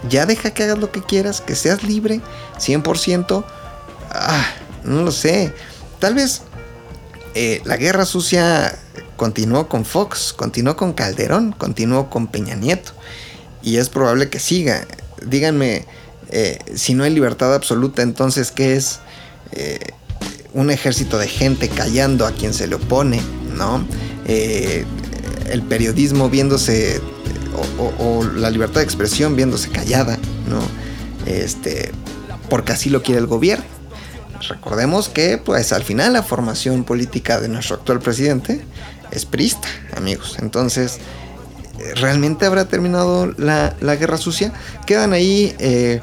ya 0.09 0.25
deja 0.25 0.51
que 0.51 0.63
hagas 0.63 0.77
lo 0.77 0.91
que 0.91 1.01
quieras, 1.01 1.41
que 1.41 1.55
seas 1.55 1.83
libre 1.83 2.21
100%? 2.59 3.45
Ah, 4.11 4.45
no 4.83 5.01
lo 5.03 5.11
sé. 5.11 5.53
Tal 5.99 6.13
vez 6.15 6.41
eh, 7.33 7.61
la 7.65 7.77
guerra 7.77 8.05
sucia 8.05 8.77
continuó 9.17 9.67
con 9.67 9.85
Fox, 9.85 10.33
continuó 10.33 10.75
con 10.75 10.93
Calderón, 10.93 11.51
continuó 11.51 12.09
con 12.09 12.27
Peña 12.27 12.55
Nieto. 12.55 12.91
Y 13.61 13.77
es 13.77 13.89
probable 13.89 14.29
que 14.29 14.39
siga. 14.39 14.85
Díganme, 15.25 15.85
eh, 16.29 16.59
si 16.75 16.93
no 16.93 17.03
hay 17.03 17.11
libertad 17.11 17.53
absoluta, 17.53 18.01
entonces, 18.01 18.51
¿qué 18.51 18.75
es? 18.75 18.99
Eh, 19.51 19.79
un 20.55 20.71
ejército 20.71 21.17
de 21.17 21.27
gente 21.27 21.67
callando 21.69 22.25
a 22.25 22.31
quien 22.31 22.53
se 22.53 22.65
le 22.65 22.75
opone, 22.75 23.21
¿no? 23.55 23.85
Eh, 24.25 24.85
el 25.49 25.61
periodismo 25.61 26.29
viéndose, 26.29 27.01
o, 27.99 28.23
la 28.23 28.49
libertad 28.49 28.79
de 28.79 28.85
expresión 28.85 29.35
viéndose 29.35 29.69
callada, 29.69 30.17
¿no? 30.49 30.61
Este, 31.29 31.91
porque 32.49 32.71
así 32.71 32.89
lo 32.89 33.03
quiere 33.03 33.19
el 33.19 33.27
gobierno. 33.27 33.65
Recordemos 34.47 35.09
que, 35.09 35.37
pues, 35.37 35.73
al 35.73 35.83
final 35.83 36.13
la 36.13 36.23
formación 36.23 36.85
política 36.85 37.41
de 37.41 37.49
nuestro 37.49 37.75
actual 37.75 37.99
presidente 37.99 38.63
es 39.11 39.25
prista, 39.25 39.67
amigos. 39.95 40.37
Entonces, 40.39 40.99
¿realmente 41.95 42.45
habrá 42.45 42.65
terminado 42.65 43.33
la, 43.37 43.75
la 43.81 43.95
guerra 43.97 44.17
sucia? 44.17 44.53
Quedan 44.85 45.11
ahí 45.11 45.53
eh, 45.59 46.01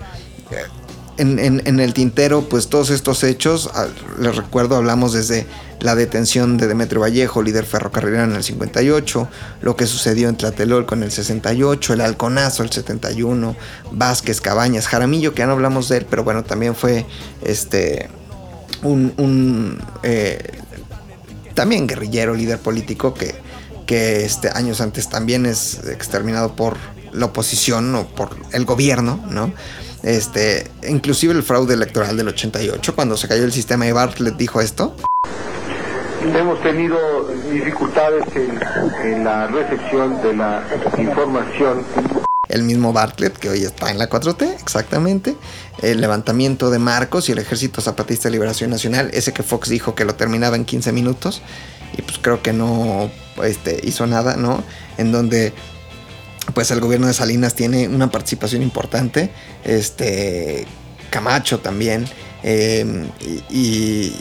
en, 1.18 1.38
en- 1.66 1.80
el 1.80 1.94
tintero, 1.94 2.48
pues 2.48 2.68
todos 2.68 2.90
estos 2.90 3.22
hechos. 3.24 3.70
Ah, 3.74 3.86
Les 4.18 4.34
recuerdo, 4.36 4.76
hablamos 4.76 5.12
desde 5.12 5.46
la 5.80 5.94
detención 5.94 6.56
de 6.58 6.66
Demetrio 6.68 7.00
Vallejo, 7.00 7.42
líder 7.42 7.64
ferrocarrilero 7.64 8.24
en 8.24 8.32
el 8.34 8.42
58, 8.44 9.28
lo 9.62 9.76
que 9.76 9.86
sucedió 9.86 10.28
en 10.28 10.36
Tlatelolco 10.36 10.94
en 10.94 11.02
el 11.02 11.10
68, 11.10 11.92
el 11.94 12.00
Halconazo 12.00 12.62
el 12.62 12.70
71, 12.70 13.56
Vázquez, 13.90 14.40
Cabañas, 14.40 14.86
Jaramillo, 14.86 15.34
que 15.34 15.40
ya 15.40 15.46
no 15.46 15.52
hablamos 15.52 15.88
de 15.88 15.98
él, 15.98 16.06
pero 16.08 16.22
bueno, 16.24 16.44
también 16.44 16.74
fue 16.76 17.04
este 17.42 18.08
un, 18.82 19.12
un, 19.16 19.78
eh, 20.02 20.38
también 21.54 21.86
guerrillero, 21.86 22.34
líder 22.34 22.58
político 22.58 23.12
que, 23.14 23.34
que 23.86 24.24
este, 24.24 24.50
años 24.50 24.80
antes 24.80 25.08
también 25.08 25.46
es 25.46 25.80
exterminado 25.88 26.54
por 26.56 26.76
la 27.12 27.26
oposición 27.26 27.94
o 27.94 28.06
por 28.06 28.36
el 28.52 28.64
gobierno, 28.64 29.22
¿no? 29.30 29.52
Este, 30.02 30.70
inclusive 30.88 31.32
el 31.32 31.42
fraude 31.42 31.74
electoral 31.74 32.16
del 32.16 32.28
88, 32.28 32.94
cuando 32.94 33.16
se 33.16 33.28
cayó 33.28 33.44
el 33.44 33.52
sistema 33.52 33.84
de 33.84 33.92
Bartlett, 33.92 34.36
dijo 34.36 34.60
esto. 34.60 34.96
Hemos 36.22 36.60
tenido 36.62 37.28
dificultades 37.52 38.24
en, 38.34 39.12
en 39.12 39.24
la 39.24 39.46
recepción 39.48 40.22
de 40.22 40.34
la 40.34 40.64
información. 40.98 41.84
El 42.48 42.64
mismo 42.64 42.92
Bartlett, 42.92 43.36
que 43.36 43.48
hoy 43.48 43.62
está 43.62 43.90
en 43.90 43.98
la 43.98 44.10
4T, 44.10 44.54
exactamente. 44.60 45.36
El 45.80 46.00
levantamiento 46.00 46.70
de 46.70 46.78
Marcos 46.78 47.28
y 47.28 47.32
el 47.32 47.38
Ejército 47.38 47.80
Zapatista 47.80 48.28
de 48.28 48.32
Liberación 48.32 48.70
Nacional, 48.70 49.10
ese 49.12 49.32
que 49.32 49.42
Fox 49.42 49.68
dijo 49.68 49.94
que 49.94 50.04
lo 50.04 50.14
terminaba 50.16 50.56
en 50.56 50.64
15 50.64 50.92
minutos. 50.92 51.42
Y 51.96 52.02
pues 52.02 52.18
creo 52.18 52.42
que 52.42 52.52
no 52.52 53.10
este, 53.42 53.80
hizo 53.84 54.06
nada, 54.06 54.36
¿no? 54.36 54.62
En 54.98 55.12
donde 55.12 55.52
pues 56.54 56.70
el 56.70 56.80
gobierno 56.80 57.06
de 57.06 57.14
Salinas 57.14 57.54
tiene 57.54 57.88
una 57.88 58.10
participación 58.10 58.62
importante. 58.62 59.30
Este 59.64 60.66
Camacho 61.10 61.60
también. 61.60 62.06
eh, 62.42 63.06
y, 63.50 64.14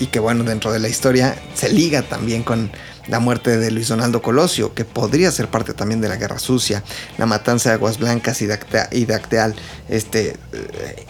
y- 0.00 0.06
que 0.12 0.18
bueno, 0.20 0.44
dentro 0.44 0.70
de 0.72 0.78
la 0.80 0.88
historia 0.88 1.34
se 1.54 1.70
liga 1.72 2.02
también 2.02 2.42
con 2.42 2.70
la 3.08 3.20
muerte 3.20 3.56
de 3.58 3.70
Luis 3.70 3.88
Donaldo 3.88 4.20
Colosio, 4.22 4.74
que 4.74 4.84
podría 4.84 5.30
ser 5.30 5.48
parte 5.48 5.72
también 5.74 6.00
de 6.00 6.08
la 6.08 6.16
Guerra 6.16 6.38
Sucia, 6.38 6.82
la 7.18 7.26
matanza 7.26 7.68
de 7.70 7.74
Aguas 7.76 7.98
Blancas 7.98 8.40
y 8.42 8.46
de, 8.46 8.54
Actea- 8.54 8.88
y 8.92 9.04
de 9.04 9.14
Acteal, 9.14 9.54
este, 9.88 10.36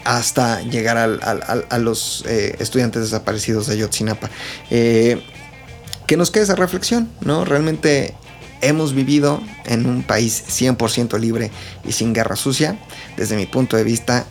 hasta 0.03 0.61
llegar 0.61 0.97
al- 0.97 1.19
a 1.69 1.77
los 1.77 2.23
eh, 2.27 2.55
estudiantes 2.59 3.01
desaparecidos 3.03 3.67
de 3.67 3.73
Ayotzinapa. 3.73 4.29
Eh, 4.69 5.21
que 6.07 6.17
nos 6.17 6.31
quede 6.31 6.43
esa 6.43 6.55
reflexión, 6.55 7.09
¿no? 7.21 7.43
Realmente 7.45 8.13
hemos 8.61 8.93
vivido 8.93 9.41
en 9.65 9.85
un 9.85 10.03
país 10.03 10.43
100% 10.49 11.19
libre 11.19 11.51
y 11.87 11.91
sin 11.91 12.13
guerra 12.13 12.35
sucia. 12.35 12.77
Desde 13.17 13.35
mi 13.35 13.45
punto 13.45 13.77
de 13.77 13.83
vista, 13.83 14.25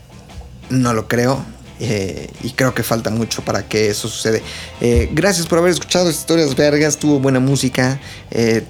no 0.70 0.92
lo 0.92 1.08
creo. 1.08 1.44
eh, 1.80 2.30
y 2.42 2.50
creo 2.50 2.72
que 2.72 2.82
falta 2.84 3.10
mucho 3.10 3.44
para 3.44 3.66
que 3.68 3.88
eso 3.88 4.08
suceda. 4.08 4.38
Eh, 4.80 5.08
gracias 5.12 5.46
por 5.46 5.58
haber 5.58 5.72
escuchado 5.72 6.08
historias 6.08 6.54
vergas. 6.54 6.96
Tuvo 6.98 7.18
buena 7.18 7.40
música. 7.40 8.00
eh, 8.30 8.62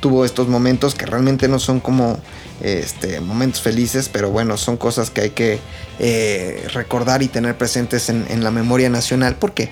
tuvo 0.00 0.24
estos 0.24 0.46
momentos 0.48 0.94
que 0.94 1.06
realmente 1.06 1.48
no 1.48 1.58
son 1.58 1.80
como 1.80 2.20
este, 2.62 3.20
momentos 3.20 3.60
felices, 3.62 4.08
pero 4.08 4.30
bueno, 4.30 4.56
son 4.56 4.76
cosas 4.76 5.10
que 5.10 5.22
hay 5.22 5.30
que 5.30 5.58
recordar 6.72 7.22
y 7.22 7.26
tener 7.28 7.58
presentes 7.58 8.08
en, 8.08 8.24
en 8.30 8.44
la 8.44 8.52
memoria 8.52 8.88
nacional. 8.90 9.36
¿Por 9.36 9.54
qué? 9.54 9.70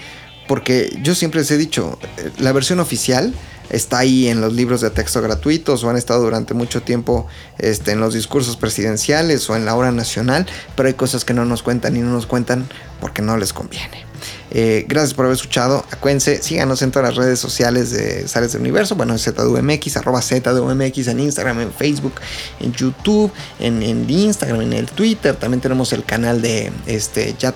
Porque 0.49 0.97
yo 1.03 1.15
siempre 1.15 1.41
les 1.41 1.51
he 1.53 1.57
dicho, 1.57 1.99
la 2.39 2.53
versión 2.53 2.81
oficial 2.81 3.35
está 3.71 3.99
ahí 3.99 4.29
en 4.29 4.41
los 4.41 4.53
libros 4.53 4.81
de 4.81 4.91
texto 4.91 5.21
gratuitos 5.23 5.85
o 5.85 5.91
han 5.91 5.97
estado 5.97 6.23
durante 6.23 6.55
mucho 6.55 6.83
tiempo 6.83 7.27
este, 7.59 7.93
en 7.93 8.01
los 8.01 8.15
discursos 8.15 8.57
presidenciales 8.57 9.49
o 9.51 9.57
en 9.57 9.65
la 9.65 9.75
hora 9.75 9.93
nacional, 9.93 10.47
pero 10.77 10.89
hay 10.89 10.95
cosas 10.95 11.25
que 11.25 11.35
no 11.35 11.45
nos 11.45 11.63
cuentan 11.63 11.97
y 11.97 12.01
no 12.01 12.11
nos 12.11 12.27
cuentan 12.27 12.69
porque 13.01 13.23
no 13.23 13.37
les 13.37 13.53
conviene. 13.53 14.07
Eh, 14.51 14.87
gracias 14.89 15.13
por 15.13 15.27
haber 15.27 15.37
escuchado. 15.37 15.85
Acuérdense, 15.91 16.43
síganos 16.43 16.81
en 16.83 16.91
todas 16.91 17.11
las 17.11 17.17
redes 17.17 17.39
sociales 17.39 17.91
de 17.91 18.27
Sales 18.29 18.53
del 18.53 18.63
Universo. 18.63 18.95
Bueno, 18.95 19.19
ZDUMX, 19.19 19.97
arroba 19.97 20.23
ZDUMX 20.23 21.09
en 21.09 21.21
Instagram, 21.21 21.61
en 21.61 21.73
Facebook, 21.73 22.15
en 22.61 22.73
YouTube, 22.73 23.31
en, 23.59 23.83
en 23.83 24.09
Instagram, 24.09 24.63
en 24.63 24.73
el 24.73 24.87
Twitter. 24.87 25.35
También 25.37 25.61
tenemos 25.61 25.93
el 25.93 26.05
canal 26.05 26.41
de 26.41 26.73
este, 26.87 27.35
Ya 27.39 27.53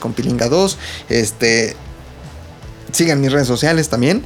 con 0.00 0.12
Pilinga 0.12 0.48
2. 0.48 0.78
Este, 1.08 1.76
sigan 2.92 3.20
mis 3.20 3.30
redes 3.30 3.46
sociales 3.46 3.88
también 3.88 4.24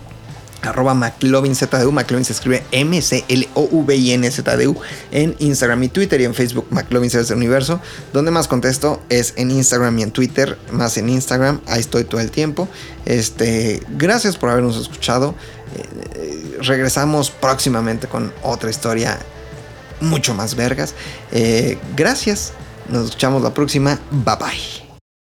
arroba 0.64 0.94
McLovinZDU. 0.94 1.92
McLovin 1.92 2.24
se 2.24 2.32
escribe 2.32 2.64
M-C-L-O-V-I-N-Z-D-U 2.72 4.76
en 5.10 5.36
Instagram 5.38 5.82
y 5.84 5.88
Twitter 5.88 6.20
y 6.20 6.24
en 6.24 6.34
Facebook 6.34 6.66
McLovin 6.70 7.10
del 7.10 7.32
Universo. 7.34 7.80
Donde 8.12 8.30
más 8.30 8.48
contesto 8.48 9.02
es 9.08 9.34
en 9.36 9.50
Instagram 9.50 9.98
y 9.98 10.02
en 10.02 10.10
Twitter, 10.10 10.58
más 10.70 10.96
en 10.96 11.08
Instagram. 11.08 11.60
Ahí 11.66 11.80
estoy 11.80 12.04
todo 12.04 12.20
el 12.20 12.30
tiempo. 12.30 12.68
Este, 13.04 13.82
gracias 13.96 14.36
por 14.36 14.50
habernos 14.50 14.76
escuchado. 14.76 15.34
Eh, 15.76 16.58
regresamos 16.60 17.30
próximamente 17.30 18.06
con 18.06 18.32
otra 18.42 18.70
historia 18.70 19.18
mucho 20.00 20.34
más 20.34 20.54
vergas. 20.54 20.94
Eh, 21.32 21.78
gracias. 21.96 22.52
Nos 22.88 23.06
escuchamos 23.06 23.42
la 23.42 23.54
próxima. 23.54 23.98
Bye 24.10 24.36
bye. 24.36 24.83